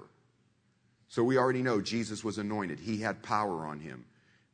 So 1.07 1.23
we 1.23 1.37
already 1.37 1.61
know 1.61 1.81
Jesus 1.81 2.23
was 2.23 2.37
anointed. 2.37 2.79
He 2.79 2.97
had 2.97 3.21
power 3.23 3.65
on 3.65 3.79
him. 3.79 4.05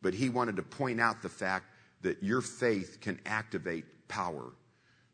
But 0.02 0.14
he 0.14 0.30
wanted 0.30 0.56
to 0.56 0.64
point 0.64 1.00
out 1.00 1.22
the 1.22 1.30
fact 1.30 1.66
that 2.02 2.24
your 2.24 2.42
faith 2.42 3.00
can 3.02 3.20
activate 3.26 3.86
power. 4.08 4.54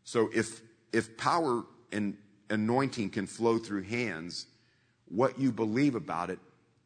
So 0.03 0.30
if, 0.34 0.62
if 0.93 1.18
power 1.18 1.64
and 1.91 2.16
anointing 2.49 3.10
can 3.10 3.26
flow 3.26 3.58
through 3.58 3.84
hands, 3.84 4.45
what 5.08 5.39
you 5.39 5.51
believe 5.51 5.95
about 5.95 6.30
it 6.30 6.39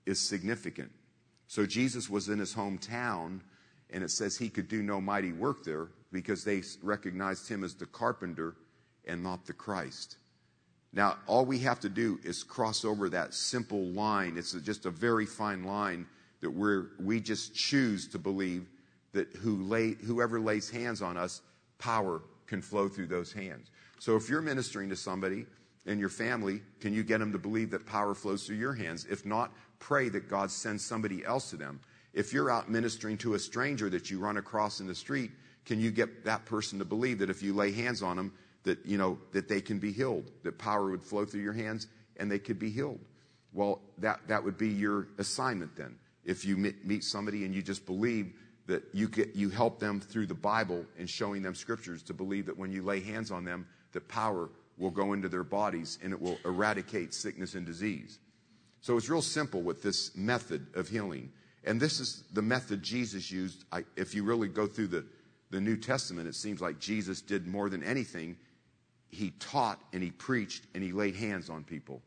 is 0.06 0.20
significant. 0.20 0.92
So 1.50 1.66
Jesus 1.66 2.12
was 2.12 2.30
in 2.30 2.38
his 2.38 2.54
hometown, 2.54 3.42
and 3.90 4.04
it 4.04 4.12
says 4.12 4.38
he 4.38 4.50
could 4.50 4.68
do 4.68 4.84
no 4.84 5.02
mighty 5.02 5.32
work 5.32 5.64
there 5.64 5.88
because 6.12 6.44
they 6.44 6.62
recognized 6.84 7.50
him 7.50 7.64
as 7.64 7.74
the 7.74 7.88
carpenter 7.88 8.56
and 9.08 9.24
not 9.24 9.48
the 9.48 9.54
Christ. 9.54 10.18
Now, 10.94 11.18
all 11.26 11.48
we 11.48 11.58
have 11.60 11.80
to 11.80 11.90
do 11.90 12.20
is 12.24 12.44
cross 12.44 12.86
over 12.86 13.10
that 13.10 13.34
simple 13.34 13.84
line. 13.88 14.38
It's 14.38 14.52
just 14.52 14.86
a 14.86 14.92
very 14.92 15.26
fine 15.26 15.64
line 15.64 16.06
that 16.42 16.52
we're, 16.52 16.92
we 17.00 17.20
just 17.20 17.56
choose 17.56 18.08
to 18.10 18.20
believe 18.20 18.70
that 19.14 19.36
who 19.38 19.64
lay, 19.64 19.96
whoever 20.06 20.40
lays 20.40 20.70
hands 20.70 21.02
on 21.02 21.18
us, 21.18 21.42
power 21.80 22.22
can 22.46 22.62
flow 22.62 22.88
through 22.88 23.08
those 23.08 23.34
hands. 23.34 23.72
So 23.98 24.16
if 24.16 24.30
you're 24.30 24.42
ministering 24.42 24.88
to 24.90 24.96
somebody 24.96 25.48
in 25.88 25.98
your 25.98 26.10
family, 26.10 26.62
can 26.80 26.94
you 26.94 27.02
get 27.02 27.18
them 27.18 27.32
to 27.32 27.40
believe 27.40 27.72
that 27.72 27.88
power 27.88 28.14
flows 28.14 28.46
through 28.46 28.58
your 28.58 28.74
hands? 28.74 29.08
If 29.10 29.26
not, 29.26 29.52
pray 29.80 30.10
that 30.10 30.30
God 30.30 30.52
sends 30.52 30.86
somebody 30.86 31.26
else 31.26 31.50
to 31.50 31.58
them. 31.58 31.80
If 32.14 32.34
you're 32.34 32.50
out 32.50 32.70
ministering 32.70 33.18
to 33.20 33.36
a 33.36 33.40
stranger 33.40 33.90
that 33.90 34.10
you 34.10 34.20
run 34.20 34.38
across 34.38 34.80
in 34.80 34.88
the 34.88 34.96
street, 34.96 35.32
can 35.66 35.80
you 35.80 35.92
get 35.92 36.26
that 36.26 36.46
person 36.46 36.80
to 36.80 36.86
believe 36.86 37.20
that 37.20 37.30
if 37.30 37.44
you 37.44 37.54
lay 37.54 37.72
hands 37.72 38.02
on 38.02 38.18
them, 38.18 38.34
that, 38.64 38.86
you 38.86 38.98
know, 38.98 39.20
that 39.32 39.48
they 39.48 39.62
can 39.62 39.80
be 39.80 39.92
healed, 39.92 40.32
that 40.44 40.58
power 40.58 40.90
would 40.90 41.04
flow 41.04 41.26
through 41.26 41.42
your 41.42 41.54
hands 41.54 41.88
and 42.18 42.32
they 42.32 42.40
could 42.40 42.60
be 42.60 42.70
healed? 42.70 43.00
Well, 43.54 43.82
that, 44.00 44.20
that 44.28 44.44
would 44.44 44.58
be 44.58 44.70
your 44.70 45.08
assignment 45.18 45.76
then. 45.76 45.98
If 46.26 46.46
you 46.46 46.58
meet 46.58 47.04
somebody 47.04 47.46
and 47.46 47.56
you 47.56 47.62
just 47.62 47.86
believe 47.86 48.34
that 48.68 48.84
you 48.94 49.08
get, 49.08 49.36
you 49.36 49.50
help 49.50 49.80
them 49.80 50.00
through 50.00 50.28
the 50.28 50.36
Bible 50.36 50.86
and 50.98 51.10
showing 51.10 51.42
them 51.42 51.56
scriptures 51.56 52.04
to 52.04 52.14
believe 52.14 52.46
that 52.46 52.58
when 52.58 52.72
you 52.72 52.84
lay 52.84 53.00
hands 53.00 53.32
on 53.32 53.44
them, 53.44 53.68
that 53.94 54.08
power 54.08 54.50
will 54.78 54.92
go 54.92 55.14
into 55.14 55.28
their 55.28 55.44
bodies 55.44 55.98
and 56.04 56.14
it 56.14 56.22
will 56.22 56.38
eradicate 56.46 57.14
sickness 57.14 57.56
and 57.56 57.66
disease. 57.66 58.20
So 58.82 58.98
it's 58.98 59.10
real 59.10 59.22
simple 59.22 59.62
with 59.62 59.84
this 59.84 60.16
method 60.16 60.68
of 60.76 60.88
healing. 60.88 61.32
And 61.66 61.80
this 61.80 62.00
is 62.00 62.24
the 62.34 62.42
method 62.42 62.82
Jesus 62.82 63.30
used. 63.30 63.66
I, 63.72 63.84
if 63.96 64.16
you 64.16 64.24
really 64.24 64.48
go 64.48 64.66
through 64.68 64.88
the, 64.88 65.06
the 65.52 65.60
New 65.60 65.76
Testament, 65.76 66.28
it 66.28 66.36
seems 66.36 66.62
like 66.62 66.80
Jesus 66.80 67.22
did 67.22 67.48
more 67.48 67.70
than 67.70 67.84
anything. 67.84 68.38
He 69.10 69.32
taught 69.40 69.80
and 69.92 70.02
he 70.02 70.12
preached 70.12 70.64
and 70.74 70.84
he 70.84 70.92
laid 70.92 71.16
hands 71.16 71.50
on 71.50 71.64
people. 71.64 72.02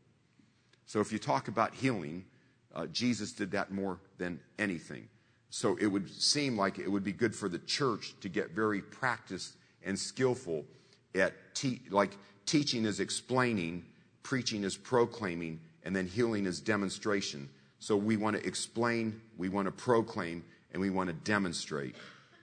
So 0.85 0.99
if 0.99 1.11
you 1.11 1.19
talk 1.19 1.47
about 1.47 1.73
healing, 1.73 2.25
uh, 2.73 2.87
Jesus 2.87 3.31
did 3.31 3.51
that 3.51 3.71
more 3.71 3.99
than 4.17 4.39
anything. 4.57 5.07
So 5.49 5.77
it 5.79 5.85
would 5.85 6.09
seem 6.09 6.57
like 6.57 6.79
it 6.79 6.91
would 6.91 7.03
be 7.03 7.11
good 7.11 7.35
for 7.35 7.47
the 7.47 7.59
church 7.59 8.15
to 8.21 8.29
get 8.29 8.51
very 8.51 8.81
practiced 8.81 9.53
and 9.83 9.97
skillful 9.97 10.65
at 11.13 11.33
te- 11.53 11.81
like 11.91 12.17
teaching 12.47 12.85
is 12.85 12.99
explaining, 12.99 13.85
preaching 14.23 14.63
is 14.63 14.75
proclaiming, 14.75 15.59
and 15.83 15.95
then 15.95 16.07
healing 16.07 16.45
is 16.45 16.59
demonstration. 16.59 17.49
So 17.79 17.97
we 17.97 18.17
want 18.17 18.37
to 18.37 18.45
explain, 18.47 19.21
we 19.37 19.49
want 19.49 19.67
to 19.67 19.71
proclaim, 19.71 20.43
and 20.71 20.81
we 20.81 20.89
want 20.89 21.09
to 21.09 21.13
demonstrate. 21.13 21.95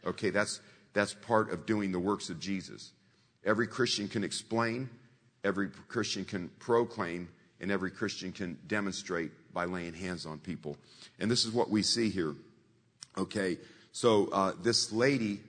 Okay, 0.05 0.31
that's 0.31 0.61
that's 0.93 1.15
part 1.15 1.51
of 1.51 1.67
doing 1.67 1.93
the 1.93 1.99
works 1.99 2.31
of 2.31 2.41
Jesus. 2.41 2.93
Every 3.45 3.67
Christian 3.67 4.09
can 4.09 4.25
explain, 4.25 4.91
every 5.45 5.69
Christian 5.89 6.25
can 6.25 6.51
proclaim, 6.59 7.29
and 7.61 7.71
every 7.71 7.91
Christian 7.91 8.33
can 8.33 8.59
demonstrate 8.67 9.31
by 9.53 9.65
laying 9.65 9.95
hands 9.95 10.27
on 10.27 10.39
people. 10.39 10.77
And 11.19 11.31
this 11.31 11.45
is 11.45 11.53
what 11.53 11.71
we 11.71 11.83
see 11.83 12.11
here. 12.11 12.35
Okay, 13.17 13.59
so 13.93 14.29
uh, 14.33 14.53
this 14.63 14.93
lady, 14.93 15.41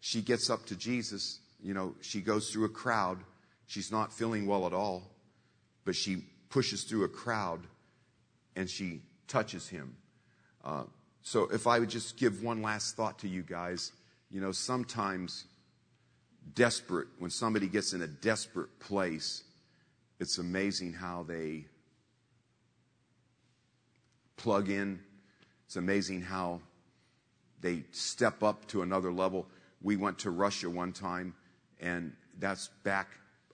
she 0.00 0.20
gets 0.20 0.50
up 0.50 0.66
to 0.66 0.76
Jesus. 0.76 1.38
You 1.62 1.74
know, 1.74 1.94
she 2.00 2.20
goes 2.20 2.50
through 2.50 2.64
a 2.64 2.70
crowd. 2.70 3.18
She's 3.66 3.90
not 3.90 4.12
feeling 4.12 4.46
well 4.46 4.66
at 4.66 4.72
all, 4.72 5.02
but 5.84 5.94
she 5.94 6.24
pushes 6.52 6.84
through 6.84 7.04
a 7.04 7.08
crowd 7.08 7.66
and 8.54 8.68
she 8.68 9.00
touches 9.26 9.68
him. 9.68 9.96
Uh, 10.62 10.84
so 11.22 11.44
if 11.44 11.66
I 11.66 11.78
would 11.78 11.88
just 11.88 12.18
give 12.18 12.42
one 12.42 12.60
last 12.60 12.94
thought 12.94 13.18
to 13.20 13.28
you 13.28 13.42
guys, 13.42 13.90
you 14.30 14.40
know, 14.40 14.52
sometimes 14.52 15.46
desperate, 16.54 17.08
when 17.18 17.30
somebody 17.30 17.68
gets 17.68 17.94
in 17.94 18.02
a 18.02 18.06
desperate 18.06 18.78
place, 18.80 19.44
it's 20.20 20.38
amazing 20.38 20.92
how 20.92 21.24
they 21.26 21.64
plug 24.36 24.68
in. 24.68 25.00
It's 25.66 25.76
amazing 25.76 26.20
how 26.20 26.60
they 27.62 27.84
step 27.92 28.42
up 28.42 28.66
to 28.68 28.82
another 28.82 29.10
level. 29.10 29.46
We 29.80 29.96
went 29.96 30.18
to 30.20 30.30
Russia 30.30 30.68
one 30.68 30.92
time, 30.92 31.34
and 31.80 32.12
that's 32.38 32.68
back 32.84 33.08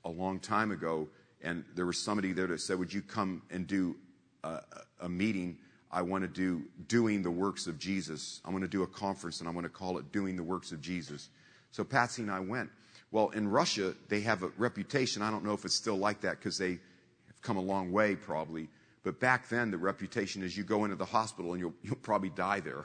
a 0.05 0.11
long 0.11 0.41
time 0.41 0.73
ago. 0.73 1.09
And 1.43 1.65
there 1.75 1.87
was 1.87 1.99
somebody 1.99 2.33
there 2.33 2.47
that 2.49 2.61
said, 2.61 2.79
Would 2.79 2.93
you 2.93 3.03
come 3.03 3.43
and 3.51 3.67
do 3.67 3.97
a, 4.45 4.61
a 5.01 5.09
meeting? 5.09 5.59
I 5.91 6.03
want 6.03 6.23
to 6.23 6.29
do 6.29 6.65
doing 6.87 7.23
the 7.23 7.31
works 7.31 7.67
of 7.67 7.79
Jesus. 7.79 8.41
I 8.45 8.51
want 8.51 8.63
to 8.63 8.69
do 8.69 8.83
a 8.83 8.87
conference 8.87 9.41
and 9.41 9.49
I 9.49 9.53
want 9.53 9.65
to 9.65 9.71
call 9.71 9.99
it 9.99 10.13
Doing 10.13 10.37
the 10.37 10.43
Works 10.43 10.71
of 10.71 10.81
Jesus. 10.83 11.31
So 11.71 11.83
Patsy 11.83 12.23
and 12.23 12.31
I 12.31 12.41
went. 12.41 12.71
Well, 13.11 13.31
in 13.31 13.49
Russia, 13.49 13.95
they 14.09 14.21
have 14.21 14.43
a 14.43 14.49
reputation. 14.59 15.23
I 15.23 15.31
don't 15.31 15.45
know 15.45 15.55
if 15.55 15.65
it's 15.65 15.75
still 15.75 15.97
like 15.97 16.21
that 16.23 16.39
because 16.39 16.59
they 16.59 16.73
have 16.73 17.41
come 17.41 17.57
a 17.57 17.63
long 17.63 17.91
way 17.91 18.17
probably. 18.17 18.69
But 19.03 19.19
back 19.19 19.49
then, 19.49 19.71
the 19.71 19.79
reputation 19.79 20.43
is 20.43 20.57
you 20.57 20.65
go 20.65 20.85
into 20.85 20.97
the 20.97 21.07
hospital 21.07 21.53
and 21.53 21.61
you'll, 21.61 21.75
you'll 21.83 21.97
probably 21.97 22.31
die 22.31 22.61
there. 22.61 22.85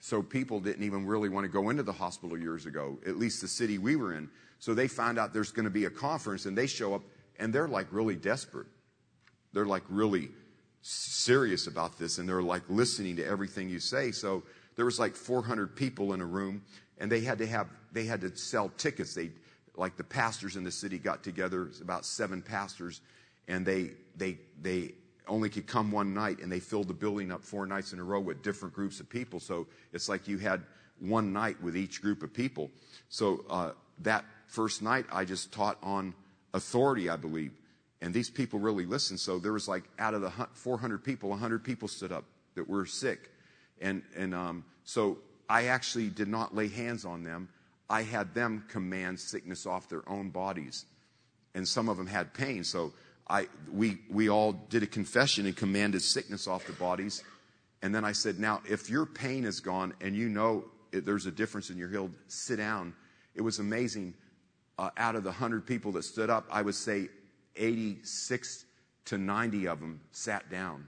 So 0.00 0.22
people 0.22 0.60
didn't 0.60 0.84
even 0.84 1.06
really 1.06 1.30
want 1.30 1.44
to 1.44 1.48
go 1.48 1.70
into 1.70 1.82
the 1.82 1.92
hospital 1.92 2.36
years 2.36 2.66
ago, 2.66 2.98
at 3.06 3.16
least 3.16 3.40
the 3.40 3.48
city 3.48 3.78
we 3.78 3.96
were 3.96 4.12
in. 4.12 4.28
So 4.58 4.74
they 4.74 4.86
found 4.86 5.18
out 5.18 5.32
there's 5.32 5.50
going 5.50 5.64
to 5.64 5.70
be 5.70 5.86
a 5.86 5.90
conference 5.90 6.44
and 6.44 6.58
they 6.58 6.66
show 6.66 6.94
up 6.94 7.00
and 7.38 7.52
they're 7.52 7.68
like 7.68 7.86
really 7.90 8.16
desperate. 8.16 8.66
They're 9.52 9.66
like 9.66 9.84
really 9.88 10.30
serious 10.82 11.66
about 11.66 11.98
this 11.98 12.18
and 12.18 12.28
they're 12.28 12.42
like 12.42 12.62
listening 12.68 13.16
to 13.16 13.24
everything 13.24 13.68
you 13.68 13.80
say. 13.80 14.10
So 14.12 14.42
there 14.76 14.84
was 14.84 14.98
like 14.98 15.16
400 15.16 15.74
people 15.74 16.12
in 16.12 16.20
a 16.20 16.26
room 16.26 16.62
and 16.98 17.10
they 17.10 17.20
had 17.20 17.38
to 17.38 17.46
have, 17.46 17.68
they 17.92 18.04
had 18.04 18.20
to 18.20 18.36
sell 18.36 18.70
tickets. 18.76 19.14
They, 19.14 19.30
like 19.76 19.96
the 19.96 20.04
pastors 20.04 20.56
in 20.56 20.64
the 20.64 20.70
city 20.70 20.98
got 20.98 21.24
together, 21.24 21.70
about 21.80 22.04
seven 22.04 22.42
pastors, 22.42 23.00
and 23.48 23.66
they, 23.66 23.90
they, 24.16 24.38
they 24.60 24.92
only 25.26 25.48
could 25.48 25.66
come 25.66 25.90
one 25.90 26.14
night 26.14 26.38
and 26.40 26.52
they 26.52 26.60
filled 26.60 26.88
the 26.88 26.94
building 26.94 27.32
up 27.32 27.42
four 27.42 27.66
nights 27.66 27.92
in 27.92 27.98
a 27.98 28.04
row 28.04 28.20
with 28.20 28.42
different 28.42 28.74
groups 28.74 29.00
of 29.00 29.08
people. 29.08 29.40
So 29.40 29.66
it's 29.92 30.08
like 30.08 30.28
you 30.28 30.38
had 30.38 30.62
one 31.00 31.32
night 31.32 31.60
with 31.62 31.76
each 31.76 32.00
group 32.02 32.22
of 32.22 32.32
people. 32.32 32.70
So, 33.08 33.44
uh, 33.48 33.70
that 34.00 34.24
first 34.48 34.82
night 34.82 35.06
I 35.12 35.24
just 35.24 35.52
taught 35.52 35.78
on 35.82 36.14
authority, 36.54 37.10
I 37.10 37.16
believe. 37.16 37.52
And 38.00 38.14
these 38.14 38.30
people 38.30 38.58
really 38.58 38.86
listened. 38.86 39.20
So 39.20 39.38
there 39.38 39.52
was 39.52 39.68
like 39.68 39.84
out 39.98 40.14
of 40.14 40.22
the 40.22 40.30
400 40.54 41.04
people, 41.04 41.28
100 41.30 41.62
people 41.62 41.88
stood 41.88 42.12
up 42.12 42.24
that 42.54 42.68
were 42.68 42.86
sick. 42.86 43.30
And, 43.80 44.02
and 44.16 44.34
um, 44.34 44.64
so 44.84 45.18
I 45.48 45.66
actually 45.66 46.08
did 46.08 46.28
not 46.28 46.54
lay 46.54 46.68
hands 46.68 47.04
on 47.04 47.24
them. 47.24 47.48
I 47.90 48.02
had 48.02 48.34
them 48.34 48.64
command 48.68 49.20
sickness 49.20 49.66
off 49.66 49.88
their 49.88 50.08
own 50.08 50.30
bodies. 50.30 50.86
And 51.54 51.68
some 51.68 51.88
of 51.88 51.96
them 51.96 52.06
had 52.06 52.32
pain. 52.34 52.64
So 52.64 52.92
I, 53.28 53.48
we, 53.72 53.98
we 54.10 54.28
all 54.28 54.52
did 54.52 54.82
a 54.82 54.86
confession 54.86 55.46
and 55.46 55.56
commanded 55.56 56.02
sickness 56.02 56.46
off 56.46 56.66
the 56.66 56.72
bodies. 56.72 57.22
And 57.82 57.94
then 57.94 58.04
I 58.04 58.12
said, 58.12 58.38
now, 58.38 58.62
if 58.68 58.88
your 58.88 59.06
pain 59.06 59.44
is 59.44 59.60
gone 59.60 59.94
and 60.00 60.16
you 60.16 60.28
know 60.28 60.64
it, 60.92 61.04
there's 61.04 61.26
a 61.26 61.30
difference 61.30 61.70
in 61.70 61.78
your 61.78 61.88
healed, 61.88 62.12
sit 62.28 62.56
down. 62.56 62.94
It 63.34 63.42
was 63.42 63.58
amazing. 63.58 64.14
Uh, 64.78 64.90
out 64.96 65.14
of 65.14 65.22
the 65.22 65.30
100 65.30 65.66
people 65.66 65.92
that 65.92 66.02
stood 66.02 66.30
up, 66.30 66.46
I 66.50 66.62
would 66.62 66.74
say 66.74 67.08
86 67.56 68.64
to 69.06 69.18
90 69.18 69.68
of 69.68 69.80
them 69.80 70.00
sat 70.12 70.50
down. 70.50 70.86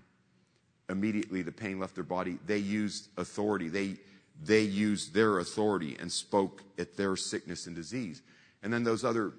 Immediately, 0.89 1.43
the 1.43 1.53
pain 1.53 1.79
left 1.79 1.95
their 1.95 2.05
body. 2.05 2.39
They 2.47 2.59
used 2.59 3.09
authority. 3.17 3.69
They, 3.69 3.97
they 4.43 4.63
used 4.63 5.15
their 5.15 5.39
authority 5.39 5.97
and 6.01 6.11
spoke 6.11 6.63
at 6.79 6.97
their 6.97 7.17
sickness 7.17 7.67
and 7.67 7.77
disease. 7.77 8.23
And 8.63 8.73
then 8.73 8.85
those 8.85 9.05
other, 9.05 9.33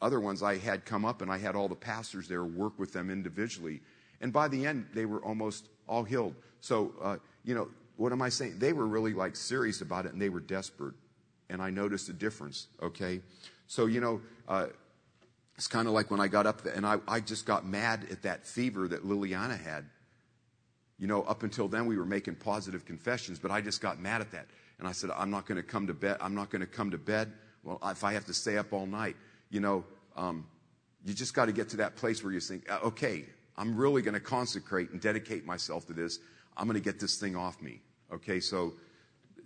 other 0.00 0.20
ones 0.20 0.42
I 0.42 0.58
had 0.58 0.84
come 0.84 1.04
up 1.04 1.22
and 1.22 1.30
I 1.30 1.38
had 1.38 1.54
all 1.54 1.68
the 1.68 1.74
pastors 1.74 2.28
there 2.28 2.44
work 2.44 2.78
with 2.78 2.92
them 2.92 3.10
individually. 3.10 3.80
And 4.20 4.32
by 4.32 4.48
the 4.48 4.66
end, 4.66 4.86
they 4.94 5.04
were 5.04 5.22
almost 5.24 5.68
all 5.88 6.04
healed. 6.04 6.34
So, 6.60 6.94
uh, 7.02 7.16
you 7.44 7.54
know, 7.54 7.68
what 7.96 8.12
am 8.12 8.22
I 8.22 8.28
saying? 8.28 8.58
They 8.58 8.72
were 8.72 8.86
really 8.86 9.14
like 9.14 9.36
serious 9.36 9.80
about 9.80 10.06
it 10.06 10.12
and 10.12 10.20
they 10.20 10.28
were 10.28 10.40
desperate. 10.40 10.94
And 11.50 11.60
I 11.60 11.70
noticed 11.70 12.08
a 12.08 12.12
difference, 12.12 12.68
okay? 12.82 13.20
So, 13.66 13.86
you 13.86 14.00
know, 14.00 14.20
uh, 14.48 14.66
it's 15.56 15.68
kind 15.68 15.86
of 15.86 15.94
like 15.94 16.10
when 16.10 16.20
I 16.20 16.28
got 16.28 16.46
up 16.46 16.62
there 16.62 16.74
and 16.74 16.84
I, 16.84 16.98
I 17.06 17.20
just 17.20 17.46
got 17.46 17.64
mad 17.66 18.06
at 18.10 18.22
that 18.22 18.46
fever 18.46 18.88
that 18.88 19.04
Liliana 19.04 19.60
had. 19.60 19.84
You 20.98 21.06
know, 21.06 21.22
up 21.22 21.42
until 21.42 21.68
then 21.68 21.86
we 21.86 21.96
were 21.96 22.04
making 22.04 22.36
positive 22.36 22.84
confessions, 22.84 23.38
but 23.38 23.50
I 23.50 23.60
just 23.60 23.80
got 23.80 24.00
mad 24.00 24.20
at 24.20 24.30
that. 24.32 24.46
And 24.78 24.88
I 24.88 24.92
said, 24.92 25.10
I'm 25.16 25.30
not 25.30 25.46
going 25.46 25.56
to 25.56 25.62
come 25.62 25.86
to 25.86 25.94
bed. 25.94 26.16
I'm 26.20 26.34
not 26.34 26.50
going 26.50 26.60
to 26.60 26.66
come 26.66 26.90
to 26.90 26.98
bed. 26.98 27.32
Well, 27.62 27.78
if 27.84 28.04
I 28.04 28.12
have 28.12 28.24
to 28.26 28.34
stay 28.34 28.58
up 28.58 28.72
all 28.72 28.86
night, 28.86 29.16
you 29.50 29.60
know, 29.60 29.84
um, 30.16 30.46
you 31.04 31.14
just 31.14 31.34
got 31.34 31.46
to 31.46 31.52
get 31.52 31.68
to 31.70 31.76
that 31.78 31.96
place 31.96 32.22
where 32.24 32.32
you 32.32 32.40
think, 32.40 32.70
uh, 32.70 32.78
okay, 32.84 33.24
I'm 33.56 33.76
really 33.76 34.02
going 34.02 34.14
to 34.14 34.20
consecrate 34.20 34.90
and 34.90 35.00
dedicate 35.00 35.44
myself 35.44 35.86
to 35.86 35.92
this. 35.92 36.18
I'm 36.56 36.66
going 36.66 36.80
to 36.80 36.84
get 36.84 37.00
this 37.00 37.18
thing 37.18 37.36
off 37.36 37.60
me. 37.62 37.80
Okay, 38.12 38.40
so 38.40 38.74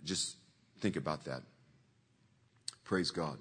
just 0.03 0.37
think 0.79 0.95
about 0.95 1.25
that. 1.25 1.41
Praise 2.83 3.11
God. 3.11 3.37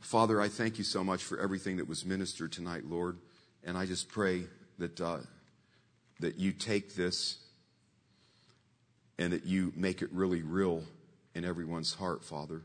Father, 0.00 0.40
I 0.40 0.48
thank 0.48 0.78
you 0.78 0.84
so 0.84 1.02
much 1.02 1.24
for 1.24 1.38
everything 1.38 1.76
that 1.78 1.88
was 1.88 2.04
ministered 2.04 2.52
tonight, 2.52 2.84
Lord. 2.84 3.18
And 3.64 3.76
I 3.76 3.84
just 3.84 4.08
pray 4.08 4.44
that, 4.78 5.00
uh, 5.00 5.18
that 6.20 6.36
you 6.36 6.52
take 6.52 6.94
this 6.94 7.38
and 9.18 9.32
that 9.32 9.44
you 9.44 9.72
make 9.76 10.00
it 10.00 10.10
really 10.12 10.42
real 10.42 10.84
in 11.34 11.44
everyone's 11.44 11.94
heart, 11.94 12.24
Father. 12.24 12.62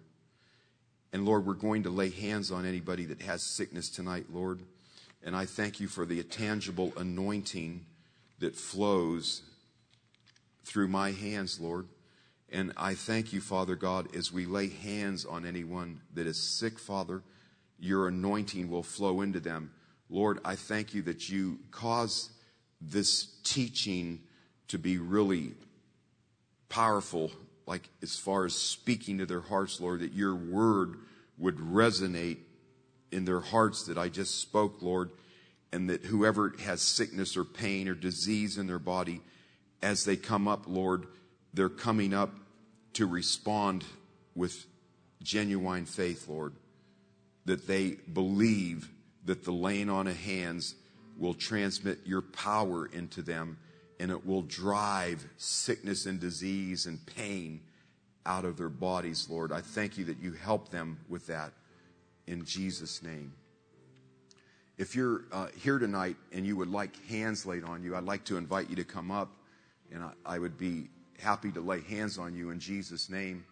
And 1.11 1.25
Lord, 1.25 1.45
we're 1.45 1.53
going 1.53 1.84
to 1.84 1.89
lay 1.89 2.09
hands 2.09 2.51
on 2.51 2.65
anybody 2.65 3.05
that 3.05 3.21
has 3.21 3.43
sickness 3.43 3.89
tonight, 3.89 4.27
Lord. 4.31 4.61
And 5.23 5.36
I 5.36 5.45
thank 5.45 5.79
you 5.79 5.88
for 5.88 6.05
the 6.05 6.21
tangible 6.23 6.93
anointing 6.97 7.86
that 8.39 8.55
flows 8.55 9.41
through 10.65 10.88
my 10.88 11.11
hands, 11.11 11.59
Lord. 11.59 11.88
And 12.53 12.71
I 12.77 12.93
thank 12.93 13.33
you, 13.33 13.41
Father 13.41 13.75
God, 13.75 14.15
as 14.15 14.31
we 14.31 14.45
lay 14.45 14.69
hands 14.69 15.25
on 15.25 15.43
anyone 15.43 16.01
that 16.13 16.27
is 16.27 16.39
sick, 16.39 16.77
Father, 16.77 17.23
your 17.79 18.07
anointing 18.07 18.69
will 18.69 18.83
flow 18.83 19.21
into 19.21 19.39
them. 19.39 19.71
Lord, 20.07 20.39
I 20.45 20.55
thank 20.55 20.93
you 20.93 21.01
that 21.01 21.29
you 21.29 21.57
cause 21.71 22.29
this 22.79 23.25
teaching 23.43 24.21
to 24.67 24.77
be 24.77 24.99
really 24.99 25.53
powerful, 26.69 27.31
like 27.65 27.89
as 28.03 28.17
far 28.17 28.45
as 28.45 28.53
speaking 28.53 29.17
to 29.17 29.25
their 29.25 29.41
hearts, 29.41 29.81
Lord, 29.81 30.01
that 30.01 30.13
your 30.13 30.35
word 30.35 30.97
would 31.39 31.57
resonate 31.57 32.37
in 33.11 33.25
their 33.25 33.39
hearts 33.39 33.87
that 33.87 33.97
I 33.97 34.09
just 34.09 34.39
spoke, 34.39 34.79
Lord, 34.79 35.09
and 35.71 35.89
that 35.89 36.05
whoever 36.05 36.53
has 36.59 36.83
sickness 36.83 37.35
or 37.35 37.45
pain 37.45 37.87
or 37.87 37.95
disease 37.95 38.59
in 38.59 38.67
their 38.67 38.77
body, 38.77 39.21
as 39.81 40.05
they 40.05 40.17
come 40.17 40.47
up, 40.47 40.65
Lord, 40.67 41.07
they're 41.51 41.67
coming 41.67 42.13
up 42.13 42.31
to 42.93 43.05
respond 43.05 43.83
with 44.35 44.65
genuine 45.21 45.85
faith, 45.85 46.27
Lord, 46.27 46.53
that 47.45 47.67
they 47.67 47.97
believe 48.11 48.89
that 49.25 49.43
the 49.43 49.51
laying 49.51 49.89
on 49.89 50.07
of 50.07 50.17
hands 50.17 50.75
will 51.17 51.33
transmit 51.33 51.99
your 52.05 52.21
power 52.21 52.87
into 52.87 53.21
them 53.21 53.57
and 53.99 54.11
it 54.11 54.25
will 54.25 54.41
drive 54.41 55.25
sickness 55.37 56.05
and 56.05 56.19
disease 56.19 56.85
and 56.85 57.05
pain 57.05 57.61
out 58.25 58.45
of 58.45 58.57
their 58.57 58.69
bodies, 58.69 59.27
Lord. 59.29 59.51
I 59.51 59.61
thank 59.61 59.97
you 59.97 60.05
that 60.05 60.19
you 60.19 60.33
help 60.33 60.69
them 60.69 60.99
with 61.09 61.27
that 61.27 61.51
in 62.27 62.45
Jesus' 62.45 63.03
name. 63.03 63.33
If 64.77 64.95
you're 64.95 65.25
uh, 65.31 65.47
here 65.57 65.77
tonight 65.77 66.15
and 66.31 66.45
you 66.45 66.57
would 66.57 66.69
like 66.69 66.91
hands 67.05 67.45
laid 67.45 67.63
on 67.63 67.83
you, 67.83 67.95
I'd 67.95 68.03
like 68.03 68.23
to 68.25 68.37
invite 68.37 68.69
you 68.69 68.75
to 68.77 68.83
come 68.83 69.11
up 69.11 69.29
and 69.91 70.03
I, 70.03 70.11
I 70.25 70.39
would 70.39 70.57
be 70.57 70.89
happy 71.24 71.51
to 71.51 71.61
lay 71.61 71.82
hands 71.82 72.17
on 72.17 72.36
you 72.36 72.49
in 72.49 72.59
Jesus' 72.59 73.09
name. 73.09 73.45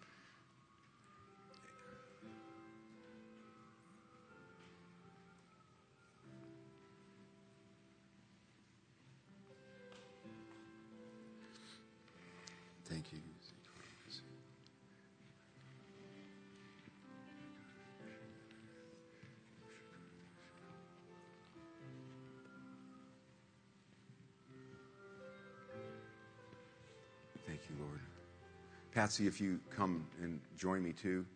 Patsy, 29.02 29.26
if 29.26 29.40
you 29.40 29.58
come 29.74 30.06
and 30.22 30.38
join 30.56 30.80
me 30.80 30.92
too, 30.92 31.26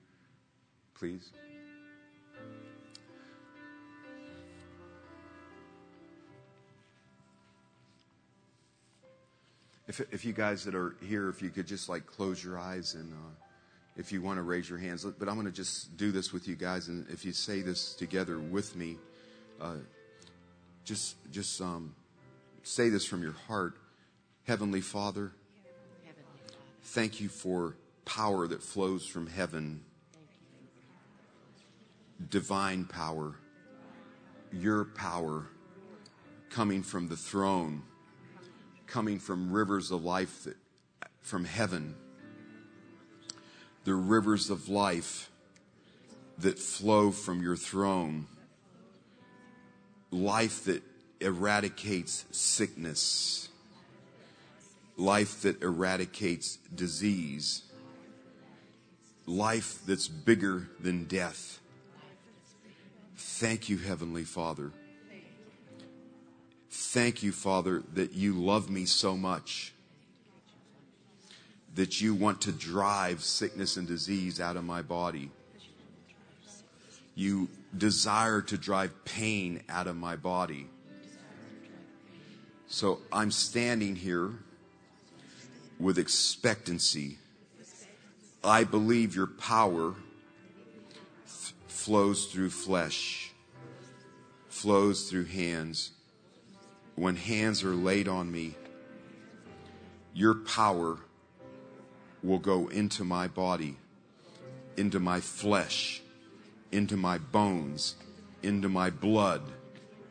please. 0.94 1.32
If, 9.88 10.00
if 10.12 10.24
you 10.24 10.32
guys 10.32 10.62
that 10.62 10.76
are 10.76 10.94
here, 11.02 11.28
if 11.28 11.42
you 11.42 11.50
could 11.50 11.66
just 11.66 11.88
like 11.88 12.06
close 12.06 12.44
your 12.44 12.56
eyes 12.56 12.94
and 12.94 13.12
uh, 13.12 13.34
if 13.96 14.12
you 14.12 14.22
want 14.22 14.36
to 14.36 14.42
raise 14.42 14.70
your 14.70 14.78
hands, 14.78 15.04
but 15.04 15.28
I'm 15.28 15.34
going 15.34 15.46
to 15.46 15.52
just 15.52 15.96
do 15.96 16.12
this 16.12 16.32
with 16.32 16.46
you 16.46 16.54
guys. 16.54 16.86
And 16.86 17.04
if 17.10 17.24
you 17.24 17.32
say 17.32 17.62
this 17.62 17.94
together 17.94 18.38
with 18.38 18.76
me, 18.76 18.96
uh, 19.60 19.78
just, 20.84 21.16
just 21.32 21.60
um, 21.60 21.96
say 22.62 22.90
this 22.90 23.04
from 23.04 23.22
your 23.22 23.34
heart. 23.48 23.74
Heavenly 24.44 24.82
Father, 24.82 25.32
thank 26.86 27.20
you 27.20 27.28
for 27.28 27.76
power 28.04 28.46
that 28.46 28.62
flows 28.62 29.04
from 29.04 29.26
heaven, 29.26 29.82
divine 32.30 32.84
power, 32.84 33.34
your 34.52 34.84
power 34.84 35.48
coming 36.48 36.84
from 36.84 37.08
the 37.08 37.16
throne, 37.16 37.82
coming 38.86 39.18
from 39.18 39.52
rivers 39.52 39.90
of 39.90 40.04
life 40.04 40.44
that, 40.44 40.56
from 41.20 41.44
heaven, 41.44 41.96
the 43.84 43.94
rivers 43.94 44.48
of 44.48 44.68
life 44.68 45.28
that 46.38 46.58
flow 46.58 47.10
from 47.10 47.42
your 47.42 47.56
throne, 47.56 48.26
life 50.12 50.64
that 50.64 50.82
eradicates 51.20 52.24
sickness 52.30 53.48
life 54.96 55.42
that 55.42 55.62
eradicates 55.62 56.56
disease, 56.74 57.64
life 59.26 59.80
that's 59.86 60.08
bigger 60.08 60.68
than 60.80 61.04
death. 61.04 61.60
Thank 63.16 63.68
you, 63.68 63.78
Heavenly 63.78 64.24
Father. 64.24 64.72
Thank 66.70 67.22
you, 67.22 67.32
Father, 67.32 67.82
that 67.94 68.12
you 68.12 68.34
love 68.34 68.70
me 68.70 68.86
so 68.86 69.16
much, 69.16 69.72
that 71.74 72.00
you 72.00 72.14
want 72.14 72.40
to 72.42 72.52
drive 72.52 73.22
sickness 73.22 73.76
and 73.76 73.86
disease 73.86 74.40
out 74.40 74.56
of 74.56 74.64
my 74.64 74.82
body. 74.82 75.30
You 77.14 77.48
desire 77.76 78.40
to 78.42 78.56
drive 78.56 79.04
pain 79.04 79.62
out 79.68 79.86
of 79.86 79.96
my 79.96 80.16
body. 80.16 80.68
So 82.68 83.00
I'm 83.12 83.30
standing 83.30 83.96
here 83.96 84.32
with 85.78 85.98
expectancy. 85.98 87.18
I 88.42 88.64
believe 88.64 89.14
your 89.14 89.26
power 89.26 89.94
f- 91.26 91.54
flows 91.68 92.26
through 92.26 92.50
flesh, 92.50 93.32
flows 94.48 95.10
through 95.10 95.24
hands. 95.24 95.92
When 96.94 97.16
hands 97.16 97.62
are 97.62 97.74
laid 97.74 98.08
on 98.08 98.30
me, 98.32 98.54
your 100.14 100.34
power 100.34 100.96
will 102.22 102.38
go 102.38 102.68
into 102.68 103.04
my 103.04 103.28
body, 103.28 103.76
into 104.76 104.98
my 104.98 105.20
flesh, 105.20 106.00
into 106.72 106.96
my 106.96 107.18
bones, 107.18 107.96
into 108.42 108.68
my 108.68 108.88
blood, 108.88 109.42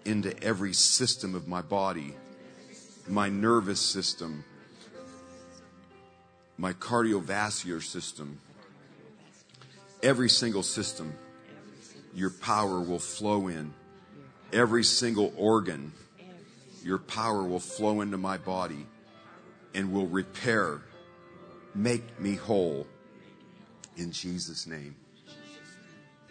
into 0.05 0.41
every 0.43 0.73
system 0.73 1.33
of 1.33 1.47
my 1.47 1.61
body, 1.61 2.13
my 3.07 3.29
nervous 3.29 3.81
system, 3.81 4.43
my 6.57 6.73
cardiovascular 6.73 7.83
system, 7.83 8.39
every 10.01 10.29
single 10.29 10.63
system, 10.63 11.13
your 12.13 12.29
power 12.29 12.79
will 12.79 12.99
flow 12.99 13.47
in. 13.47 13.73
Every 14.53 14.83
single 14.83 15.33
organ, 15.35 15.91
your 16.83 16.97
power 16.97 17.43
will 17.43 17.59
flow 17.59 18.01
into 18.01 18.17
my 18.17 18.37
body 18.37 18.85
and 19.73 19.91
will 19.91 20.07
repair, 20.07 20.81
make 21.73 22.19
me 22.19 22.35
whole 22.35 22.87
in 23.97 24.11
Jesus' 24.11 24.65
name. 24.65 24.95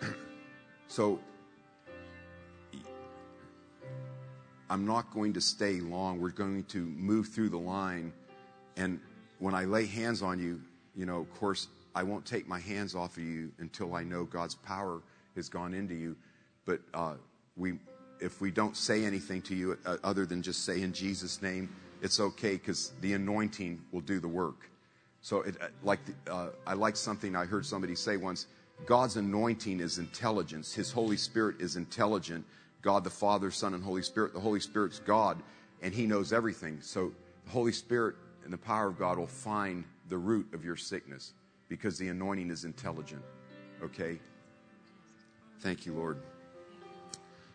so, 0.89 1.21
I'm 4.71 4.87
not 4.87 5.13
going 5.13 5.35
to 5.35 5.41
stay 5.41 5.81
long. 5.81 6.21
We're 6.21 6.31
going 6.31 6.65
to 6.65 6.79
move 6.79 7.29
through 7.29 7.51
the 7.51 7.59
line. 7.59 8.13
And 8.77 9.01
when 9.39 9.55
I 9.55 9.65
lay 9.65 9.87
hands 9.87 10.23
on 10.23 10.39
you, 10.39 10.61
you 10.95 11.07
know, 11.07 11.21
of 11.21 11.35
course, 11.35 11.69
I 11.95 12.03
won't 12.03 12.25
take 12.25 12.49
my 12.49 12.61
hands 12.61 12.95
off 12.95 13.17
of 13.17 13.23
you 13.23 13.53
until 13.59 13.95
I 13.95 14.03
know 14.03 14.25
God's 14.25 14.55
power 14.55 15.01
has 15.37 15.49
gone 15.49 15.75
into 15.75 15.95
you. 15.95 16.17
But 16.65 16.81
uh, 16.93 17.15
we, 17.57 17.75
if 18.21 18.41
we 18.41 18.51
don't 18.51 18.77
say 18.77 19.05
anything 19.05 19.43
to 19.43 19.55
you 19.55 19.79
uh, 19.87 19.99
other 20.03 20.27
than 20.27 20.43
just 20.43 20.65
say 20.65 20.83
in 20.83 20.93
Jesus' 20.93 21.41
name, 21.43 21.69
it's 22.03 22.21
okay 22.21 22.53
because 22.53 22.93
the 23.01 23.15
anointing 23.15 23.81
will 23.93 24.01
do 24.01 24.21
the 24.21 24.29
work. 24.29 24.69
So, 25.23 25.43
it, 25.43 25.57
uh, 25.61 25.69
like 25.83 26.01
uh, 26.31 26.49
I 26.67 26.75
like 26.75 26.97
something 26.97 27.35
I 27.35 27.47
heard 27.47 27.65
somebody 27.65 27.95
say 27.95 28.17
once. 28.17 28.47
God's 28.87 29.17
anointing 29.17 29.81
is 29.81 29.99
intelligence. 29.99 30.75
His 30.75 30.91
Holy 30.91 31.17
Spirit 31.17 31.61
is 31.61 31.77
intelligent. 31.77 32.45
God 32.83 33.05
the 33.05 33.11
Father, 33.11 33.51
Son, 33.51 33.73
and 33.73 33.83
Holy 33.83 34.03
Spirit. 34.03 34.35
The 34.35 34.41
Holy 34.41 34.61
Spirit's 34.61 34.99
God, 34.99 35.43
and 35.81 35.95
He 35.95 36.07
knows 36.07 36.33
everything. 36.33 36.79
So 36.83 37.13
the 37.47 37.51
Holy 37.53 37.73
Spirit 37.73 38.17
and 38.45 38.53
the 38.53 38.59
power 38.59 38.87
of 38.87 38.99
God 38.99 39.19
will 39.19 39.27
find 39.27 39.85
the 40.09 40.19
root 40.19 40.53
of 40.53 40.65
your 40.65 40.77
sickness 40.77 41.33
because 41.69 41.99
the 41.99 42.09
anointing 42.09 42.51
is 42.51 42.65
intelligent. 42.65 43.23
Okay? 43.83 44.19
Thank 45.61 45.87
you, 45.87 45.95
Lord. 45.95 46.19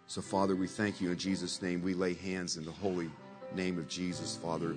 So, 0.08 0.22
Father, 0.22 0.56
we 0.56 0.68
thank 0.68 1.00
you 1.00 1.12
in 1.12 1.18
Jesus' 1.18 1.62
name. 1.62 1.84
We 1.84 1.94
lay 1.94 2.16
hands 2.16 2.58
in 2.58 2.66
the 2.66 2.72
holy 2.72 3.10
name 3.56 3.78
of 3.78 3.88
Jesus, 3.88 4.36
Father. 4.38 4.76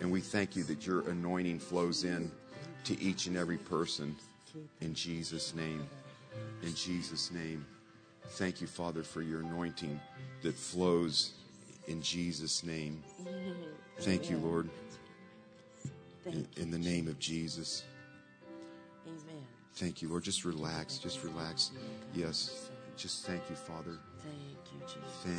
And 0.00 0.10
we 0.10 0.20
thank 0.20 0.56
you 0.56 0.64
that 0.64 0.86
your 0.86 1.08
anointing 1.08 1.60
flows 1.60 2.04
in 2.04 2.30
to 2.84 3.00
each 3.00 3.26
and 3.26 3.36
every 3.36 3.58
person 3.58 4.16
in 4.80 4.94
Jesus' 4.94 5.54
name. 5.54 5.86
In 6.62 6.74
Jesus' 6.74 7.30
name. 7.30 7.64
Thank 8.30 8.60
you, 8.60 8.66
Father, 8.66 9.02
for 9.02 9.22
your 9.22 9.40
anointing 9.40 10.00
that 10.42 10.54
flows 10.54 11.34
in 11.86 12.02
Jesus' 12.02 12.64
name. 12.64 13.02
Thank 14.00 14.28
you, 14.28 14.38
Lord. 14.38 14.68
In, 16.26 16.46
in 16.56 16.70
the 16.70 16.78
name 16.78 17.06
of 17.06 17.18
Jesus. 17.18 17.84
Amen. 19.06 19.44
Thank 19.74 20.02
you, 20.02 20.08
Lord. 20.08 20.24
Just 20.24 20.44
relax. 20.44 20.98
Just 20.98 21.22
relax. 21.22 21.70
Yes. 22.14 22.70
Just 22.96 23.26
thank 23.26 23.42
you, 23.48 23.56
Father. 23.56 23.98
Thank 24.22 24.72
you, 24.72 24.80
Jesus. 24.86 25.16
Thank 25.22 25.34